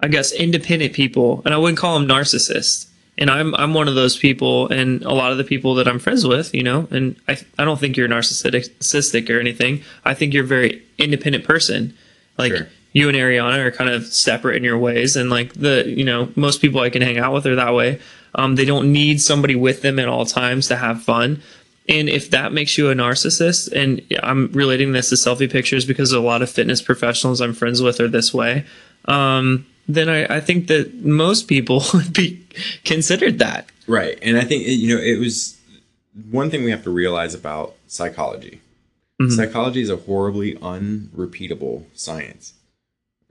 I 0.00 0.08
guess, 0.08 0.32
independent 0.32 0.94
people, 0.94 1.42
and 1.44 1.52
I 1.52 1.58
wouldn't 1.58 1.78
call 1.78 1.98
them 1.98 2.08
narcissists. 2.08 2.86
And 3.16 3.30
I'm 3.30 3.54
I'm 3.54 3.74
one 3.74 3.86
of 3.86 3.94
those 3.94 4.16
people, 4.16 4.68
and 4.68 5.02
a 5.02 5.12
lot 5.12 5.30
of 5.30 5.38
the 5.38 5.44
people 5.44 5.74
that 5.76 5.86
I'm 5.86 5.98
friends 5.98 6.26
with, 6.26 6.52
you 6.54 6.62
know, 6.62 6.88
and 6.90 7.16
I 7.28 7.38
I 7.58 7.64
don't 7.64 7.78
think 7.78 7.96
you're 7.96 8.08
narcissistic 8.08 9.30
or 9.30 9.38
anything. 9.38 9.82
I 10.04 10.14
think 10.14 10.34
you're 10.34 10.44
a 10.44 10.46
very 10.46 10.82
independent 10.98 11.44
person. 11.44 11.96
Like 12.38 12.52
Sure. 12.56 12.68
You 12.94 13.08
and 13.08 13.18
Ariana 13.18 13.58
are 13.58 13.70
kind 13.70 13.90
of 13.90 14.06
separate 14.06 14.56
in 14.56 14.64
your 14.64 14.78
ways, 14.78 15.16
and 15.16 15.28
like 15.28 15.52
the 15.52 15.84
you 15.86 16.04
know 16.04 16.32
most 16.36 16.62
people 16.62 16.80
I 16.80 16.88
can 16.88 17.02
hang 17.02 17.18
out 17.18 17.34
with 17.34 17.46
are 17.46 17.56
that 17.56 17.74
way. 17.74 18.00
Um, 18.36 18.54
they 18.54 18.64
don't 18.64 18.92
need 18.92 19.20
somebody 19.20 19.54
with 19.54 19.82
them 19.82 19.98
at 19.98 20.08
all 20.08 20.24
times 20.24 20.68
to 20.68 20.76
have 20.76 21.02
fun. 21.02 21.42
And 21.86 22.08
if 22.08 22.30
that 22.30 22.52
makes 22.52 22.78
you 22.78 22.90
a 22.90 22.94
narcissist, 22.94 23.70
and 23.72 24.00
I'm 24.22 24.50
relating 24.52 24.92
this 24.92 25.10
to 25.10 25.16
selfie 25.16 25.50
pictures 25.50 25.84
because 25.84 26.12
a 26.12 26.20
lot 26.20 26.40
of 26.40 26.48
fitness 26.48 26.80
professionals 26.80 27.40
I'm 27.40 27.52
friends 27.52 27.82
with 27.82 28.00
are 28.00 28.08
this 28.08 28.32
way, 28.32 28.64
um, 29.04 29.66
then 29.86 30.08
I, 30.08 30.36
I 30.36 30.40
think 30.40 30.68
that 30.68 30.94
most 31.04 31.46
people 31.46 31.82
would 31.94 32.14
be 32.14 32.42
considered 32.84 33.38
that. 33.40 33.68
Right. 33.86 34.18
And 34.22 34.38
I 34.38 34.44
think, 34.44 34.64
you 34.66 34.96
know, 34.96 35.02
it 35.02 35.18
was 35.18 35.60
one 36.30 36.50
thing 36.50 36.64
we 36.64 36.70
have 36.70 36.84
to 36.84 36.90
realize 36.90 37.34
about 37.34 37.74
psychology. 37.86 38.62
Psychology 39.28 39.80
is 39.80 39.90
a 39.90 39.96
horribly 39.96 40.58
unrepeatable 40.60 41.86
science. 41.94 42.54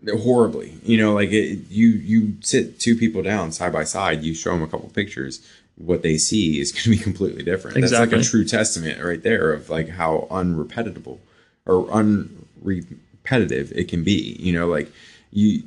Horribly. 0.07 0.77
You 0.83 0.97
know, 0.97 1.13
like 1.13 1.31
it, 1.31 1.59
you 1.69 1.87
you 1.89 2.37
sit 2.41 2.79
two 2.79 2.95
people 2.95 3.21
down 3.23 3.51
side 3.51 3.71
by 3.71 3.83
side, 3.83 4.23
you 4.23 4.33
show 4.33 4.51
them 4.51 4.63
a 4.63 4.67
couple 4.67 4.89
pictures, 4.89 5.45
what 5.75 6.01
they 6.01 6.17
see 6.17 6.59
is 6.59 6.71
going 6.71 6.83
to 6.83 6.89
be 6.89 6.97
completely 7.03 7.43
different. 7.43 7.79
That's 7.79 7.93
like 7.93 8.11
a 8.11 8.21
true 8.21 8.45
testament 8.45 9.03
right 9.03 9.21
there 9.21 9.53
of 9.53 9.69
like 9.69 9.89
how 9.89 10.27
unrepetitable 10.29 11.19
or 11.65 11.85
unrepetitive 11.87 13.71
it 13.71 13.87
can 13.87 14.03
be. 14.03 14.35
You 14.39 14.53
know, 14.53 14.67
like 14.67 14.91
you 15.31 15.63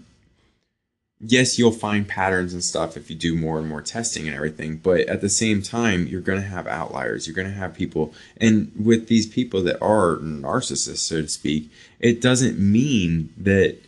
yes, 1.20 1.58
you'll 1.58 1.72
find 1.72 2.06
patterns 2.06 2.52
and 2.52 2.62
stuff 2.62 2.96
if 2.96 3.08
you 3.10 3.16
do 3.16 3.34
more 3.34 3.58
and 3.58 3.68
more 3.68 3.82
testing 3.82 4.26
and 4.26 4.36
everything, 4.36 4.76
but 4.76 5.00
at 5.02 5.20
the 5.20 5.28
same 5.28 5.62
time, 5.62 6.06
you're 6.06 6.20
going 6.20 6.40
to 6.40 6.46
have 6.46 6.66
outliers. 6.66 7.26
You're 7.26 7.36
going 7.36 7.48
to 7.48 7.54
have 7.54 7.74
people, 7.74 8.12
and 8.36 8.70
with 8.78 9.08
these 9.08 9.26
people 9.26 9.62
that 9.62 9.80
are 9.82 10.16
narcissists, 10.16 10.98
so 10.98 11.22
to 11.22 11.28
speak, 11.28 11.70
it 12.00 12.20
doesn't 12.20 12.58
mean 12.58 13.32
that 13.36 13.78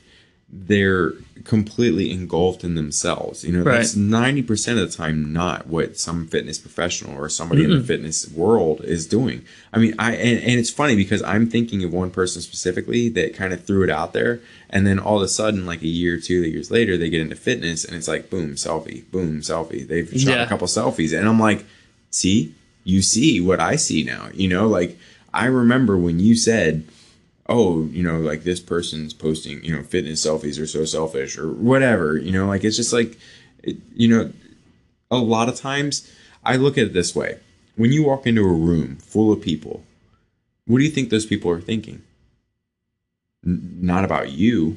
they're 0.50 1.12
completely 1.44 2.11
engulfed 2.11 2.64
in 2.64 2.74
themselves. 2.74 3.44
You 3.44 3.52
know, 3.52 3.62
Right. 3.62 3.76
that's 3.76 3.94
90% 3.94 4.80
of 4.80 4.90
the 4.90 4.96
time 4.96 5.32
not 5.32 5.66
what 5.66 5.98
some 5.98 6.26
fitness 6.26 6.58
professional 6.58 7.16
or 7.16 7.28
somebody 7.28 7.64
in 7.64 7.70
the 7.70 7.82
fitness 7.82 8.30
world 8.30 8.80
is 8.84 9.06
doing. 9.06 9.42
I 9.72 9.78
mean, 9.78 9.94
I 9.98 10.12
and, 10.14 10.42
and 10.42 10.58
it's 10.58 10.70
funny 10.70 10.96
because 10.96 11.22
I'm 11.22 11.48
thinking 11.48 11.84
of 11.84 11.92
one 11.92 12.11
person 12.11 12.42
specifically 12.42 13.08
that 13.11 13.34
kind 13.34 13.52
of 13.52 13.62
threw 13.64 13.82
it 13.84 13.90
out 13.90 14.12
there 14.14 14.40
and 14.70 14.87
then 14.87 14.98
all 14.98 15.16
of 15.18 15.22
a 15.22 15.28
sudden 15.28 15.64
like 15.66 15.82
a 15.82 15.87
year 15.88 16.14
or 16.16 16.20
two 16.20 16.42
years 16.44 16.70
later 16.70 16.96
they 16.96 17.08
get 17.11 17.20
into 17.20 17.37
fitness 17.37 17.84
and 17.84 17.94
it's 17.96 18.08
like 18.08 18.30
boom, 18.30 18.54
selfie, 18.54 19.08
boom, 19.11 19.40
selfie. 19.40 19.87
They've 19.87 20.08
shot 20.11 20.20
Yeah. 20.37 20.42
a 20.44 20.48
couple 20.48 20.66
selfies 20.66 21.16
and 21.18 21.28
I'm 21.28 21.40
like, 21.40 21.64
"See? 22.11 22.54
You 22.84 23.02
see 23.02 23.40
what 23.40 23.61
I 23.61 23.76
see 23.76 24.02
now." 24.02 24.28
You 24.34 24.48
know, 24.48 24.66
like 24.66 24.98
I 25.32 25.44
remember 25.46 25.96
when 25.96 26.18
you 26.20 26.34
said 26.34 26.84
oh, 27.48 27.84
you 27.87 28.02
know, 28.02 28.18
like 28.18 28.44
this 28.44 28.61
person's 28.61 29.14
posting, 29.14 29.64
you 29.64 29.74
know, 29.74 29.82
fitness 29.82 30.24
selfies 30.24 30.61
are 30.61 30.66
so 30.66 30.84
selfish 30.84 31.38
or 31.38 31.50
whatever, 31.50 32.16
you 32.16 32.30
know, 32.30 32.46
like 32.46 32.62
it's 32.62 32.76
just 32.76 32.92
like, 32.92 33.18
it, 33.62 33.76
you 33.94 34.06
know, 34.08 34.32
a 35.11 35.16
lot 35.16 35.48
of 35.48 35.56
times 35.56 36.11
I 36.44 36.56
look 36.56 36.76
at 36.76 36.88
it 36.88 36.92
this 36.92 37.14
way. 37.14 37.38
When 37.76 37.92
you 37.92 38.04
walk 38.04 38.26
into 38.26 38.42
a 38.42 38.52
room 38.52 38.96
full 38.96 39.32
of 39.32 39.40
people, 39.40 39.84
what 40.66 40.78
do 40.78 40.84
you 40.84 40.90
think 40.90 41.08
those 41.08 41.26
people 41.26 41.50
are 41.50 41.61
thinking? 41.61 42.02
N- 43.46 43.78
not 43.80 44.04
about 44.04 44.32
you. 44.32 44.76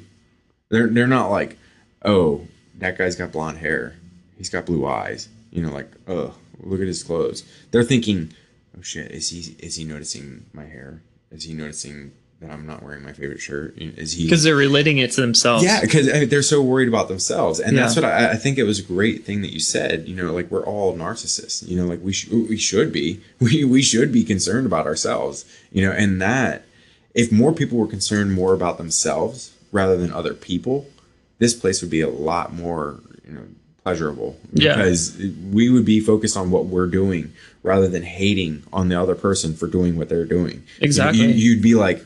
They're 0.70 0.88
they're 0.88 1.08
not 1.08 1.32
like, 1.32 1.58
"Oh, 2.06 2.48
that 2.78 2.98
guy's 2.98 3.16
got 3.16 3.34
blonde 3.34 3.58
hair. 3.58 3.96
He's 4.38 4.50
got 4.50 4.66
blue 4.66 4.86
eyes." 4.86 5.28
You 5.52 5.64
know, 5.64 5.74
like, 5.74 5.92
"Oh, 6.08 6.36
look 6.60 6.80
at 6.80 6.88
his 6.88 7.04
clothes." 7.04 7.44
They're 7.72 7.84
thinking, 7.84 8.34
"Oh 8.78 8.82
shit, 8.82 9.12
is 9.12 9.30
he 9.30 9.56
is 9.60 9.76
he 9.76 9.84
noticing 9.84 10.46
my 10.54 10.66
hair? 10.66 11.02
Is 11.32 11.44
he 11.44 11.54
noticing 11.54 12.12
that 12.42 12.52
I'm 12.52 12.66
not 12.66 12.82
wearing 12.84 13.04
my 13.04 13.14
favorite 13.14 13.40
shirt? 13.40 13.76
Is 13.78 14.14
he 14.14 14.24
Because 14.26 14.44
they're 14.44 14.56
relating 14.56 14.98
it 14.98 15.12
to 15.12 15.22
themselves. 15.22 15.64
yeah, 15.64 15.80
because 15.82 16.10
I 16.10 16.22
mean, 16.22 16.30
they're 16.30 16.42
so 16.42 16.62
worried 16.62 16.88
about 16.88 17.08
themselves, 17.08 17.60
and 17.60 17.78
that's 17.78 17.96
what 17.96 18.04
I, 18.04 18.32
I 18.32 18.36
think 18.36 18.58
it 18.58 18.64
was 18.64 18.80
a 18.80 18.84
great 18.84 19.24
thing 19.26 19.42
that 19.44 19.54
you 19.54 19.60
said. 19.60 20.08
You 20.08 20.16
know, 20.16 20.34
like 20.34 20.50
we're 20.52 20.66
all 20.66 20.96
narcissists. 20.98 21.68
You 21.68 21.78
know, 21.78 21.86
like 21.86 22.02
we 22.04 22.14
sh- 22.14 22.30
we 22.30 22.58
should 22.58 22.92
be. 22.92 23.22
We 23.40 23.64
we 23.64 23.82
should 23.82 24.12
be 24.12 24.24
concerned 24.24 24.66
about 24.66 24.86
ourselves. 24.88 25.46
You 25.72 25.86
know, 25.86 25.92
and 25.92 26.22
that 26.22 26.66
if 27.14 27.32
more 27.32 27.54
people 27.54 27.78
were 27.78 27.88
concerned 27.88 28.34
more 28.34 28.54
about 28.54 28.78
themselves 28.78 29.54
rather 29.72 29.96
than 29.98 30.12
other 30.12 30.34
people, 30.34 30.88
this 31.40 31.54
place 31.54 31.82
would 31.82 31.92
be 31.92 32.02
a 32.02 32.10
lot 32.10 32.54
more 32.54 33.00
you 33.28 33.34
know 33.34 33.42
pleasurable 33.84 34.38
Yeah. 34.54 34.76
because 34.76 35.18
we 35.52 35.70
would 35.70 35.86
be 35.86 36.00
focused 36.00 36.38
on 36.38 36.52
what 36.52 36.66
we're 36.68 36.86
doing 36.88 37.34
rather 37.64 37.88
than 37.88 38.04
hating 38.04 38.62
on 38.72 38.90
the 38.90 39.00
other 39.00 39.16
person 39.16 39.56
for 39.56 39.66
doing 39.68 39.98
what 39.98 40.08
they're 40.08 40.26
doing. 40.26 40.64
Exactly. 40.80 41.22
You, 41.22 41.28
you'd 41.30 41.62
be 41.64 41.74
like, 41.74 42.04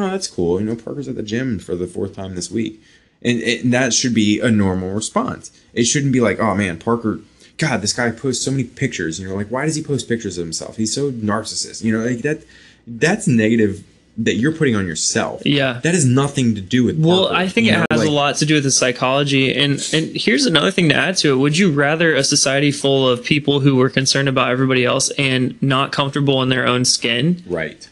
oh, 0.00 0.10
that's 0.10 0.26
cool. 0.26 0.60
You 0.60 0.66
know, 0.66 0.76
Parker's 0.76 1.08
at 1.08 1.16
the 1.16 1.22
gym 1.22 1.58
for 1.58 1.74
the 1.76 1.86
fourth 1.86 2.14
time 2.14 2.34
this 2.34 2.50
week. 2.50 2.82
And, 3.22 3.40
and 3.42 3.72
that 3.72 3.92
should 3.92 4.14
be 4.14 4.38
a 4.40 4.50
normal 4.50 4.92
response. 4.94 5.50
It 5.74 5.84
shouldn't 5.84 6.12
be 6.12 6.20
like, 6.20 6.38
oh 6.38 6.54
man, 6.54 6.78
Parker, 6.78 7.20
God, 7.56 7.82
this 7.82 7.92
guy 7.92 8.10
posts 8.12 8.44
so 8.44 8.50
many 8.52 8.64
pictures. 8.64 9.18
You 9.18 9.28
know, 9.28 9.34
like 9.34 9.48
why 9.48 9.64
does 9.66 9.74
he 9.74 9.82
post 9.82 10.08
pictures 10.08 10.38
of 10.38 10.44
himself? 10.44 10.76
He's 10.76 10.94
so 10.94 11.10
narcissist. 11.10 11.82
You 11.82 11.98
know, 11.98 12.04
like 12.06 12.18
that. 12.22 12.44
That's 12.86 13.26
negative 13.28 13.84
that 14.16 14.34
you're 14.34 14.50
putting 14.52 14.74
on 14.74 14.86
yourself. 14.86 15.42
Yeah. 15.44 15.74
that 15.82 15.94
has 15.94 16.04
nothing 16.04 16.54
to 16.56 16.60
do 16.60 16.84
with. 16.84 16.98
Well, 16.98 17.24
Parker, 17.28 17.34
I 17.36 17.48
think 17.48 17.68
it 17.68 17.72
know, 17.72 17.84
has 17.90 18.00
like- 18.00 18.08
a 18.08 18.12
lot 18.12 18.36
to 18.36 18.46
do 18.46 18.54
with 18.54 18.64
the 18.64 18.70
psychology. 18.70 19.54
And 19.54 19.72
and 19.92 20.16
here's 20.16 20.46
another 20.46 20.70
thing 20.70 20.88
to 20.88 20.94
add 20.94 21.16
to 21.18 21.32
it. 21.32 21.36
Would 21.36 21.58
you 21.58 21.70
rather 21.72 22.14
a 22.14 22.24
society 22.24 22.70
full 22.72 23.08
of 23.08 23.22
people 23.24 23.60
who 23.60 23.76
were 23.76 23.90
concerned 23.90 24.28
about 24.28 24.50
everybody 24.50 24.84
else 24.84 25.10
and 25.18 25.60
not 25.62 25.92
comfortable 25.92 26.42
in 26.42 26.48
their 26.48 26.66
own 26.66 26.84
skin 26.84 27.42
Right. 27.46 27.88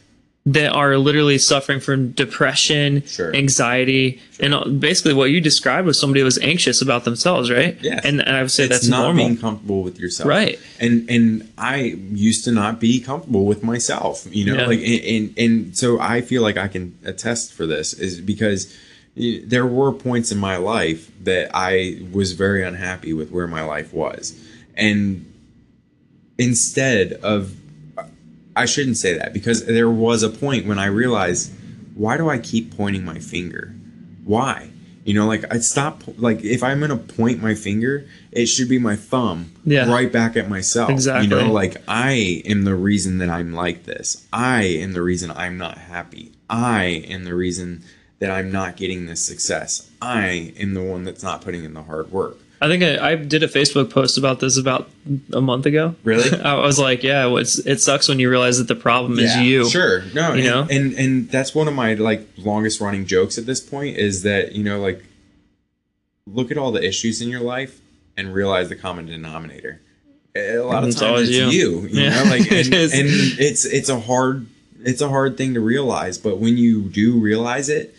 That 0.48 0.70
are 0.72 0.96
literally 0.96 1.38
suffering 1.38 1.80
from 1.80 2.12
depression, 2.12 3.04
Sure. 3.04 3.35
anxiety, 3.35 4.20
and 4.38 4.54
uh, 4.54 4.62
basically 4.64 5.12
what 5.12 5.30
you 5.30 5.40
described 5.40 5.87
was 5.88 5.98
somebody 5.98 6.20
who 6.20 6.24
was 6.24 6.38
anxious 6.38 6.80
about 6.80 7.04
themselves, 7.04 7.50
right? 7.50 7.76
Yes. 7.82 8.04
And, 8.04 8.20
and 8.20 8.37
I 8.37 8.42
would 8.42 8.52
say 8.52 8.62
it's 8.64 8.70
that's 8.72 8.88
not 8.88 9.02
normal. 9.06 9.24
being 9.26 9.37
comfortable 9.38 9.82
with 9.82 9.98
yourself 9.98 10.28
Right. 10.28 10.59
and 10.78 11.11
and 11.11 11.52
i 11.59 11.76
used 12.28 12.44
to 12.44 12.52
not 12.52 12.78
be 12.80 13.00
comfortable 13.00 13.44
with 13.44 13.62
myself 13.64 14.24
you 14.30 14.44
know 14.46 14.54
Yeah. 14.61 14.66
like 14.66 14.78
and, 14.80 15.04
and 15.04 15.38
and 15.38 15.76
so 15.76 15.98
i 16.00 16.20
feel 16.20 16.42
like 16.42 16.56
i 16.56 16.68
can 16.68 16.96
attest 17.04 17.52
for 17.52 17.66
this 17.66 17.92
is 17.94 18.20
because 18.20 18.72
there 19.52 19.66
were 19.66 19.92
points 19.92 20.30
in 20.30 20.38
my 20.38 20.56
life 20.59 21.11
that 21.24 21.50
i 21.54 21.98
was 22.12 22.32
very 22.32 22.62
unhappy 22.62 23.12
with 23.14 23.30
where 23.30 23.46
my 23.48 23.62
life 23.64 23.92
was 23.92 24.38
and 24.76 25.24
instead 26.38 27.14
of 27.14 27.54
i 28.57 28.64
shouldn't 28.64 28.97
say 28.97 29.14
that 29.16 29.33
because 29.33 29.64
there 29.66 29.90
was 29.90 30.23
a 30.23 30.29
point 30.31 30.66
when 30.66 30.79
i 30.79 30.87
realized 30.87 31.53
why 31.95 32.16
do 32.16 32.29
i 32.29 32.38
keep 32.38 32.77
pointing 32.77 33.05
my 33.05 33.19
finger? 33.19 33.75
Why? 34.25 34.71
You 35.05 35.14
know 35.14 35.27
like 35.27 35.45
i 35.55 35.59
stop 35.61 36.03
like 36.19 36.42
if 36.45 36.62
i'm 36.64 36.81
gonna 36.81 36.97
point 36.97 37.40
my 37.40 37.55
finger 37.55 38.07
it 38.33 38.47
should 38.47 38.69
be 38.69 38.79
my 38.79 38.97
thumb 38.97 39.53
Yeah. 39.64 39.88
right 39.88 40.11
back 40.12 40.37
at 40.37 40.49
myself. 40.49 40.90
Exactly. 40.90 41.25
you 41.25 41.31
know 41.31 41.53
like 41.53 41.77
i 41.87 42.42
am 42.45 42.64
the 42.64 42.75
reason 42.75 43.19
that 43.19 43.29
i'm 43.31 43.53
like 43.55 43.85
this. 43.85 44.27
I 44.33 44.64
am 44.64 44.92
the 44.95 45.03
reason 45.03 45.31
i'm 45.31 45.57
not 45.59 45.79
happy. 45.79 46.33
I 46.51 47.05
am 47.09 47.23
the 47.25 47.35
reason 47.35 47.85
that 48.19 48.31
i'm 48.31 48.51
not 48.51 48.77
getting 48.77 49.07
this 49.07 49.25
success. 49.25 49.88
I 50.03 50.53
am 50.59 50.75
the 50.75 50.83
one 50.83 51.05
that's 51.05 51.23
not 51.23 51.40
putting 51.42 51.62
in 51.64 51.75
the 51.75 51.83
hard 51.85 52.11
work 52.11 52.37
I 52.61 52.69
think 52.69 52.83
I, 52.83 53.12
I 53.12 53.14
did 53.16 53.42
a 53.42 53.49
Facebook 53.49 53.90
post 53.90 54.16
about 54.16 54.40
this 54.40 54.57
about 54.57 54.88
a 55.33 55.40
month 55.40 55.66
ago. 55.66 55.95
Really? 56.05 56.38
I 56.42 56.55
was 56.55 56.79
like, 56.79 57.03
yeah, 57.03 57.27
well, 57.27 57.38
it's, 57.38 57.59
it 57.59 57.81
sucks 57.81 58.09
when 58.09 58.19
you 58.19 58.31
realize 58.31 58.59
that 58.59 58.69
the 58.69 58.75
problem 58.75 59.19
is 59.19 59.37
you. 59.37 59.69
Sure. 59.69 60.03
No, 60.14 60.33
You 60.33 60.38
and, 60.38 60.45
know? 60.45 60.66
and 60.71 60.92
and 60.95 61.31
that's 61.31 61.55
one 61.55 61.69
of 61.69 61.75
my 61.75 61.95
like 61.95 62.27
longest 62.38 62.81
running 62.81 63.05
jokes 63.05 63.37
at 63.37 63.45
this 63.47 63.61
point 63.61 63.99
is 63.99 64.23
that, 64.23 64.53
you 64.53 64.64
know, 64.64 64.81
like 64.81 65.05
look 66.27 66.51
at 66.51 66.59
all 66.59 66.73
the 66.73 66.83
issues 66.83 67.21
in 67.21 67.29
your 67.29 67.40
life 67.40 67.81
and 68.16 68.33
realize 68.33 68.69
the 68.69 68.77
common 68.77 69.07
denominator. 69.07 69.81
A 70.35 70.59
lot 70.59 70.85
of 70.85 70.97
times 70.97 71.29
it's 71.29 71.38
you. 71.38 71.47
you. 71.47 71.81
You, 71.88 72.03
Yeah, 72.03 72.25
know, 72.25 72.31
like 72.31 72.40
and, 72.53 72.75
is. 72.75 72.92
and 72.92 73.07
it's 73.40 73.64
it's 73.64 73.88
a 73.88 74.01
hard 74.01 74.47
it's 74.81 75.01
a 75.01 75.09
hard 75.09 75.37
thing 75.37 75.55
to 75.55 75.61
realize, 75.61 76.19
but 76.19 76.38
when 76.38 76.57
you 76.57 76.83
do 76.83 77.19
realize 77.19 77.69
it, 77.69 77.95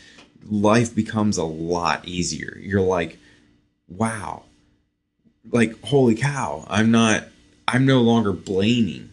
life 0.49 0.95
becomes 0.95 1.37
a 1.37 1.43
lot 1.43 2.07
easier. 2.07 2.57
You're 2.61 2.81
like, 2.81 3.17
wow. 3.87 4.43
Like 5.51 5.81
holy 5.83 6.15
cow, 6.15 6.65
I'm 6.69 6.91
not 6.91 7.25
I'm 7.67 7.85
no 7.85 8.01
longer 8.01 8.31
blaming 8.31 9.09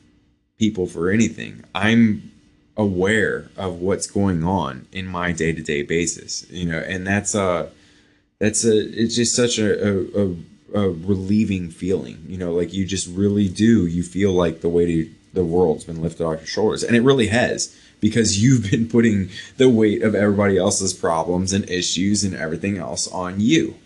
people 0.58 0.86
for 0.86 1.10
anything. 1.10 1.64
I'm 1.74 2.30
aware 2.76 3.48
of 3.56 3.80
what's 3.80 4.06
going 4.06 4.44
on 4.44 4.86
in 4.92 5.06
my 5.06 5.32
day 5.32 5.52
to 5.52 5.62
day 5.62 5.82
basis, 5.82 6.48
you 6.50 6.66
know, 6.66 6.78
and 6.78 7.06
that's 7.06 7.34
a 7.34 7.70
that's 8.38 8.64
a 8.64 9.02
it's 9.02 9.14
just 9.14 9.34
such 9.34 9.58
a, 9.58 10.20
a, 10.20 10.36
a 10.74 10.90
relieving 10.90 11.70
feeling, 11.70 12.24
you 12.28 12.36
know, 12.36 12.52
like 12.52 12.72
you 12.72 12.84
just 12.84 13.08
really 13.08 13.48
do. 13.48 13.86
You 13.86 14.02
feel 14.02 14.32
like 14.32 14.60
the 14.60 14.68
weight 14.68 15.06
of 15.06 15.12
the 15.34 15.44
world's 15.44 15.84
been 15.84 16.02
lifted 16.02 16.24
off 16.24 16.38
your 16.38 16.46
shoulders, 16.46 16.82
and 16.82 16.96
it 16.96 17.02
really 17.02 17.28
has 17.28 17.76
because 18.00 18.42
you've 18.42 18.70
been 18.70 18.88
putting 18.88 19.30
the 19.56 19.68
weight 19.68 20.02
of 20.02 20.14
everybody 20.14 20.58
else's 20.58 20.92
problems 20.92 21.52
and 21.52 21.68
issues 21.70 22.24
and 22.24 22.34
everything 22.34 22.76
else 22.76 23.08
on 23.08 23.40
you. 23.40 23.76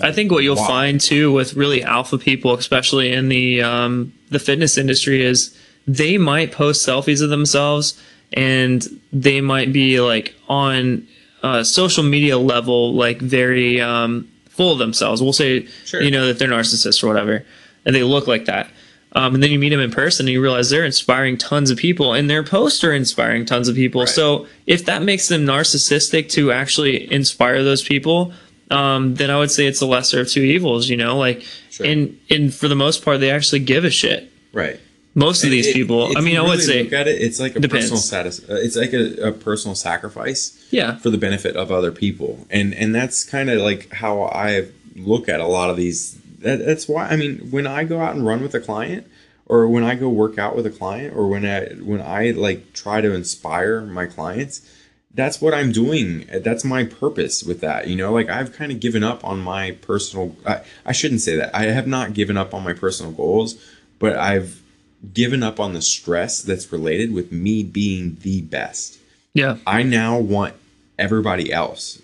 I 0.00 0.12
think 0.12 0.30
what 0.30 0.42
you'll 0.44 0.56
Wow. 0.56 0.66
find 0.66 1.00
too 1.00 1.32
with 1.32 1.54
really 1.54 1.82
alpha 1.82 2.18
people, 2.18 2.54
especially 2.54 3.12
in 3.12 3.28
the 3.28 3.62
um, 3.62 4.12
the 4.30 4.38
fitness 4.38 4.76
industry, 4.76 5.22
is 5.24 5.56
they 5.86 6.18
might 6.18 6.52
post 6.52 6.86
selfies 6.86 7.22
of 7.22 7.30
themselves 7.30 8.00
and 8.32 8.86
they 9.12 9.40
might 9.40 9.72
be 9.72 10.00
like 10.00 10.34
on 10.48 11.06
uh, 11.42 11.62
social 11.62 12.02
media 12.02 12.36
level, 12.38 12.94
like 12.94 13.20
very 13.20 13.80
um, 13.80 14.28
full 14.48 14.72
of 14.72 14.78
themselves. 14.78 15.22
We'll 15.22 15.32
say, 15.32 15.66
Sure. 15.84 16.02
you 16.02 16.10
know, 16.10 16.26
that 16.26 16.38
they're 16.38 16.48
narcissists 16.48 17.02
or 17.02 17.06
whatever, 17.06 17.44
and 17.84 17.94
they 17.94 18.02
look 18.02 18.26
like 18.26 18.46
that. 18.46 18.68
Um, 19.12 19.34
and 19.34 19.42
then 19.42 19.50
you 19.50 19.58
meet 19.58 19.70
them 19.70 19.80
in 19.80 19.90
person 19.92 20.26
and 20.26 20.32
you 20.32 20.42
realize 20.42 20.68
they're 20.68 20.84
inspiring 20.84 21.38
tons 21.38 21.70
of 21.70 21.78
people 21.78 22.12
and 22.12 22.28
their 22.28 22.42
posts 22.42 22.84
are 22.84 22.92
inspiring 22.92 23.46
tons 23.46 23.66
of 23.66 23.74
people. 23.74 24.02
Right. 24.02 24.10
So 24.10 24.46
if 24.66 24.84
that 24.86 25.02
makes 25.02 25.28
them 25.28 25.46
narcissistic 25.46 26.28
to 26.32 26.52
actually 26.52 27.10
inspire 27.10 27.62
those 27.64 27.82
people, 27.82 28.32
um, 28.70 29.14
then 29.14 29.30
I 29.30 29.38
would 29.38 29.50
say 29.50 29.66
it's 29.66 29.80
the 29.80 29.86
lesser 29.86 30.20
of 30.20 30.28
two 30.28 30.42
evils, 30.42 30.88
you 30.88 30.96
know, 30.96 31.16
like, 31.18 31.42
Sure. 31.70 31.86
and, 31.86 32.18
and 32.30 32.52
for 32.54 32.68
the 32.68 32.74
most 32.74 33.04
part, 33.04 33.20
they 33.20 33.30
actually 33.30 33.60
give 33.60 33.84
a 33.84 33.90
shit. 33.90 34.30
Right. 34.52 34.80
Most 35.14 35.44
of 35.44 35.50
these 35.50 35.66
It- 35.68 35.74
people, 35.74 36.12
I 36.16 36.20
mean, 36.20 36.34
you 36.34 36.42
I 36.42 36.46
would 36.48 36.60
say, 36.60 36.82
look 36.84 36.92
at 36.92 37.06
it, 37.08 37.20
it's 37.22 37.38
like 37.40 37.54
a 37.56 37.60
Depends. 37.60 37.86
personal 37.90 38.00
status. 38.02 38.40
Uh, 38.48 38.54
it's 38.56 38.76
like 38.76 38.92
a, 38.92 39.28
a 39.28 39.32
personal 39.32 39.74
sacrifice. 39.74 40.52
yeah, 40.70 40.96
for 40.98 41.10
the 41.10 41.18
benefit 41.18 41.56
of 41.56 41.70
other 41.70 41.92
people 41.92 42.46
and 42.50 42.74
and 42.74 42.94
that's 42.94 43.22
kind 43.24 43.48
of 43.48 43.60
like 43.60 43.90
how 43.92 44.22
i 44.24 44.66
look 44.96 45.28
at 45.28 45.38
a 45.40 45.46
lot 45.46 45.70
of 45.70 45.76
these 45.76 46.16
that, 46.40 46.58
that's 46.66 46.88
why 46.88 47.06
i 47.08 47.16
mean 47.16 47.38
when 47.50 47.66
i 47.68 47.84
go 47.84 48.00
out 48.00 48.14
and 48.16 48.26
run 48.26 48.42
with 48.42 48.52
a 48.54 48.60
client 48.60 49.06
or 49.46 49.68
when 49.68 49.84
i 49.84 49.94
go 49.94 50.08
work 50.08 50.38
out 50.38 50.56
with 50.56 50.66
a 50.66 50.70
client 50.70 51.14
or 51.16 51.28
when 51.28 51.46
i 51.46 51.66
when 51.90 52.00
i 52.02 52.30
like 52.32 52.72
try 52.72 53.00
to 53.00 53.12
inspire 53.14 53.80
my 53.82 54.06
clients 54.06 54.60
that's 55.16 55.40
what 55.40 55.52
i'm 55.52 55.72
doing 55.72 56.24
that's 56.44 56.64
my 56.64 56.84
purpose 56.84 57.42
with 57.42 57.60
that 57.60 57.88
you 57.88 57.96
know 57.96 58.12
like 58.12 58.28
i've 58.28 58.52
kind 58.52 58.70
of 58.70 58.78
given 58.78 59.02
up 59.02 59.24
on 59.24 59.40
my 59.40 59.72
personal 59.82 60.36
I, 60.46 60.60
I 60.84 60.92
shouldn't 60.92 61.22
say 61.22 61.34
that 61.36 61.54
i 61.54 61.64
have 61.64 61.88
not 61.88 62.14
given 62.14 62.36
up 62.36 62.54
on 62.54 62.62
my 62.62 62.72
personal 62.72 63.10
goals 63.10 63.56
but 63.98 64.16
i've 64.16 64.62
given 65.12 65.42
up 65.42 65.58
on 65.58 65.72
the 65.72 65.82
stress 65.82 66.42
that's 66.42 66.70
related 66.70 67.12
with 67.12 67.32
me 67.32 67.64
being 67.64 68.16
the 68.22 68.42
best 68.42 68.98
yeah, 69.36 69.58
I 69.66 69.82
now 69.82 70.18
want 70.18 70.54
everybody 70.98 71.52
else 71.52 72.00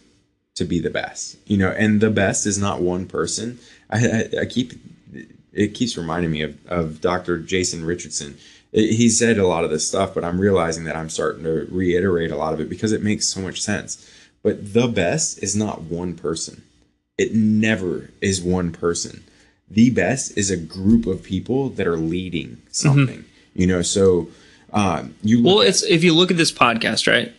to 0.57 0.67
be 0.67 0.81
the 0.81 0.91
best, 0.91 1.39
you 1.47 1.57
know, 1.57 1.71
and 1.71 1.99
the 1.99 2.11
best 2.11 2.45
is 2.45 2.59
not 2.59 2.83
one 2.83 3.07
person. 3.07 3.59
I, 3.89 4.07
I, 4.07 4.41
I 4.43 4.45
keep 4.45 4.75
it 5.55 5.69
keeps 5.69 5.97
reminding 5.97 6.31
me 6.31 6.43
of, 6.43 6.59
of 6.67 7.01
Dr. 7.01 7.39
Jason 7.39 7.87
Richardson. 7.87 8.37
It- 8.73 8.95
he 8.95 9.09
said 9.09 9.39
a 9.39 9.47
lot 9.47 9.65
of 9.65 9.71
this 9.71 9.87
stuff, 9.87 10.15
but 10.15 10.25
I'm 10.25 10.41
realizing 10.41 10.85
that 10.85 10.97
I'm 10.97 11.11
starting 11.11 11.45
to 11.45 11.67
reiterate 11.71 12.31
a 12.31 12.37
lot 12.37 12.55
of 12.55 12.61
it 12.61 12.69
because 12.69 12.93
it 12.93 13.03
makes 13.03 13.27
so 13.27 13.41
much 13.41 13.61
sense. 13.61 14.09
But 14.43 14.73
the 14.73 14.89
best 14.89 15.43
is 15.43 15.55
not 15.55 15.83
one 15.83 16.15
person. 16.15 16.63
It 17.19 17.35
never 17.35 18.11
is 18.21 18.41
one 18.43 18.73
person. 18.73 19.23
The 19.71 19.91
best 19.91 20.37
is 20.37 20.51
a 20.51 20.57
group 20.57 21.07
of 21.07 21.23
people 21.23 21.69
that 21.71 21.87
are 21.87 21.97
leading 21.97 22.59
something. 22.71 23.25
You 23.55 23.67
know, 23.67 23.83
so 23.83 24.29
um, 24.73 25.15
you 25.23 25.43
Well, 25.43 25.61
it's 25.61 25.83
if 25.83 26.03
you 26.03 26.15
look 26.15 26.31
at 26.31 26.37
this 26.39 26.51
podcast, 26.53 27.07
right? 27.07 27.33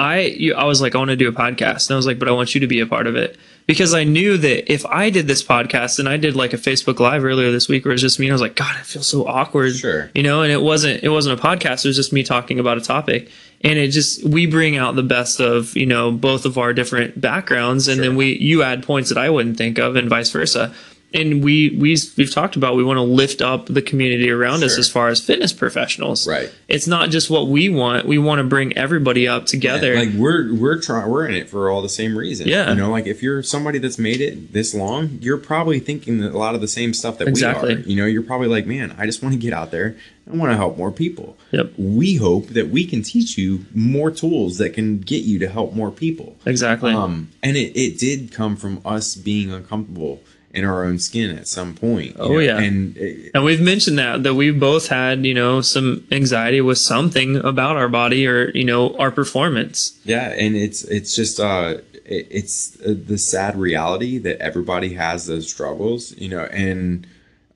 I 0.00 0.20
you, 0.20 0.54
I 0.54 0.64
was 0.64 0.80
like, 0.80 0.94
I 0.94 0.98
want 0.98 1.10
to 1.10 1.16
do 1.16 1.28
a 1.28 1.32
podcast, 1.32 1.88
and 1.88 1.94
I 1.94 1.96
was 1.96 2.06
like, 2.06 2.18
but 2.18 2.28
I 2.28 2.32
want 2.32 2.54
you 2.54 2.60
to 2.62 2.66
be 2.66 2.80
a 2.80 2.86
part 2.86 3.06
of 3.06 3.16
it 3.16 3.36
because 3.66 3.92
I 3.94 4.04
knew 4.04 4.36
that 4.38 4.72
if 4.72 4.84
I 4.86 5.10
did 5.10 5.26
this 5.28 5.42
podcast 5.44 5.98
and 5.98 6.08
I 6.08 6.16
did 6.16 6.34
like 6.34 6.52
a 6.52 6.56
Facebook 6.56 6.98
Live 7.00 7.24
earlier 7.24 7.52
this 7.52 7.68
week 7.68 7.84
where 7.84 7.92
it 7.92 7.94
was 7.96 8.00
just 8.02 8.18
me, 8.18 8.26
and 8.26 8.32
I 8.32 8.34
was 8.34 8.40
like, 8.40 8.56
God, 8.56 8.74
I 8.78 8.82
feel 8.82 9.02
so 9.02 9.26
awkward, 9.26 9.74
Sure. 9.76 10.10
you 10.14 10.22
know. 10.22 10.42
And 10.42 10.50
it 10.50 10.62
wasn't 10.62 11.02
it 11.04 11.10
wasn't 11.10 11.38
a 11.38 11.42
podcast; 11.42 11.84
it 11.84 11.88
was 11.88 11.96
just 11.96 12.12
me 12.12 12.22
talking 12.22 12.58
about 12.58 12.78
a 12.78 12.80
topic, 12.80 13.30
and 13.62 13.78
it 13.78 13.88
just 13.88 14.24
we 14.24 14.46
bring 14.46 14.76
out 14.76 14.96
the 14.96 15.02
best 15.02 15.40
of 15.40 15.76
you 15.76 15.86
know 15.86 16.10
both 16.10 16.44
of 16.46 16.56
our 16.56 16.72
different 16.72 17.20
backgrounds, 17.20 17.86
and 17.86 18.02
then 18.02 18.16
we 18.16 18.36
you 18.38 18.62
add 18.62 18.82
points 18.82 19.10
that 19.10 19.18
I 19.18 19.28
wouldn't 19.28 19.58
think 19.58 19.78
of, 19.78 19.96
and 19.96 20.08
vice 20.08 20.30
versa. 20.30 20.74
And 21.12 21.42
we 21.42 21.70
we 21.70 21.96
we've 22.16 22.30
talked 22.30 22.56
about 22.56 22.76
we 22.76 22.84
want 22.84 22.98
to 22.98 23.02
lift 23.02 23.42
up 23.42 23.66
the 23.66 23.82
community 23.82 24.30
around 24.30 24.62
us 24.62 24.78
as 24.78 24.88
far 24.88 25.08
as 25.08 25.20
fitness 25.20 25.52
professionals. 25.52 26.26
Right. 26.28 26.52
It's 26.68 26.86
not 26.86 27.10
just 27.10 27.30
what 27.30 27.48
we 27.48 27.68
want. 27.68 28.06
We 28.06 28.18
want 28.18 28.38
to 28.38 28.44
bring 28.44 28.76
everybody 28.76 29.26
up 29.26 29.46
together. 29.46 29.96
Like 29.96 30.12
we're 30.14 30.54
we're 30.54 30.80
trying 30.80 31.08
we're 31.10 31.26
in 31.26 31.34
it 31.34 31.48
for 31.48 31.70
all 31.70 31.82
the 31.82 31.88
same 31.88 32.16
reasons. 32.16 32.48
Yeah. 32.48 32.70
You 32.70 32.76
know, 32.76 32.90
like 32.90 33.06
if 33.06 33.22
you're 33.22 33.42
somebody 33.42 33.78
that's 33.78 33.98
made 33.98 34.20
it 34.20 34.52
this 34.52 34.74
long, 34.74 35.18
you're 35.20 35.38
probably 35.38 35.80
thinking 35.80 36.22
a 36.22 36.30
lot 36.30 36.54
of 36.54 36.60
the 36.60 36.68
same 36.68 36.94
stuff 36.94 37.18
that 37.18 37.28
Exactly. 37.28 37.74
we 37.74 37.82
are. 37.82 37.84
You 37.84 37.96
know, 37.96 38.06
you're 38.06 38.22
probably 38.22 38.48
like, 38.48 38.66
man, 38.66 38.94
I 38.96 39.06
just 39.06 39.22
want 39.22 39.34
to 39.34 39.40
get 39.40 39.52
out 39.52 39.70
there. 39.70 39.96
I 40.30 40.36
want 40.36 40.52
to 40.52 40.56
help 40.56 40.76
more 40.76 40.92
people. 40.92 41.36
Yep. 41.50 41.72
We 41.76 42.16
hope 42.16 42.48
that 42.48 42.68
we 42.68 42.84
can 42.86 43.02
teach 43.02 43.36
you 43.36 43.64
more 43.74 44.12
tools 44.12 44.58
that 44.58 44.74
can 44.74 44.98
get 45.00 45.24
you 45.24 45.40
to 45.40 45.48
help 45.48 45.74
more 45.74 45.90
people. 45.90 46.36
exactly. 46.46 46.92
Um, 46.92 47.30
and 47.42 47.56
it, 47.56 47.76
it 47.76 47.98
did 47.98 48.30
come 48.30 48.54
from 48.54 48.80
us 48.84 49.16
being 49.16 49.52
uncomfortable 49.52 50.22
in 50.52 50.64
our 50.64 50.84
own 50.84 50.98
skin 50.98 51.36
at 51.36 51.46
some 51.46 51.74
point. 51.74 52.16
Oh, 52.18 52.32
know, 52.32 52.38
yeah. 52.38 52.58
And 52.58 52.96
it, 52.96 53.30
and 53.34 53.44
we've 53.44 53.60
mentioned 53.60 53.98
that 53.98 54.22
that 54.24 54.34
we've 54.34 54.58
both 54.58 54.88
had 54.88 55.24
you 55.24 55.34
know 55.34 55.60
some 55.60 56.06
anxiety 56.10 56.60
with 56.60 56.78
something 56.78 57.36
about 57.36 57.76
our 57.76 57.88
body 57.88 58.26
or 58.26 58.50
you 58.50 58.64
know 58.64 58.96
our 58.96 59.10
performance. 59.10 59.98
Yeah, 60.04 60.28
and 60.30 60.56
it's 60.56 60.82
it's 60.84 61.14
just 61.14 61.38
uh 61.38 61.78
it, 62.04 62.26
it's 62.30 62.80
uh, 62.80 62.94
the 62.96 63.18
sad 63.18 63.56
reality 63.56 64.18
that 64.18 64.40
everybody 64.40 64.94
has 64.94 65.26
those 65.26 65.50
struggles, 65.50 66.16
you 66.18 66.28
know, 66.28 66.44
and 66.46 67.06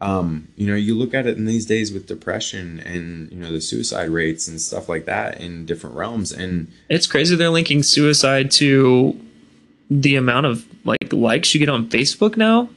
um 0.01 0.49
you 0.57 0.67
know 0.67 0.75
you 0.75 0.95
look 0.95 1.15
at 1.15 1.27
it 1.27 1.37
in 1.37 1.47
these 1.47 1.67
days 1.67 1.93
with 1.93 2.07
depression 2.07 2.81
and 2.81 3.31
you 3.31 3.39
know 3.39 3.53
the 3.53 3.61
suicide 3.61 4.11
rates 4.11 4.49
and 4.49 4.61
stuff 4.61 4.89
like 4.89 5.05
that 5.05 5.41
in 5.41 5.65
different 5.65 5.95
realms 5.95 6.33
and 6.33 6.71
It's 6.89 7.07
crazy 7.07 7.37
they're 7.37 7.49
linking 7.49 7.85
suicide 7.85 8.51
to 8.53 9.19
the 9.91 10.17
amount 10.17 10.47
of 10.47 10.67
like 10.85 11.13
likes 11.13 11.55
you 11.55 11.61
get 11.61 11.69
on 11.69 11.89
Facebook 11.89 12.37
now. 12.37 12.69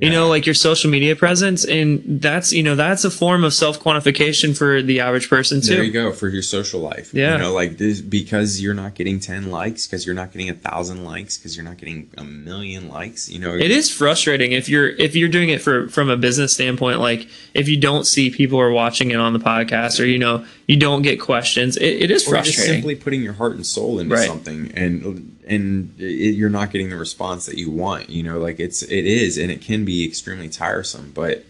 You 0.00 0.10
know, 0.10 0.28
like 0.28 0.44
your 0.44 0.54
social 0.54 0.90
media 0.90 1.14
presence, 1.14 1.64
and 1.64 2.02
that's 2.20 2.52
you 2.52 2.62
know 2.62 2.74
that's 2.74 3.04
a 3.04 3.10
form 3.10 3.44
of 3.44 3.54
self 3.54 3.80
quantification 3.80 4.56
for 4.56 4.82
the 4.82 5.00
average 5.00 5.30
person 5.30 5.60
too. 5.60 5.74
there 5.76 5.84
you 5.84 5.92
go 5.92 6.12
for 6.12 6.28
your 6.28 6.42
social 6.42 6.80
life. 6.80 7.14
Yeah. 7.14 7.32
you 7.32 7.38
know, 7.38 7.52
like 7.52 7.78
this 7.78 8.00
because 8.00 8.60
you're 8.60 8.74
not 8.74 8.94
getting 8.96 9.20
ten 9.20 9.50
likes, 9.50 9.86
because 9.86 10.04
you're 10.04 10.14
not 10.14 10.32
getting 10.32 10.50
a 10.50 10.54
thousand 10.54 11.04
likes, 11.04 11.38
because 11.38 11.56
you're 11.56 11.64
not 11.64 11.78
getting 11.78 12.10
a 12.18 12.24
million 12.24 12.88
likes. 12.88 13.28
You 13.28 13.38
know, 13.38 13.54
It 13.54 13.70
is 13.70 13.88
frustrating 13.90 14.52
if 14.52 14.68
you're 14.68 14.88
if 14.88 15.14
you're 15.14 15.28
doing 15.28 15.48
it 15.50 15.62
for 15.62 15.88
from 15.88 16.10
a 16.10 16.16
business 16.16 16.52
standpoint. 16.52 16.98
Like 17.00 17.28
if 17.54 17.68
you 17.68 17.78
don't 17.80 18.04
see 18.04 18.30
people 18.30 18.58
are 18.60 18.70
watching 18.72 19.10
it 19.12 19.18
on 19.20 19.32
the 19.32 19.38
podcast, 19.38 20.00
or 20.00 20.04
you 20.06 20.18
know 20.18 20.44
you 20.66 20.76
don't 20.76 21.02
get 21.02 21.20
questions, 21.20 21.76
it, 21.76 22.02
it 22.02 22.10
is 22.10 22.26
frustrating. 22.26 22.74
simply 22.74 22.96
putting 22.96 23.22
your 23.22 23.34
heart 23.34 23.52
and 23.54 23.64
soul 23.66 23.98
into 24.00 24.14
Right. 24.14 24.26
something 24.26 24.72
and 24.74 25.33
and 25.46 25.94
it, 25.98 26.34
you're 26.34 26.50
not 26.50 26.70
getting 26.70 26.90
the 26.90 26.96
response 26.96 27.46
that 27.46 27.58
you 27.58 27.70
want 27.70 28.08
you 28.10 28.22
know 28.22 28.38
like 28.38 28.58
it's 28.60 28.82
it 28.82 29.04
is 29.06 29.38
and 29.38 29.50
it 29.50 29.60
can 29.60 29.84
be 29.84 30.04
extremely 30.06 30.48
tiresome 30.48 31.12
but 31.14 31.44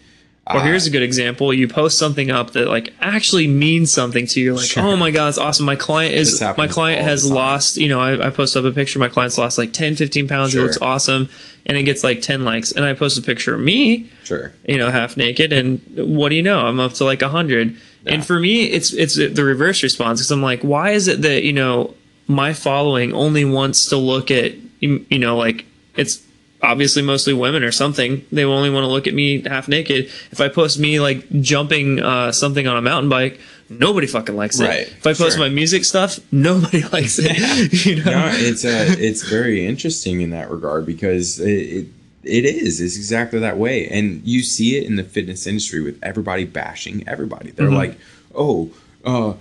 well, 0.47 0.59
uh, 0.59 0.64
here's 0.64 0.86
a 0.86 0.90
good 0.90 1.03
example: 1.03 1.55
you 1.55 1.66
post 1.66 1.99
something 1.99 2.30
up 2.30 2.51
that 2.51 2.68
like 2.68 2.92
actually 3.01 3.47
means 3.47 3.90
something 3.90 4.26
to 4.26 4.40
you. 4.40 4.55
Like, 4.55 4.66
Sure. 4.66 4.82
oh 4.82 4.95
my 4.97 5.11
god, 5.11 5.28
it's 5.28 5.38
awesome! 5.38 5.64
My 5.64 5.76
client 5.76 6.14
is 6.14 6.38
my 6.59 6.68
client 6.68 7.01
has 7.01 7.30
lost. 7.30 7.78
You 7.78 7.88
know, 7.88 7.99
I, 7.99 8.26
I 8.26 8.30
post 8.30 8.55
up 8.55 8.64
a 8.66 8.70
picture. 8.70 8.99
My 8.99 9.09
client's 9.09 9.38
lost 9.38 9.57
like 9.57 9.72
10, 9.72 9.97
15 9.97 10.28
pounds. 10.28 10.53
Sure. 10.53 10.61
It 10.61 10.64
looks 10.66 10.78
awesome, 10.82 11.30
and 11.64 11.78
it 11.78 11.84
gets 11.84 12.05
like 12.05 12.20
ten 12.20 12.45
likes. 12.45 12.72
And 12.72 12.84
I 12.84 12.92
post 12.92 13.16
a 13.18 13.22
picture 13.22 13.55
of 13.55 13.61
me, 13.62 14.11
sure 14.22 14.53
you 14.68 14.76
know, 14.76 14.90
half 14.90 15.16
naked, 15.16 15.51
and 15.51 15.80
what 15.97 16.28
do 16.28 16.34
you 16.34 16.42
know? 16.42 16.66
I'm 16.66 16.78
up 16.78 16.92
to 16.95 17.05
like 17.05 17.22
a 17.22 17.28
hundred. 17.30 17.74
Yeah. 18.05 18.12
And 18.12 18.26
for 18.26 18.38
me, 18.38 18.64
it's 18.64 18.92
it's 18.92 19.14
the 19.14 19.45
reverse 19.45 19.82
response 19.82 20.20
because 20.20 20.30
I'm 20.30 20.42
like, 20.42 20.61
why 20.61 20.90
is 20.90 21.09
it 21.09 21.22
that 21.22 21.45
you 21.45 21.55
know 21.55 21.95
my 22.27 22.53
following 22.53 23.12
only 23.12 23.45
wants 23.45 23.87
to 23.87 23.97
look 23.97 24.31
at 24.31 24.55
you 24.81 25.05
you 25.11 25.18
know 25.18 25.37
like 25.37 25.64
it's 25.97 26.22
obviously 26.62 27.03
mostly 27.03 27.35
women 27.35 27.62
or 27.62 27.70
something. 27.70 28.25
They 28.33 28.43
only 28.45 28.70
want 28.70 28.85
to 28.85 28.89
look 28.89 29.07
at 29.07 29.12
me 29.12 29.43
half 29.43 29.68
naked. 29.68 30.07
If 30.33 30.41
I 30.41 30.49
post 30.49 30.79
me 30.79 30.99
like 30.99 31.29
jumping 31.43 32.01
uh, 32.01 32.33
something 32.33 32.66
on 32.66 32.79
a 32.79 32.81
mountain 32.81 33.11
bike, 33.11 33.39
nobody 33.68 34.07
fucking 34.07 34.35
likes 34.35 34.59
it. 34.61 34.64
Right, 34.64 34.87
If 34.89 35.07
I 35.07 35.12
post 35.12 35.37
sure. 35.37 35.41
my 35.41 35.51
music 35.51 35.85
stuff, 35.85 36.18
nobody 36.33 36.83
likes 36.93 37.18
it. 37.20 37.85
you 37.87 37.97
know? 38.03 38.11
no 38.12 38.29
it's 38.33 38.64
uh 38.64 38.87
it's 38.99 39.22
very 39.29 39.66
interesting 39.66 40.22
in 40.22 40.31
that 40.31 40.51
regard 40.51 40.87
because 40.87 41.39
it, 41.39 41.47
it 41.51 41.87
it 42.25 42.45
is 42.47 42.81
it's 42.81 42.97
exactly 42.97 43.39
that 43.41 43.59
way 43.59 43.87
and 43.89 44.22
you 44.27 44.41
see 44.43 44.79
it 44.79 44.85
in 44.85 44.97
the 44.97 45.05
fitness 45.05 45.47
industry 45.47 45.83
with 45.83 45.99
everybody 46.03 46.45
bashing 46.47 47.07
everybody 47.07 47.51
they're 47.51 47.66
Mm-hmm. 47.66 47.77
like 47.77 47.99
oh 48.35 48.70
uh 49.05 49.35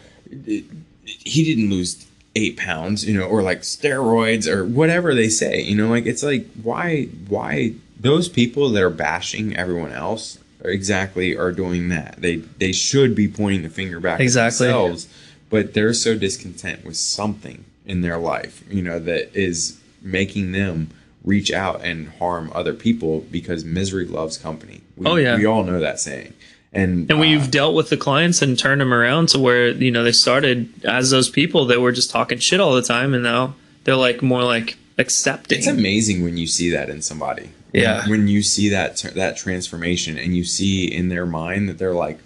it- 0.45 0.65
he 1.05 1.43
didn't 1.45 1.69
lose 1.69 2.05
eight 2.35 2.57
pounds 2.57 3.05
you 3.05 3.15
know 3.17 3.25
or 3.25 3.41
like 3.43 3.61
steroids 3.61 4.47
or 4.47 4.65
whatever 4.65 5.13
they 5.13 5.29
say 5.29 5.61
you 5.61 5.75
know 5.75 5.87
like 5.87 6.05
it's 6.05 6.23
like 6.23 6.47
why 6.63 7.03
why 7.27 7.73
those 7.99 8.27
people 8.27 8.69
that 8.69 8.81
are 8.81 8.89
bashing 8.89 9.55
everyone 9.55 9.91
else 9.91 10.39
are 10.63 10.69
exactly 10.71 11.37
are 11.37 11.51
doing 11.51 11.89
that 11.89 12.15
they 12.17 12.37
they 12.37 12.71
should 12.71 13.13
be 13.13 13.27
pointing 13.27 13.61
the 13.61 13.69
finger 13.69 13.99
back 13.99 14.19
Exactly. 14.19 14.67
at 14.67 14.71
themselves 14.71 15.07
but 15.49 15.73
they're 15.75 15.93
so 15.93 16.17
discontent 16.17 16.83
with 16.83 16.97
something 16.97 17.63
in 17.85 18.01
their 18.01 18.17
life, 18.17 18.63
you 18.71 18.81
know, 18.81 18.97
that 18.97 19.29
is 19.37 19.79
making 20.01 20.51
them 20.51 20.89
reach 21.23 21.51
out 21.51 21.81
and 21.83 22.09
harm 22.17 22.49
other 22.55 22.73
people 22.73 23.19
because 23.29 23.63
misery 23.63 24.05
loves 24.07 24.35
company. 24.37 24.81
We, 24.97 25.05
Oh, 25.05 25.15
yeah. 25.15 25.35
we 25.37 25.45
all 25.45 25.63
know 25.63 25.79
that 25.79 25.99
saying. 25.99 26.33
And 26.73 27.09
And 27.09 27.13
uh, 27.13 27.17
we've 27.17 27.51
dealt 27.51 27.75
with 27.75 27.89
the 27.89 27.97
clients 27.97 28.41
and 28.41 28.57
turned 28.57 28.81
them 28.81 28.93
around 28.93 29.29
to 29.29 29.39
where 29.39 29.69
you 29.69 29.91
know 29.91 30.03
they 30.03 30.11
started 30.11 30.85
as 30.85 31.11
those 31.11 31.29
people 31.29 31.65
that 31.65 31.81
were 31.81 31.91
just 31.91 32.09
talking 32.09 32.39
shit 32.39 32.59
all 32.59 32.73
the 32.73 32.81
time, 32.81 33.13
and 33.13 33.23
now 33.23 33.55
they're 33.83 33.95
like 33.95 34.21
more 34.21 34.43
like 34.43 34.77
accepting. 34.97 35.57
it's 35.57 35.67
amazing 35.67 36.23
when 36.23 36.37
you 36.37 36.47
see 36.47 36.69
that 36.71 36.89
in 36.89 37.01
somebody. 37.01 37.49
Yeah. 37.73 38.07
When 38.07 38.27
you 38.27 38.43
see 38.43 38.69
that 38.69 38.97
that 39.15 39.37
transformation 39.37 40.17
and 40.17 40.35
you 40.35 40.43
see 40.43 40.85
in 40.85 41.09
their 41.09 41.25
mind 41.25 41.69
that 41.69 41.77
they're 41.77 41.93
like, 41.93 42.19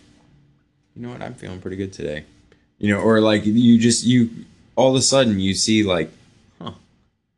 you 0.95 1.02
know 1.04 1.10
what, 1.10 1.22
I'm 1.22 1.36
feeling 1.36 1.62
pretty 1.62 1.78
good 1.78 1.93
today. 1.93 2.26
You 2.80 2.93
know, 2.93 3.00
or 3.00 3.22
like 3.22 3.45
you 3.45 3.80
just 3.80 4.06
you 4.06 4.30
all 4.76 4.91
of 4.91 4.95
a 4.95 5.02
sudden 5.02 5.39
you 5.39 5.54
see 5.54 5.84
like, 5.84 6.12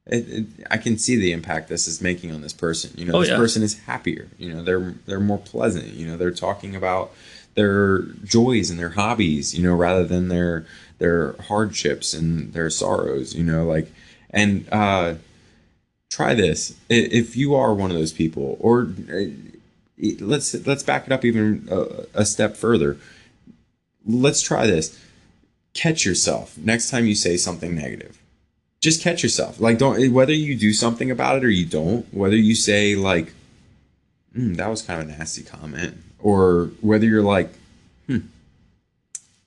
it, 0.10 0.30
it, 0.30 0.46
I 0.72 0.78
can 0.78 0.98
see 0.98 1.16
the 1.16 1.32
impact 1.32 1.70
this 1.70 1.88
is 1.88 2.02
making 2.02 2.32
on 2.34 2.42
this 2.42 2.54
person. 2.54 2.92
You 2.96 3.06
know, 3.06 3.14
Oh, 3.16 3.20
this 3.22 3.30
yeah. 3.30 3.38
person 3.38 3.64
is 3.64 3.80
happier. 3.80 4.28
You 4.38 4.54
know, 4.54 4.64
they're 4.64 4.96
they're 5.06 5.20
more 5.20 5.38
pleasant. 5.38 5.88
You 5.94 6.08
know, 6.08 6.18
they're 6.18 6.32
talking 6.32 6.76
about 6.76 7.12
their 7.56 8.02
joys 8.24 8.70
and 8.70 8.80
their 8.80 8.90
hobbies. 8.90 9.56
You 9.58 9.64
know, 9.64 9.76
rather 9.76 10.04
than 10.06 10.28
their 10.28 10.66
their 10.98 11.34
hardships 11.44 12.14
and 12.14 12.54
their 12.54 12.70
sorrows. 12.70 13.34
You 13.36 13.44
know, 13.44 13.66
like 13.66 13.92
and 14.32 14.68
uh, 14.72 15.16
try 16.10 16.34
this 16.34 16.76
if 16.90 17.36
you 17.36 17.56
are 17.56 17.74
one 17.74 17.92
of 17.92 17.98
those 17.98 18.14
people, 18.14 18.58
or 18.60 18.90
uh, 19.14 19.26
let's 20.20 20.54
let's 20.66 20.84
back 20.84 21.06
it 21.08 21.12
up 21.12 21.24
even 21.26 21.68
a, 21.72 22.06
a 22.22 22.26
step 22.26 22.56
further. 22.58 22.98
Let's 24.06 24.42
try 24.42 24.66
this. 24.66 25.00
Catch 25.74 26.06
yourself 26.06 26.58
next 26.58 26.90
time 26.90 27.06
you 27.06 27.16
say 27.16 27.38
something 27.38 27.76
negative 27.76 28.19
just 28.80 29.02
catch 29.02 29.24
yourself. 29.24 29.60
Like, 29.60 29.78
don't 29.78 30.12
whether 30.14 30.34
you 30.34 30.56
do 30.56 30.74
something 30.74 31.12
about 31.12 31.38
it 31.38 31.44
or 31.44 31.50
you 31.50 31.66
don't. 31.66 32.12
Whether 32.14 32.36
you 32.36 32.56
say 32.56 32.96
like, 32.96 33.34
mm, 34.36 34.56
"That 34.56 34.70
was 34.70 34.82
kind 34.82 35.02
of 35.02 35.10
a 35.10 35.18
nasty 35.18 35.44
comment," 35.44 36.02
or 36.20 36.72
whether 36.82 37.06
you're 37.06 37.22
like, 37.22 37.50
"Hmm, 38.08 38.20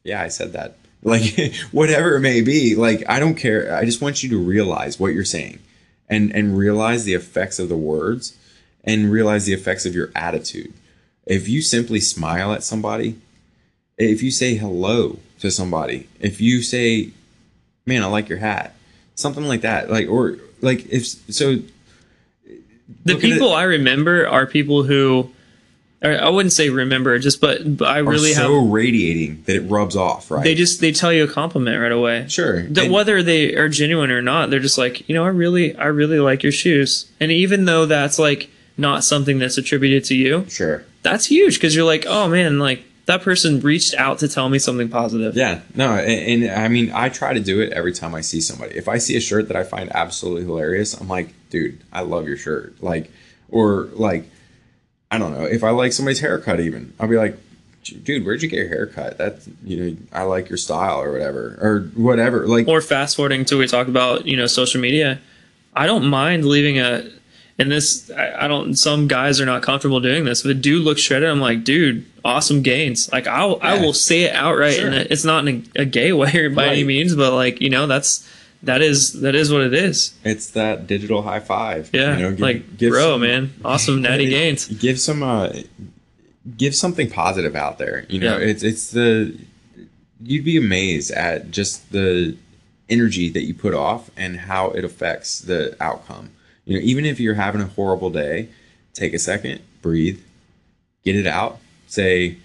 yeah, 0.05 0.23
I 0.23 0.29
said 0.29 0.53
that." 0.53 0.77
Like, 1.05 1.53
whatever 1.73 2.15
it 2.15 2.21
may 2.21 2.43
be. 2.43 2.77
Like, 2.77 3.03
I 3.09 3.19
don't 3.19 3.35
care. 3.35 3.75
I 3.75 3.85
just 3.85 4.01
want 4.01 4.23
you 4.23 4.29
to 4.29 4.39
realize 4.39 5.01
what 5.01 5.13
you're 5.13 5.25
saying, 5.25 5.59
and 6.09 6.31
and 6.33 6.57
realize 6.57 7.03
the 7.03 7.15
effects 7.15 7.59
of 7.59 7.69
the 7.69 7.77
words, 7.77 8.39
and 8.85 9.11
realize 9.11 9.45
the 9.45 9.53
effects 9.53 9.85
of 9.85 9.97
your 9.97 10.13
attitude. 10.15 10.73
If 11.27 11.49
you 11.49 11.61
simply 11.61 11.99
smile 11.99 12.53
at 12.53 12.63
somebody, 12.63 13.17
if 13.99 14.23
you 14.23 14.31
say 14.31 14.55
hello 14.55 15.19
to 15.41 15.51
somebody, 15.51 16.07
if 16.21 16.41
you 16.41 16.63
say, 16.63 17.11
"Man, 17.85 18.05
I 18.05 18.07
like 18.07 18.29
your 18.29 18.39
hat," 18.39 18.77
something 19.15 19.45
like 19.45 19.63
that, 19.63 19.91
like 19.91 20.09
or 20.09 20.39
like 20.61 20.87
if 20.91 21.07
so. 21.07 21.59
the 23.05 23.17
people 23.17 23.53
I 23.53 23.65
remember 23.65 24.27
are 24.29 24.47
people 24.47 24.83
who, 24.85 25.31
I 26.03 26.29
wouldn't 26.29 26.53
say 26.53 26.69
remember, 26.69 27.17
just 27.19 27.41
but, 27.41 27.77
but 27.77 27.89
I 27.89 27.99
really 27.99 28.33
so 28.33 28.61
have. 28.61 28.71
radiating 28.73 29.43
that 29.47 29.57
it 29.57 29.61
rubs 29.63 29.97
off, 29.97 30.31
right? 30.31 30.43
They 30.43 30.55
just 30.55 30.81
they 30.81 30.93
tell 30.93 31.13
you 31.13 31.25
a 31.25 31.29
compliment 31.29 31.81
right 31.81 31.93
away. 31.93 32.27
sure. 32.29 32.63
That 32.65 32.85
And- 32.85 32.93
whether 32.93 33.23
they 33.23 33.55
are 33.55 33.69
genuine 33.69 34.11
or 34.11 34.23
not, 34.23 34.51
they're 34.51 34.59
just 34.61 34.79
like, 34.79 35.09
you 35.09 35.15
know, 35.15 35.25
I 35.25 35.29
really, 35.29 35.77
I 35.77 35.87
really 35.87 36.19
like 36.21 36.43
your 36.43 36.53
shoes, 36.53 37.11
and 37.21 37.31
even 37.31 37.65
though 37.67 37.87
that's 37.87 38.19
like 38.19 38.51
not 38.77 39.05
something 39.05 39.39
that's 39.39 39.59
attributed 39.59 40.05
to 40.07 40.15
you, 40.17 40.45
sure. 40.49 40.85
that's 41.03 41.27
huge 41.27 41.55
because 41.55 41.75
you're 41.77 41.85
like, 41.85 42.05
oh 42.07 42.29
man, 42.29 42.59
like 42.59 42.83
that 43.07 43.23
person 43.23 43.61
reached 43.61 43.95
out 43.95 44.19
to 44.21 44.29
tell 44.29 44.49
me 44.49 44.59
something 44.59 44.89
positive. 44.89 45.37
Yeah, 45.37 45.61
no, 45.75 45.95
and, 45.95 46.45
and 46.45 46.53
I 46.53 46.69
mean, 46.69 46.93
I 46.95 47.09
try 47.09 47.33
to 47.35 47.41
do 47.41 47.61
it 47.61 47.73
every 47.73 47.93
time 47.93 48.15
I 48.15 48.21
see 48.21 48.41
somebody. 48.41 48.77
If 48.77 48.89
I 48.89 48.99
see 48.99 49.17
a 49.17 49.21
shirt 49.21 49.49
that 49.49 49.57
I 49.57 49.65
find 49.65 49.91
absolutely 49.95 50.45
hilarious, 50.45 50.95
I'm 50.95 51.09
like, 51.09 51.35
dude, 51.51 51.81
I 51.93 52.03
love 52.03 52.29
your 52.29 52.37
shirt. 52.37 52.83
Like, 52.83 53.11
or 53.51 53.89
like, 53.93 54.31
I 55.11 55.19
don't 55.19 55.33
know, 55.33 55.45
if 55.45 55.65
I 55.65 55.71
like 55.71 55.93
somebody's 55.93 56.21
haircut, 56.21 56.61
even 56.61 56.93
I'll 57.01 57.09
be 57.09 57.17
like, 57.17 57.37
dude, 57.83 58.25
where'd 58.25 58.43
you 58.43 58.49
get 58.49 58.59
your 58.59 58.69
haircut? 58.69 59.19
That's 59.19 59.49
you 59.65 59.77
know, 59.77 59.97
I 60.13 60.23
like 60.23 60.49
your 60.49 60.57
style 60.57 61.01
or 61.03 61.13
whatever, 61.13 61.59
or 61.61 61.81
whatever. 62.01 62.47
Like, 62.47 62.69
Or 62.69 62.81
fast 62.81 63.17
forwarding 63.17 63.45
to 63.47 63.59
we 63.59 63.67
talked 63.67 63.91
about, 63.91 64.27
you 64.27 64.37
know, 64.37 64.47
social 64.47 64.81
media. 64.81 65.21
I 65.75 65.87
don't 65.87 66.05
mind 66.07 66.45
leaving 66.45 66.79
a 66.79 67.09
and 67.63 67.73
this 67.73 68.11
I, 68.11 68.45
I 68.45 68.49
don't 68.49 68.75
some 68.75 69.09
guys 69.09 69.41
are 69.41 69.47
not 69.47 69.63
comfortable 69.63 70.01
doing 70.01 70.25
this. 70.25 70.43
but 70.43 70.61
dude 70.61 70.83
looks 70.85 71.01
shredded, 71.01 71.29
I'm 71.31 71.41
like, 71.41 71.65
dude, 71.65 72.05
awesome 72.25 72.63
gains. 72.63 73.11
Like 73.13 73.27
I'll 73.27 73.59
I 73.63 73.81
will 73.81 73.93
say 73.95 74.25
it 74.25 74.35
outright, 74.35 74.75
Sure. 74.75 74.87
and 74.89 74.95
it's 74.97 75.25
not 75.25 75.47
in 75.49 75.67
a, 75.77 75.83
a 75.83 75.85
gay 75.85 76.13
way 76.13 76.49
by 76.55 76.67
any 76.69 76.85
means, 76.85 77.15
but 77.17 77.33
like 77.33 77.61
you 77.61 77.71
know 77.71 77.87
that's 77.87 78.29
that 78.65 78.81
is 78.83 79.21
that 79.23 79.35
is 79.35 79.51
what 79.53 79.63
it 79.63 79.75
is. 79.75 80.15
It's 80.25 80.51
that 80.51 80.87
digital 80.87 81.23
high 81.23 81.41
five. 81.41 81.91
Yeah, 81.93 82.17
You 82.17 82.23
know, 82.23 82.31
give- 82.31 82.41
like 82.41 82.77
give 82.77 82.91
bro, 82.91 83.13
some- 83.15 83.21
man, 83.23 83.53
awesome 83.65 84.03
natty 84.03 84.29
gains. 84.29 84.67
Give 84.69 85.01
some 85.01 85.23
uh 85.23 85.53
give 86.57 86.75
something 86.75 87.11
positive 87.11 87.55
out 87.57 87.79
there. 87.79 88.05
You 88.09 88.21
know, 88.21 88.39
Yeah. 88.39 88.47
it's 88.47 88.63
it's 88.63 88.91
the 88.91 89.37
you'd 90.25 90.45
be 90.45 90.57
amazed 90.57 91.11
at 91.11 91.51
just 91.51 91.91
the 91.93 92.37
energy 92.89 93.29
that 93.31 93.43
you 93.43 93.55
put 93.55 93.75
off 93.75 94.11
and 94.17 94.37
how 94.41 94.71
it 94.71 94.85
affects 94.85 95.41
the 95.41 95.77
outcome. 95.81 96.31
You 96.65 96.79
know, 96.79 96.85
even 96.85 97.05
if 97.05 97.19
you're 97.19 97.35
having 97.35 97.61
a 97.61 97.67
horrible 97.67 98.11
day, 98.11 98.49
take 98.93 99.15
a 99.15 99.19
second, 99.19 99.61
breathe, 99.81 100.21
get 101.05 101.17
it 101.17 101.27
out, 101.27 101.59
say, 101.87 102.37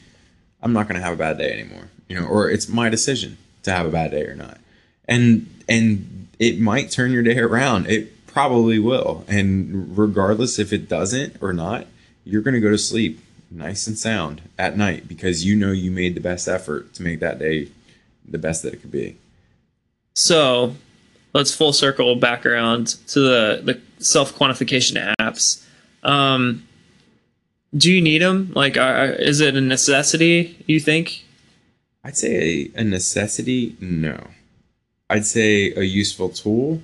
I'm 0.62 0.74
not 0.74 0.88
gonna 0.88 1.02
have 1.02 1.14
a 1.14 1.18
bad 1.18 1.38
day 1.38 1.52
anymore. 1.52 1.90
You 2.08 2.20
know, 2.20 2.28
or 2.28 2.50
it's 2.50 2.68
my 2.68 2.90
decision 2.90 3.38
to 3.64 3.72
have 3.72 3.86
a 3.86 3.92
bad 3.92 4.12
day 4.12 4.26
or 4.26 4.36
not. 4.36 4.60
And 5.06 5.50
and 5.70 6.28
it 6.40 6.60
might 6.60 6.92
turn 6.92 7.12
your 7.12 7.24
day 7.24 7.40
around. 7.40 7.88
It 7.88 8.26
probably 8.28 8.80
will. 8.80 9.26
And 9.28 9.98
regardless 9.98 10.60
if 10.60 10.72
it 10.72 10.88
doesn't 10.88 11.38
or 11.42 11.54
not, 11.54 11.88
you're 12.24 12.42
gonna 12.42 12.60
go 12.60 12.70
to 12.70 12.78
sleep 12.78 13.20
nice 13.50 13.88
and 13.88 13.98
sound 13.98 14.42
at 14.58 14.78
night 14.78 15.08
because 15.08 15.46
you 15.46 15.56
know 15.56 15.72
you 15.72 15.92
made 15.92 16.16
the 16.16 16.22
best 16.22 16.48
effort 16.48 16.94
to 16.94 17.04
make 17.04 17.20
that 17.20 17.40
day 17.40 17.70
the 18.28 18.38
best 18.38 18.64
that 18.64 18.74
it 18.74 18.82
could 18.82 18.92
be. 18.92 19.18
So 20.16 20.76
let's 21.34 21.54
full 21.54 21.74
circle 21.74 22.16
back 22.16 22.46
around 22.46 22.88
to 23.08 23.20
the 23.20 23.62
the 23.64 23.82
self 24.00 24.34
quantification 24.38 25.14
apps. 25.20 25.64
Um, 26.04 26.68
do 27.76 27.92
you 27.92 28.02
need 28.02 28.22
them? 28.22 28.52
Like, 28.56 28.78
are, 28.78 29.06
is 29.06 29.42
it 29.42 29.56
a 29.56 29.62
necessity? 29.62 30.64
You 30.68 30.80
think? 30.80 31.26
I'd 32.04 32.18
say 32.18 32.72
a, 32.76 32.84
necessity, 32.84 33.76
no. 33.82 34.28
I'd 35.10 35.26
say 35.26 35.74
a 35.74 35.84
useful 35.84 36.30
tool 36.30 36.82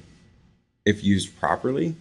if 0.86 1.04
used 1.04 1.40
properly. 1.40 1.96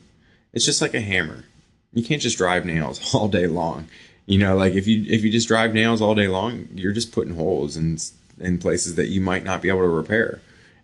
It's 0.52 0.66
just 0.66 0.82
like 0.82 0.94
a 0.94 1.00
hammer. 1.00 1.44
You 1.92 2.02
can't 2.02 2.20
just 2.20 2.36
drive 2.36 2.66
nails 2.66 3.14
all 3.14 3.28
day 3.28 3.46
long. 3.46 3.88
You 4.26 4.38
know, 4.38 4.56
like 4.56 4.74
if 4.74 4.86
you 4.86 5.04
if 5.08 5.24
you 5.24 5.30
just 5.30 5.48
drive 5.48 5.74
nails 5.74 6.00
all 6.00 6.14
day 6.14 6.28
long, 6.28 6.68
you're 6.74 6.92
just 6.92 7.12
putting 7.12 7.34
holes 7.34 7.76
in 7.76 7.98
in 8.40 8.58
places 8.58 8.94
that 8.96 9.08
you 9.08 9.20
might 9.20 9.44
not 9.44 9.62
be 9.62 9.68
able 9.68 9.80
to 9.80 9.88
repair. 9.88 10.40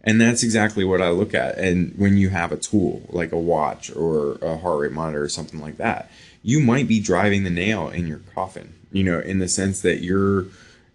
And 0.08 0.18
that's 0.18 0.42
exactly 0.42 0.84
what 0.84 1.02
I 1.02 1.10
look 1.10 1.34
at. 1.34 1.58
And 1.58 1.92
when 1.98 2.16
you 2.16 2.30
have 2.30 2.50
a 2.50 2.56
tool 2.56 3.02
like 3.10 3.30
a 3.30 3.38
watch 3.38 3.94
or 3.94 4.36
a 4.40 4.56
heart 4.56 4.80
rate 4.80 4.92
monitor 4.92 5.22
or 5.22 5.28
something 5.28 5.60
like 5.60 5.76
that, 5.76 6.10
you 6.42 6.60
might 6.60 6.88
be 6.88 6.98
driving 6.98 7.44
the 7.44 7.50
nail 7.50 7.90
in 7.90 8.06
your 8.06 8.22
coffin. 8.34 8.72
You 8.90 9.04
know, 9.04 9.20
in 9.20 9.38
the 9.38 9.48
sense 9.50 9.82
that 9.82 10.02
you're 10.02 10.46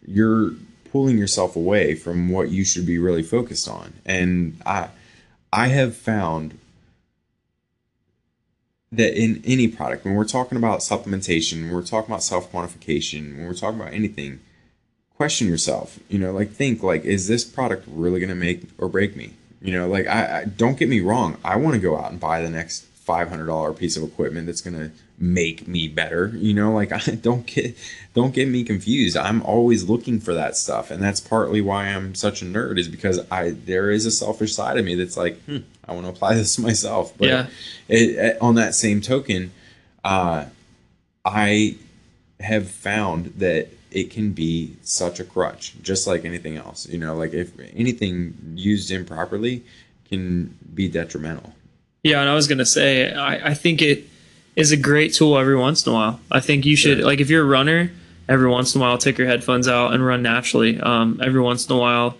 you're 0.03 0.53
pulling 0.91 1.20
yourself 1.20 1.55
away 1.55 1.93
from 1.93 2.30
what 2.30 2.49
you 2.49 2.66
should 2.66 2.88
be 2.88 2.97
really 2.97 3.22
focused 3.22 3.68
on. 3.68 3.93
And 4.03 4.59
I 4.66 4.89
I 5.51 5.68
have 5.68 5.95
found 5.95 6.57
that 8.91 9.14
in 9.16 9.43
any 9.45 9.68
product, 9.68 10.05
when 10.05 10.16
we're 10.16 10.26
talking 10.26 10.57
about 10.57 10.80
supplementation, 10.80 11.66
when 11.66 11.72
we're 11.72 11.84
talking 11.84 12.09
about 12.09 12.24
self 12.24 12.51
quantification, 12.51 13.38
when 13.38 13.45
we're 13.45 13.53
talking 13.53 13.80
about 13.80 13.93
anything, 13.93 14.39
question 15.16 15.47
yourself. 15.47 15.99
You 16.09 16.20
know, 16.20 16.32
like 16.32 16.51
think 16.51 16.84
like, 16.84 17.03
is 17.05 17.28
this 17.28 17.43
product 17.43 17.86
really 17.88 18.20
going 18.20 18.30
to 18.30 18.36
make 18.36 18.64
or 18.78 18.88
break 18.89 19.16
me? 19.16 19.34
You 19.61 19.72
know, 19.74 19.88
like 19.88 20.07
I, 20.07 20.41
I 20.41 20.45
don't 20.45 20.78
get 20.78 20.89
me 20.89 20.99
wrong. 21.01 21.38
I 21.43 21.55
want 21.55 21.76
to 21.76 21.80
go 21.80 21.97
out 21.97 22.11
and 22.11 22.20
buy 22.20 22.41
the 22.41 22.49
next 22.49 22.86
five 22.86 23.30
hundred 23.30 23.47
dollar 23.47 23.74
piece 23.74 23.97
of 23.97 24.03
equipment 24.03 24.45
that's 24.47 24.61
going 24.61 24.76
to 24.78 24.91
make 25.20 25.68
me 25.68 25.88
better. 25.88 26.32
You 26.36 26.53
know, 26.53 26.74
like 26.74 26.91
I 27.07 27.16
don't 27.16 27.45
get 27.45 27.78
don't 28.14 28.34
get 28.34 28.47
me 28.49 28.64
confused. 28.64 29.16
I'm 29.16 29.41
always 29.43 29.86
looking 29.89 30.20
for 30.20 30.34
that 30.34 30.57
stuff, 30.57 30.91
and 30.91 31.01
that's 31.01 31.20
partly 31.22 31.61
why 31.61 31.86
I'm 31.88 32.14
such 32.16 32.41
a 32.41 32.45
nerd. 32.45 32.78
Is 32.78 32.89
because 32.89 33.20
I 33.32 33.51
there 33.51 33.89
is 33.89 34.05
a 34.05 34.11
selfish 34.11 34.53
side 34.53 34.78
of 34.78 34.84
me 34.84 34.95
that's 34.95 35.16
like, 35.16 35.39
hmm, 35.43 35.57
I 35.88 35.93
want 35.93 36.05
to 36.07 36.09
apply 36.11 36.34
this 36.36 36.55
to 36.55 36.61
myself. 36.61 37.14
But 37.18 37.28
Yeah. 37.30 37.47
it, 37.88 38.09
it- 38.09 38.41
on 38.41 38.55
that 38.55 38.76
same 38.76 38.99
token, 38.99 39.51
uh, 40.03 40.45
I 41.24 41.78
have 42.41 42.70
found 42.70 43.28
that 43.38 43.70
it 43.96 44.10
can 44.10 44.32
be 44.32 44.76
such 44.82 45.20
a 45.20 45.24
crutch, 45.24 45.74
just 45.82 46.08
like 46.08 46.26
anything 46.26 46.58
else. 46.58 46.88
You 46.88 46.98
know, 46.98 47.16
like 47.16 47.34
if 47.34 47.52
anything 47.76 48.34
used 48.56 48.91
improperly 48.91 49.64
can 50.10 50.58
be 50.74 50.88
detrimental. 50.88 51.54
Yeah, 52.04 52.20
and 52.22 52.30
I 52.30 52.36
was 52.36 52.48
gonna 52.48 52.66
say, 52.66 53.14
I, 53.14 53.52
I 53.52 53.54
think 53.54 53.82
it 53.82 54.06
is 54.56 54.72
a 54.72 54.78
great 54.78 55.14
tool 55.14 55.38
every 55.38 55.56
once 55.58 55.86
in 55.86 55.91
a 55.91 55.96
while. 55.96 56.20
I 56.32 56.39
think 56.39 56.66
you 56.66 56.76
should 56.76 57.00
like 57.00 57.20
if 57.22 57.30
you're 57.30 57.44
a 57.44 57.48
runner, 57.48 57.91
every 58.28 58.50
once 58.50 58.76
in 58.76 58.82
a 58.82 58.84
while 58.84 58.98
take 58.98 59.18
your 59.18 59.28
headphones 59.28 59.68
out 59.68 59.94
and 59.94 60.06
run 60.06 60.22
naturally. 60.22 60.80
Um, 60.80 61.20
every 61.24 61.41
once 61.41 61.68
in 61.68 61.76
a 61.76 61.80
while, 61.80 62.18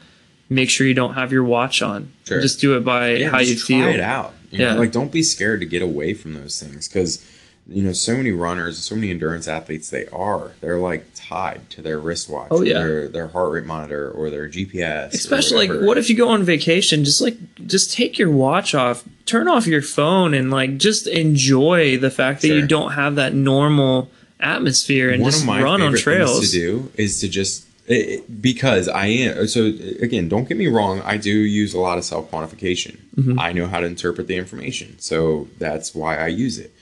make 0.50 0.70
sure 0.70 0.88
you 0.88 0.94
don't 0.94 1.14
have 1.16 1.32
your 1.32 1.44
watch 1.44 1.82
on. 1.82 2.12
Sure. 2.26 2.42
Just 2.42 2.60
do 2.62 2.76
it 2.78 2.86
by 2.86 3.24
how 3.24 3.40
you 3.40 3.56
feel. 3.56 3.84
Try 3.86 3.94
it 3.94 4.00
out. 4.00 4.34
You 4.52 4.60
know, 4.60 4.66
Yeah. 4.66 4.74
like 4.76 4.92
don't 4.92 5.12
be 5.12 5.24
scared 5.24 5.60
to 5.62 5.66
get 5.66 5.82
away 5.82 6.14
from 6.14 6.34
those 6.34 6.62
things 6.62 6.88
because 6.88 7.24
you 7.68 7.82
know 7.82 7.94
so 7.94 8.16
many 8.18 8.32
runners, 8.32 8.78
so 8.78 8.96
many 8.96 9.10
endurance 9.10 9.48
athletes, 9.48 9.90
they 9.90 10.06
are 10.08 10.52
they're 10.62 10.80
like 10.80 11.06
tied 11.16 11.70
to 11.72 11.82
their 11.82 11.98
wristwatch, 12.00 12.50
Oh, 12.52 12.60
or 12.62 12.66
yeah. 12.66 12.74
their 12.80 13.08
their 13.08 13.28
heart 13.30 13.52
rate 13.54 13.66
monitor 13.66 14.12
or 14.12 14.30
their 14.30 14.50
GPS. 14.50 15.14
Especially 15.14 15.68
like, 15.68 15.82
what 15.86 15.98
if 15.98 16.10
you 16.10 16.16
go 16.18 16.30
on 16.30 16.44
vacation? 16.44 17.06
Just 17.06 17.22
like, 17.22 17.38
just 17.66 17.94
take 17.94 18.18
your 18.20 18.30
watch 18.32 18.76
off, 18.76 19.04
turn 19.26 19.48
off 19.48 19.66
your 19.66 19.82
phone, 19.82 20.34
and 20.34 20.52
like, 20.52 20.78
just 20.78 21.08
enjoy 21.08 21.98
the 21.98 22.12
fact 22.12 22.42
that 22.42 22.50
you 22.50 22.68
don't 22.68 22.92
have 22.94 23.16
that 23.16 23.34
normal 23.34 24.10
atmosphere 24.40 25.10
and 25.10 25.22
one 25.22 25.32
just 25.32 25.44
of 25.44 25.48
my 25.48 25.62
run 25.64 25.82
on 25.82 25.94
trails. 25.96 26.38
things 26.40 26.52
to 26.52 26.58
do 26.58 26.92
is 26.96 27.22
to 27.22 27.30
just 27.30 27.66
it- 27.88 28.42
because 28.42 28.88
I 28.88 29.06
am 29.08 29.48
so 29.48 29.66
again. 30.02 30.28
Don't 30.30 30.48
get 30.48 30.58
me 30.58 30.68
wrong. 30.68 31.02
I 31.02 31.18
do 31.18 31.30
use 31.32 31.74
a 31.74 31.80
lot 31.80 31.98
of 31.98 32.04
self 32.06 32.30
quantification. 32.32 32.98
Mm-hmm. 33.16 33.40
I 33.40 33.54
know 33.54 33.68
how 33.68 33.80
to 33.80 33.86
interpret 33.86 34.28
the 34.28 34.36
information, 34.36 35.00
so 35.00 35.48
that's 35.60 35.94
why 35.96 36.18
I 36.18 36.28
use 36.28 36.58
it. 36.60 36.74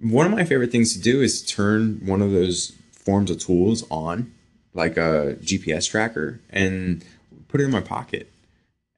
One 0.00 0.26
of 0.26 0.32
my 0.32 0.44
favorite 0.44 0.70
things 0.70 0.92
to 0.92 1.00
do 1.00 1.22
is 1.22 1.44
turn 1.44 2.00
one 2.04 2.20
of 2.20 2.30
those 2.30 2.72
forms 2.92 3.30
of 3.30 3.38
tools 3.38 3.84
on, 3.90 4.32
like 4.74 4.96
a 4.96 5.36
GPS 5.40 5.88
tracker, 5.88 6.40
and 6.50 7.04
put 7.48 7.60
it 7.60 7.64
in 7.64 7.70
my 7.70 7.80
pocket 7.80 8.30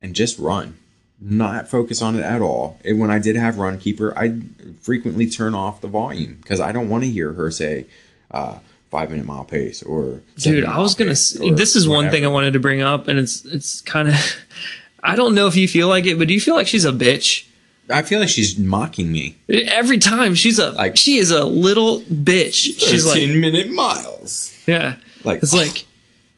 and 0.02 0.14
just 0.14 0.38
run. 0.38 0.76
Not 1.20 1.68
focus 1.68 2.00
on 2.00 2.16
it 2.16 2.22
at 2.22 2.40
all. 2.40 2.78
And 2.84 3.00
when 3.00 3.10
I 3.10 3.18
did 3.18 3.34
have 3.36 3.56
Runkeeper, 3.56 4.12
I 4.16 4.40
frequently 4.80 5.28
turn 5.28 5.54
off 5.54 5.80
the 5.80 5.88
volume 5.88 6.38
because 6.40 6.60
I 6.60 6.70
don't 6.70 6.88
want 6.88 7.04
to 7.04 7.10
hear 7.10 7.32
her 7.32 7.50
say 7.50 7.86
uh, 8.30 8.58
five 8.90 9.10
minute 9.10 9.26
mile 9.26 9.44
pace 9.44 9.82
or 9.82 10.20
Dude, 10.36 10.64
I 10.64 10.78
was 10.78 10.94
gonna. 10.94 11.10
this 11.10 11.74
is 11.74 11.88
one 11.88 12.10
thing 12.10 12.24
I 12.24 12.28
wanted 12.28 12.52
to 12.52 12.60
bring 12.60 12.82
up, 12.82 13.08
and 13.08 13.18
it's 13.18 13.44
it's 13.44 13.80
kind 13.80 14.08
of. 14.08 14.14
I 15.02 15.14
don't 15.16 15.34
know 15.34 15.46
if 15.46 15.56
you 15.56 15.68
feel 15.68 15.88
like 15.88 16.06
it, 16.06 16.18
but 16.18 16.28
do 16.28 16.34
you 16.34 16.40
feel 16.40 16.54
like 16.54 16.66
she's 16.66 16.84
a 16.84 16.92
bitch? 16.92 17.47
I 17.90 18.02
feel 18.02 18.20
like 18.20 18.28
she's 18.28 18.58
mocking 18.58 19.10
me. 19.10 19.36
Every 19.48 19.98
time 19.98 20.34
she's 20.34 20.58
a 20.58 20.70
Like- 20.72 20.96
she 20.96 21.16
is 21.18 21.30
a 21.30 21.44
little 21.44 22.00
bitch. 22.02 22.54
She's 22.78 23.06
like, 23.06 23.18
ten 23.20 23.40
minute 23.40 23.70
miles. 23.70 24.52
yeah, 24.66 24.96
Like 25.24 25.42
it's 25.42 25.54
like 25.54 25.86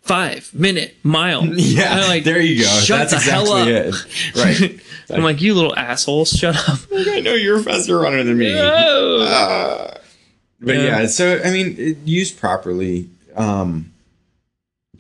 five 0.03 0.51
minute 0.55 0.95
mile. 1.03 1.45
yeah, 1.55 1.95
I'm 1.97 2.09
like, 2.09 2.25
there 2.25 2.41
you 2.41 2.63
go. 2.63 2.69
Shut 2.69 3.11
That's 3.11 3.25
the 3.25 3.31
hell 3.31 3.53
up. 3.53 3.67
it. 3.69 3.95
Right. 4.37 4.81
I'm 5.13 5.25
like, 5.25 5.41
you 5.41 5.55
little 5.55 5.75
asshole, 5.77 6.25
shut 6.25 6.57
up. 6.69 6.79
I 6.95 7.21
know 7.21 7.35
you're 7.35 7.59
a 7.59 7.63
faster 7.65 7.99
runner 7.99 8.23
than 8.23 8.39
me. 8.39 8.57
Uh, 8.57 9.91
but 10.61 10.75
Yeah. 10.77 11.01
yeah. 11.01 11.07
so 11.07 11.41
I 11.45 11.51
mean, 11.51 11.75
it, 11.79 11.97
used 12.05 12.39
properly, 12.39 13.09
um, 13.35 13.93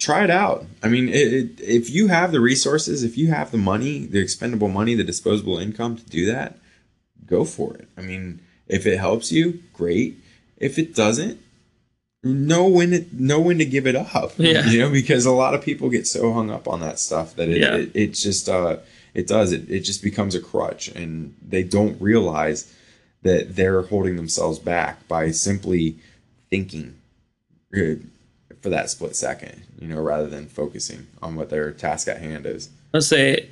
try 0.00 0.24
it 0.24 0.30
out. 0.30 0.64
I 0.82 0.88
mean, 0.88 1.08
it, 1.08 1.32
it, 1.32 1.60
if 1.60 1.90
you 1.90 2.08
have 2.08 2.32
the 2.32 2.40
resources, 2.40 3.04
if 3.04 3.16
you 3.16 3.28
have 3.28 3.52
the 3.52 3.58
money, 3.58 4.06
the 4.06 4.18
expendable 4.18 4.68
money, 4.68 4.94
the 4.94 5.04
disposable 5.04 5.58
income 5.58 5.96
to 5.96 6.04
do 6.06 6.26
that, 6.26 6.58
go 7.26 7.44
for 7.44 7.74
it. 7.74 7.86
I 7.96 8.00
mean, 8.00 8.40
if 8.66 8.86
it 8.86 8.98
helps 8.98 9.30
you, 9.30 9.62
great. 9.74 10.16
If 10.56 10.78
it 10.78 10.94
doesn't, 10.94 11.38
know 12.22 12.66
when 12.66 12.92
it 12.92 13.12
know 13.14 13.40
when 13.40 13.58
to 13.58 13.64
give 13.64 13.86
it 13.86 13.94
up. 13.96 14.32
Yeah. 14.36 14.64
you 14.70 14.80
know, 14.80 14.90
because 14.90 15.24
a 15.26 15.30
lot 15.30 15.54
of 15.54 15.62
people 15.62 15.88
get 15.88 16.06
so 16.06 16.32
hung 16.32 16.50
up 16.50 16.66
on 16.66 16.80
that 16.80 16.98
stuff 16.98 17.36
that 17.36 17.48
it 17.48 17.58
Yeah. 17.58 17.76
it, 17.76 17.90
it 17.94 18.12
just 18.14 18.48
uh 18.48 18.78
it 19.14 19.26
does 19.26 19.52
it 19.52 19.70
it 19.70 19.80
just 19.80 20.02
becomes 20.02 20.34
a 20.34 20.40
crutch, 20.40 20.88
and 20.88 21.34
they 21.46 21.62
don't 21.62 22.00
realize 22.00 22.72
that 23.22 23.54
they're 23.56 23.82
holding 23.82 24.16
themselves 24.16 24.58
back 24.58 25.06
by 25.08 25.30
simply 25.30 25.96
thinking 26.48 26.96
for 28.60 28.68
that 28.68 28.90
split 28.90 29.16
second, 29.16 29.62
you 29.78 29.88
know, 29.88 30.00
rather 30.00 30.28
than 30.28 30.46
focusing 30.46 31.06
on 31.22 31.34
what 31.34 31.50
their 31.50 31.72
task 31.72 32.08
at 32.08 32.18
hand 32.18 32.46
is. 32.46 32.68
Let's 32.92 33.06
say, 33.06 33.48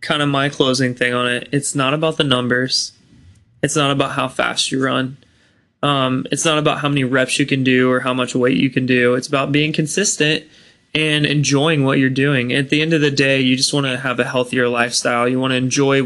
kind 0.00 0.22
of 0.22 0.28
my 0.28 0.48
closing 0.48 0.94
thing 0.94 1.14
on 1.14 1.28
it. 1.28 1.48
It's 1.52 1.74
not 1.74 1.94
about 1.94 2.16
the 2.16 2.24
numbers. 2.24 2.92
It's 3.62 3.76
not 3.76 3.90
about 3.90 4.12
how 4.12 4.28
fast 4.28 4.70
you 4.70 4.82
run. 4.82 5.16
Um, 5.82 6.26
it's 6.32 6.44
not 6.44 6.58
about 6.58 6.80
how 6.80 6.88
many 6.88 7.04
reps 7.04 7.38
you 7.38 7.46
can 7.46 7.62
do 7.62 7.90
or 7.90 8.00
how 8.00 8.12
much 8.12 8.34
weight 8.34 8.56
you 8.56 8.70
can 8.70 8.86
do. 8.86 9.14
It's 9.14 9.28
about 9.28 9.52
being 9.52 9.72
consistent 9.72 10.44
and 10.94 11.24
enjoying 11.26 11.84
what 11.84 11.98
you're 11.98 12.10
doing. 12.10 12.52
At 12.52 12.70
the 12.70 12.82
end 12.82 12.92
of 12.92 13.00
the 13.00 13.10
day, 13.10 13.40
you 13.40 13.56
just 13.56 13.72
want 13.72 13.86
to 13.86 13.96
have 13.98 14.18
a 14.18 14.24
healthier 14.24 14.68
lifestyle. 14.68 15.28
You 15.28 15.38
want 15.38 15.52
to 15.52 15.56
enjoy, 15.56 15.96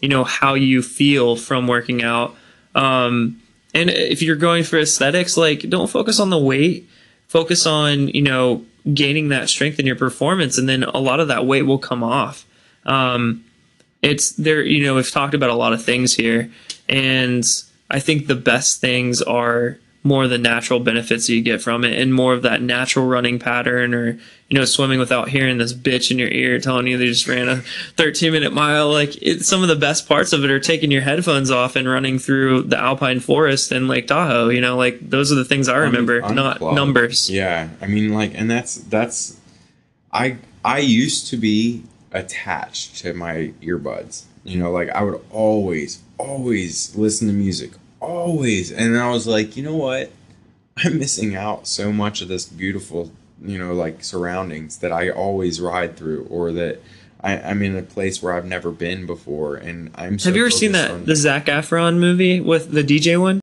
you 0.00 0.08
know, 0.08 0.22
how 0.22 0.54
you 0.54 0.82
feel 0.82 1.34
from 1.34 1.66
working 1.66 2.02
out. 2.02 2.36
Um, 2.74 3.42
and 3.74 3.90
if 3.90 4.22
you're 4.22 4.36
going 4.36 4.64
for 4.64 4.78
aesthetics, 4.78 5.36
like 5.36 5.68
don't 5.68 5.90
focus 5.90 6.20
on 6.20 6.30
the 6.30 6.38
weight, 6.38 6.88
focus 7.28 7.66
on 7.66 8.08
you 8.08 8.22
know 8.22 8.64
gaining 8.92 9.28
that 9.28 9.48
strength 9.48 9.78
in 9.78 9.86
your 9.86 9.96
performance, 9.96 10.58
and 10.58 10.68
then 10.68 10.82
a 10.82 10.98
lot 10.98 11.20
of 11.20 11.28
that 11.28 11.46
weight 11.46 11.62
will 11.62 11.78
come 11.78 12.02
off. 12.02 12.46
Um, 12.84 13.44
it's 14.02 14.30
there, 14.32 14.62
you 14.62 14.84
know, 14.84 14.94
we've 14.94 15.10
talked 15.10 15.34
about 15.34 15.50
a 15.50 15.54
lot 15.54 15.72
of 15.72 15.84
things 15.84 16.14
here, 16.14 16.50
and 16.88 17.44
I 17.90 18.00
think 18.00 18.26
the 18.26 18.36
best 18.36 18.80
things 18.80 19.20
are 19.22 19.78
more 20.08 20.24
of 20.24 20.30
the 20.30 20.38
natural 20.38 20.80
benefits 20.80 21.26
that 21.26 21.34
you 21.34 21.42
get 21.42 21.62
from 21.62 21.84
it 21.84 21.98
and 21.98 22.14
more 22.14 22.32
of 22.32 22.42
that 22.42 22.62
natural 22.62 23.06
running 23.06 23.38
pattern 23.38 23.94
or 23.94 24.18
you 24.48 24.58
know 24.58 24.64
swimming 24.64 24.98
without 24.98 25.28
hearing 25.28 25.58
this 25.58 25.72
bitch 25.74 26.10
in 26.10 26.18
your 26.18 26.30
ear 26.30 26.58
telling 26.58 26.86
you 26.86 26.96
they 26.96 27.06
just 27.06 27.28
ran 27.28 27.48
a 27.48 27.56
13 27.96 28.32
minute 28.32 28.52
mile. 28.52 28.90
Like 28.90 29.20
it, 29.22 29.44
some 29.44 29.62
of 29.62 29.68
the 29.68 29.76
best 29.76 30.08
parts 30.08 30.32
of 30.32 30.42
it 30.42 30.50
are 30.50 30.58
taking 30.58 30.90
your 30.90 31.02
headphones 31.02 31.50
off 31.50 31.76
and 31.76 31.86
running 31.88 32.18
through 32.18 32.62
the 32.62 32.78
alpine 32.78 33.20
forest 33.20 33.70
and 33.70 33.86
lake 33.88 34.06
tahoe 34.06 34.48
you 34.48 34.60
know 34.60 34.76
like 34.76 34.98
those 35.10 35.30
are 35.30 35.34
the 35.34 35.44
things 35.44 35.68
i 35.68 35.76
remember 35.76 36.24
Un- 36.24 36.34
not 36.34 36.60
numbers. 36.60 37.30
Yeah, 37.30 37.68
I 37.80 37.86
mean, 37.86 38.12
like, 38.14 38.32
and 38.34 38.50
that's 38.50 38.76
that's, 38.76 39.38
I 40.12 40.38
I 40.64 40.78
used 40.78 41.28
to 41.28 41.36
be 41.36 41.84
attached 42.12 42.96
to 42.98 43.12
my 43.14 43.52
earbuds. 43.62 44.24
You 44.44 44.58
know, 44.58 44.70
like 44.70 44.88
I 44.90 45.02
would 45.02 45.20
always 45.30 46.00
always 46.16 46.96
listen 46.96 47.28
to 47.28 47.34
music, 47.34 47.72
always, 48.00 48.70
and 48.70 48.96
I 48.96 49.10
was 49.10 49.26
like, 49.26 49.56
you 49.56 49.62
know 49.62 49.76
what, 49.76 50.10
I'm 50.76 50.98
missing 50.98 51.34
out 51.34 51.66
so 51.66 51.92
much 51.92 52.22
of 52.22 52.28
this 52.28 52.46
beautiful, 52.46 53.10
you 53.42 53.58
know, 53.58 53.74
like 53.74 54.04
surroundings 54.04 54.78
that 54.78 54.92
I 54.92 55.10
always 55.10 55.60
ride 55.60 55.96
through, 55.96 56.26
or 56.30 56.52
that. 56.52 56.80
I, 57.20 57.36
I'm 57.36 57.62
in 57.64 57.74
a 57.74 57.82
place 57.82 58.22
where 58.22 58.32
I've 58.32 58.44
never 58.46 58.70
been 58.70 59.04
before, 59.04 59.56
and 59.56 59.90
I'm. 59.96 60.20
So 60.20 60.28
have 60.28 60.36
you 60.36 60.42
ever 60.42 60.52
seen 60.52 60.70
that 60.70 61.04
the 61.04 61.16
Zac 61.16 61.46
Efron 61.46 61.98
movie 61.98 62.38
with 62.38 62.70
the 62.70 62.84
dj 62.84 63.20
one 63.20 63.40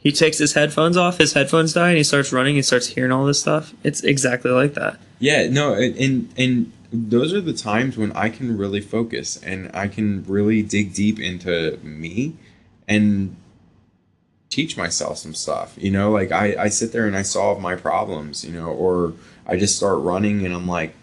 he 0.00 0.12
takes 0.12 0.38
his 0.38 0.54
headphones 0.54 0.96
off 0.96 1.18
his 1.18 1.34
headphones 1.34 1.72
die 1.74 1.88
and 1.88 1.98
he 1.98 2.04
starts 2.04 2.32
running 2.32 2.54
he 2.56 2.62
starts 2.62 2.88
hearing 2.88 3.12
all 3.12 3.26
this 3.26 3.40
stuff 3.40 3.74
it's 3.84 4.02
exactly 4.02 4.50
like 4.50 4.74
that 4.74 4.98
Yeah, 5.18 5.48
no, 5.48 5.74
and 5.74 6.32
and 6.36 6.72
those 6.92 7.34
are 7.34 7.40
the 7.40 7.52
times 7.52 7.96
when 7.98 8.12
I 8.12 8.28
can 8.30 8.56
really 8.56 8.80
focus 8.80 9.36
and 9.42 9.70
I 9.74 9.88
can 9.88 10.24
really 10.26 10.62
dig 10.62 10.94
deep 10.94 11.20
into 11.20 11.78
me 11.82 12.36
and 12.88 13.36
teach 14.50 14.76
myself 14.76 15.18
some 15.18 15.34
stuff. 15.34 15.74
You 15.76 15.90
know, 15.90 16.10
like 16.10 16.32
I 16.32 16.56
I 16.58 16.68
sit 16.68 16.92
there 16.92 17.06
and 17.06 17.16
I 17.16 17.22
solve 17.22 17.60
my 17.60 17.76
problems, 17.76 18.44
you 18.44 18.52
know, 18.52 18.68
or 18.68 19.12
I 19.46 19.56
just 19.56 19.76
start 19.76 20.00
running 20.00 20.44
and 20.44 20.54
I'm 20.54 20.66
like, 20.66 20.94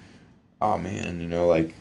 oh 0.62 0.78
man, 0.78 1.22
you 1.22 1.28
know, 1.28 1.48
like 1.48 1.76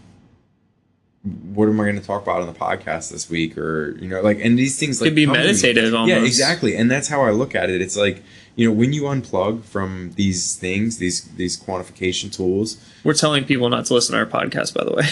what 1.55 1.69
am 1.69 1.81
I 1.81 1.85
going 1.85 1.99
to 1.99 2.07
talk 2.07 2.23
about 2.23 2.43
on 2.43 2.47
the 2.47 2.53
podcast 2.59 3.11
this 3.11 3.31
week 3.31 3.57
or 3.57 3.97
you 3.99 4.09
know 4.09 4.21
like 4.21 4.39
and 4.45 4.59
these 4.59 4.79
things 4.79 5.01
like 5.01 5.09
Could 5.09 5.15
be 5.15 5.25
come 5.25 5.35
to 5.35 5.41
me. 5.41 5.47
meditative 5.47 5.93
yeah 6.07 6.23
exactly 6.23 6.77
and 6.77 6.91
that's 6.91 7.09
how 7.09 7.23
I 7.23 7.31
look 7.31 7.55
at 7.55 7.71
it 7.71 7.81
it's 7.81 7.97
like 7.97 8.23
you 8.57 8.69
know 8.69 8.75
when 8.75 8.93
you 8.93 9.05
unplug 9.05 9.65
from 9.65 10.13
these 10.17 10.55
things 10.57 10.99
these 10.99 11.23
these 11.37 11.59
quantification 11.59 12.31
tools 12.31 12.77
We're 13.05 13.15
telling 13.15 13.45
people 13.45 13.71
not 13.71 13.87
to 13.87 13.95
listen 13.95 14.13
to 14.13 14.19
our 14.19 14.27
podcast, 14.27 14.75
by 14.75 14.85
the 14.85 14.93
way. 14.93 15.05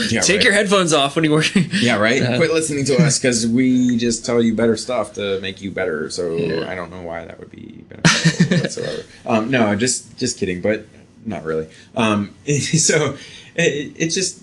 Yeah, 0.10 0.20
Take 0.22 0.38
right. 0.38 0.44
your 0.44 0.52
headphones 0.54 0.92
off 0.92 1.14
when 1.14 1.24
you 1.24 1.30
work. 1.30 1.46
yeah 1.80 1.96
right 1.98 2.20
Yeah. 2.20 2.36
quit 2.36 2.52
listening 2.52 2.84
to 2.86 2.96
us 3.00 3.18
because 3.22 3.46
we 3.46 3.96
just 3.96 4.26
tell 4.26 4.42
you 4.42 4.54
better 4.56 4.76
stuff 4.76 5.12
to 5.14 5.40
make 5.40 5.62
you 5.62 5.70
better 5.70 6.10
so 6.10 6.34
Yeah. 6.36 6.68
I 6.68 6.74
don't 6.74 6.90
know 6.90 7.02
why 7.02 7.24
that 7.24 7.38
would 7.38 7.52
be 7.52 7.84
beneficial 7.88 8.58
whatsoever 8.58 9.02
um 9.24 9.50
no 9.52 9.76
just 9.76 10.18
just 10.18 10.36
kidding 10.36 10.60
but 10.60 10.84
not 11.24 11.44
really 11.44 11.68
um 11.96 12.34
so 12.76 13.16
it, 13.54 13.92
it's 13.96 14.14
just 14.16 14.42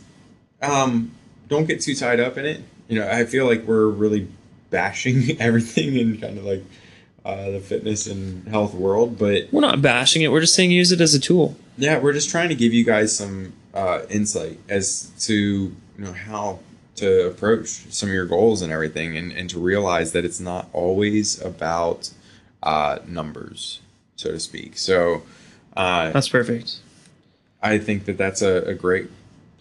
um 0.61 1.11
don't 1.47 1.65
get 1.67 1.81
too 1.81 1.95
tied 1.95 2.19
up 2.19 2.37
in 2.37 2.45
it 2.45 2.61
you 2.87 2.99
know 2.99 3.09
I 3.09 3.25
feel 3.25 3.45
like 3.45 3.63
we're 3.63 3.87
really 3.87 4.27
bashing 4.69 5.39
everything 5.41 5.95
in 5.95 6.19
kind 6.19 6.37
of 6.37 6.45
like 6.45 6.63
uh, 7.25 7.51
the 7.51 7.59
fitness 7.59 8.07
and 8.07 8.47
health 8.47 8.73
world 8.73 9.17
but 9.17 9.47
We're 9.51 9.61
not 9.61 9.81
bashing 9.81 10.21
it. 10.21 10.31
We're 10.31 10.39
just 10.41 10.55
saying 10.55 10.71
use 10.71 10.91
it 10.93 11.01
as 11.01 11.13
a 11.13 11.19
tool. 11.19 11.57
yeah, 11.77 11.99
we're 11.99 12.13
just 12.13 12.29
trying 12.29 12.47
to 12.49 12.55
give 12.55 12.73
you 12.73 12.85
guys 12.85 13.15
some 13.15 13.51
uh, 13.73 14.01
insight 14.09 14.59
as 14.69 15.11
to 15.19 15.35
you 15.35 15.75
know 15.97 16.13
how 16.13 16.59
to 16.95 17.27
approach 17.27 17.67
some 17.67 18.07
of 18.09 18.13
your 18.15 18.25
goals 18.25 18.61
and 18.61 18.71
everything, 18.71 19.17
and, 19.17 19.31
and 19.33 19.49
to 19.49 19.59
realize 19.59 20.13
that 20.13 20.23
it's 20.25 20.39
not 20.39 20.69
always 20.73 21.39
about 21.41 22.09
uh, 22.63 22.99
numbers, 23.05 23.81
so 24.15 24.31
to 24.31 24.39
speak. 24.39 24.77
So 24.77 25.23
uh, 25.75 26.11
That's 26.11 26.29
perfect. 26.29 26.77
I 27.61 27.77
think 27.77 28.05
that 28.05 28.17
that's 28.17 28.41
a, 28.41 28.63
a 28.63 28.73
great 28.73 29.09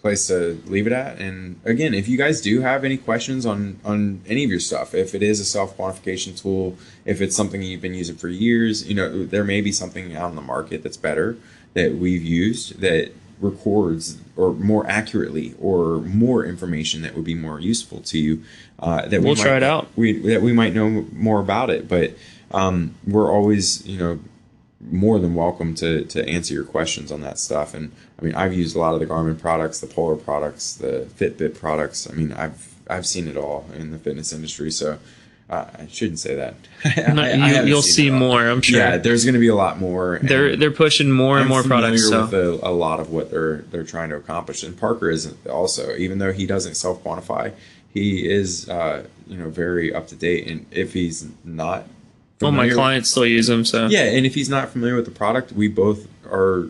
place 0.07 0.29
to 0.29 0.63
leave 0.67 0.87
it 0.87 0.93
at. 0.93 1.19
And 1.19 1.61
again, 1.65 1.93
if 1.93 2.09
you 2.09 2.17
guys 2.17 2.41
do 2.41 2.61
have 2.61 2.85
any 2.85 2.97
questions 2.97 3.45
on 3.45 3.79
on 3.85 4.23
any 4.27 4.45
of 4.45 4.51
your 4.51 4.61
stuff, 4.61 4.95
if 4.95 5.15
it 5.15 5.23
is 5.23 5.41
a 5.41 5.45
self 5.45 5.77
quantification 5.77 6.41
tool, 6.41 6.77
if 7.05 7.21
it's 7.21 7.35
something 7.35 7.63
you've 7.63 7.81
been 7.81 7.95
using 7.95 8.17
for 8.17 8.29
years, 8.29 8.89
you 8.89 8.95
know, 8.95 9.25
there 9.25 9.45
may 9.45 9.61
be 9.61 9.73
something 9.73 10.15
out 10.15 10.31
on 10.31 10.37
the 10.37 10.43
market 10.43 10.83
that's 10.83 10.97
better 10.97 11.37
that 11.75 11.97
we've 11.97 12.23
used 12.23 12.81
that 12.81 13.13
records 13.41 14.19
or 14.37 14.55
more 14.55 14.89
accurately 14.89 15.55
or 15.61 15.99
more 15.99 16.45
information 16.45 17.03
that 17.03 17.15
would 17.15 17.25
be 17.25 17.35
more 17.35 17.61
useful 17.61 18.01
to 18.01 18.19
you. 18.19 18.43
Uh, 18.79 19.07
that 19.09 19.21
we 19.21 19.27
We'll 19.27 19.37
try 19.37 19.57
it 19.57 19.63
out. 19.63 19.89
We 19.97 20.19
that 20.31 20.41
we 20.41 20.53
might 20.53 20.73
know 20.73 21.07
more 21.13 21.41
about 21.41 21.71
it, 21.71 21.89
but 21.89 22.15
um, 22.53 22.95
we're 23.07 23.33
always 23.33 23.85
you 23.87 23.99
know 23.99 24.21
more 24.91 25.19
than 25.19 25.35
welcome 25.35 25.75
to 25.77 26.05
to 26.05 26.27
answer 26.29 26.55
your 26.55 26.65
questions 26.65 27.11
on 27.11 27.21
that 27.23 27.39
stuff. 27.39 27.75
And 27.75 27.93
I 28.21 28.25
mean, 28.25 28.35
I've 28.35 28.55
used 28.55 28.77
a 28.77 28.79
lot 28.79 28.95
of 28.95 29.01
the 29.01 29.07
Garmin 29.07 29.39
products, 29.39 29.81
the 29.81 29.87
Polar 29.87 30.17
products, 30.17 30.75
the 30.75 31.09
Fitbit 31.19 31.59
products. 31.59 32.09
I 32.11 32.15
mean, 32.15 32.33
I've 32.33 32.75
I've 32.89 33.07
seen 33.07 33.29
it 33.29 33.37
all 33.37 33.67
in 33.75 33.91
the 33.91 33.99
fitness 33.99 34.33
industry. 34.33 34.71
So 34.71 34.99
uh, 35.49 35.67
I 35.79 35.87
shouldn't 35.87 36.19
say 36.19 36.35
that. 36.35 36.55
Not- 37.15 37.25
I 37.25 37.61
you, 37.61 37.67
you'll 37.69 37.83
see 37.83 38.11
more. 38.11 38.49
I'm 38.49 38.63
sure. 38.63 38.79
Yeah, 38.79 38.97
there's 38.97 39.25
going 39.25 39.35
to 39.35 39.41
be 39.41 39.49
a 39.49 39.55
lot 39.55 39.79
more. 39.79 40.19
they're 40.23 40.57
they're 40.57 40.71
pushing 40.71 41.11
more 41.11 41.37
and 41.37 41.45
I'm 41.45 41.49
more 41.49 41.63
products. 41.63 42.09
So 42.09 42.23
with 42.23 42.35
a, 42.35 42.69
a 42.69 42.71
lot 42.71 43.01
of 43.01 43.11
what 43.11 43.31
they're 43.31 43.59
they're 43.71 43.85
trying 43.85 44.11
to 44.11 44.17
accomplish. 44.17 44.63
And 44.63 44.77
Parker 44.77 45.11
isn't 45.11 45.47
also, 45.47 45.95
even 45.97 46.19
though 46.19 46.33
he 46.33 46.47
doesn't 46.47 46.75
self 46.75 47.03
quantify, 47.05 47.53
he 47.93 48.29
is 48.29 48.69
uh, 48.69 49.07
you 49.29 49.37
know 49.37 49.49
very 49.49 49.95
up 49.95 50.09
to 50.09 50.17
date. 50.17 50.49
And 50.49 50.67
if 50.71 50.93
he's 50.93 51.29
not, 51.45 51.87
well, 52.41 52.53
my 52.53 52.65
familiar- 52.65 52.75
clients 52.75 53.11
still 53.11 53.27
use 53.27 53.47
them. 53.47 53.65
So 53.65 53.87
yeah, 53.87 54.03
and 54.05 54.27
if 54.27 54.35
he's 54.35 54.49
not 54.49 54.71
familiar 54.71 54.97
with 54.97 55.05
the 55.07 55.11
product, 55.11 55.53
we 55.53 55.69
both 55.69 56.07
are 56.31 56.69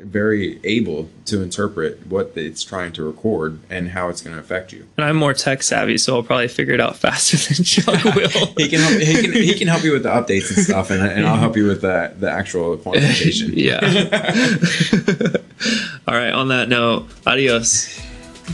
very 0.00 0.58
able 0.64 1.10
to 1.26 1.42
interpret 1.42 2.06
what 2.06 2.32
it's 2.36 2.62
trying 2.62 2.92
to 2.92 3.02
record 3.02 3.58
and 3.68 3.90
how 3.90 4.08
it's 4.08 4.22
going 4.22 4.34
to 4.34 4.40
affect 4.40 4.72
you. 4.72 4.86
and 4.96 5.04
I'm 5.04 5.16
more 5.16 5.34
tech 5.34 5.62
savvy, 5.62 5.98
so 5.98 6.16
I'll 6.16 6.22
probably 6.22 6.48
figure 6.48 6.72
it 6.72 6.80
out 6.80 6.96
faster 6.96 7.36
than 7.36 7.64
Chuck 7.64 8.02
will. 8.14 8.46
He 8.56 8.68
can 8.68 8.80
help, 8.80 9.00
he 9.00 9.22
can 9.22 9.32
he 9.32 9.54
can 9.54 9.68
help 9.68 9.82
you 9.84 9.92
with 9.92 10.04
the 10.04 10.08
updates 10.10 10.54
and 10.56 10.64
stuff, 10.64 10.90
and, 10.90 11.02
and 11.02 11.26
I'll 11.26 11.36
help 11.36 11.56
you 11.56 11.66
with 11.66 11.82
the 11.82 12.14
the 12.18 12.30
actual 12.30 12.76
quantification. 12.78 13.50
yeah. 13.54 13.80
All 16.08 16.14
right. 16.14 16.32
On 16.32 16.48
that 16.48 16.68
note, 16.68 17.06
adios. 17.26 17.88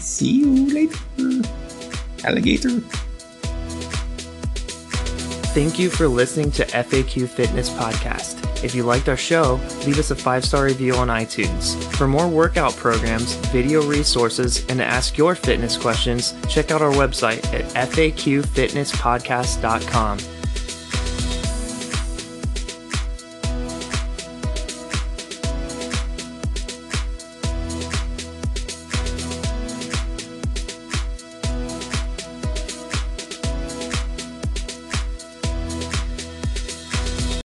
See 0.01 0.41
you 0.41 0.75
later, 0.75 0.99
alligator. 2.25 2.81
Thank 5.55 5.79
you 5.79 5.89
for 5.89 6.09
listening 6.09 6.51
to 6.51 6.67
FAQ 6.67 7.29
Fitness 7.29 7.71
Podcast. 7.71 8.65
If 8.65 8.75
you 8.75 8.83
liked 8.83 9.09
our 9.09 9.17
show, 9.17 9.61
leave 9.87 10.01
us 10.01 10.11
a 10.11 10.17
five 10.17 10.45
star 10.45 10.65
review 10.65 10.97
on 10.97 11.07
iTunes. 11.07 11.81
For 11.95 12.09
more 12.09 12.29
workout 12.29 12.75
programs, 12.75 13.37
video 13.53 13.87
resources, 13.87 14.67
and 14.67 14.81
to 14.81 14.85
ask 14.85 15.17
your 15.17 15.37
fitness 15.37 15.77
questions, 15.77 16.35
check 16.49 16.73
out 16.73 16.83
our 16.83 16.91
website 16.91 17.45
at 17.55 17.67
faqfitnesspodcast.com. 17.91 20.19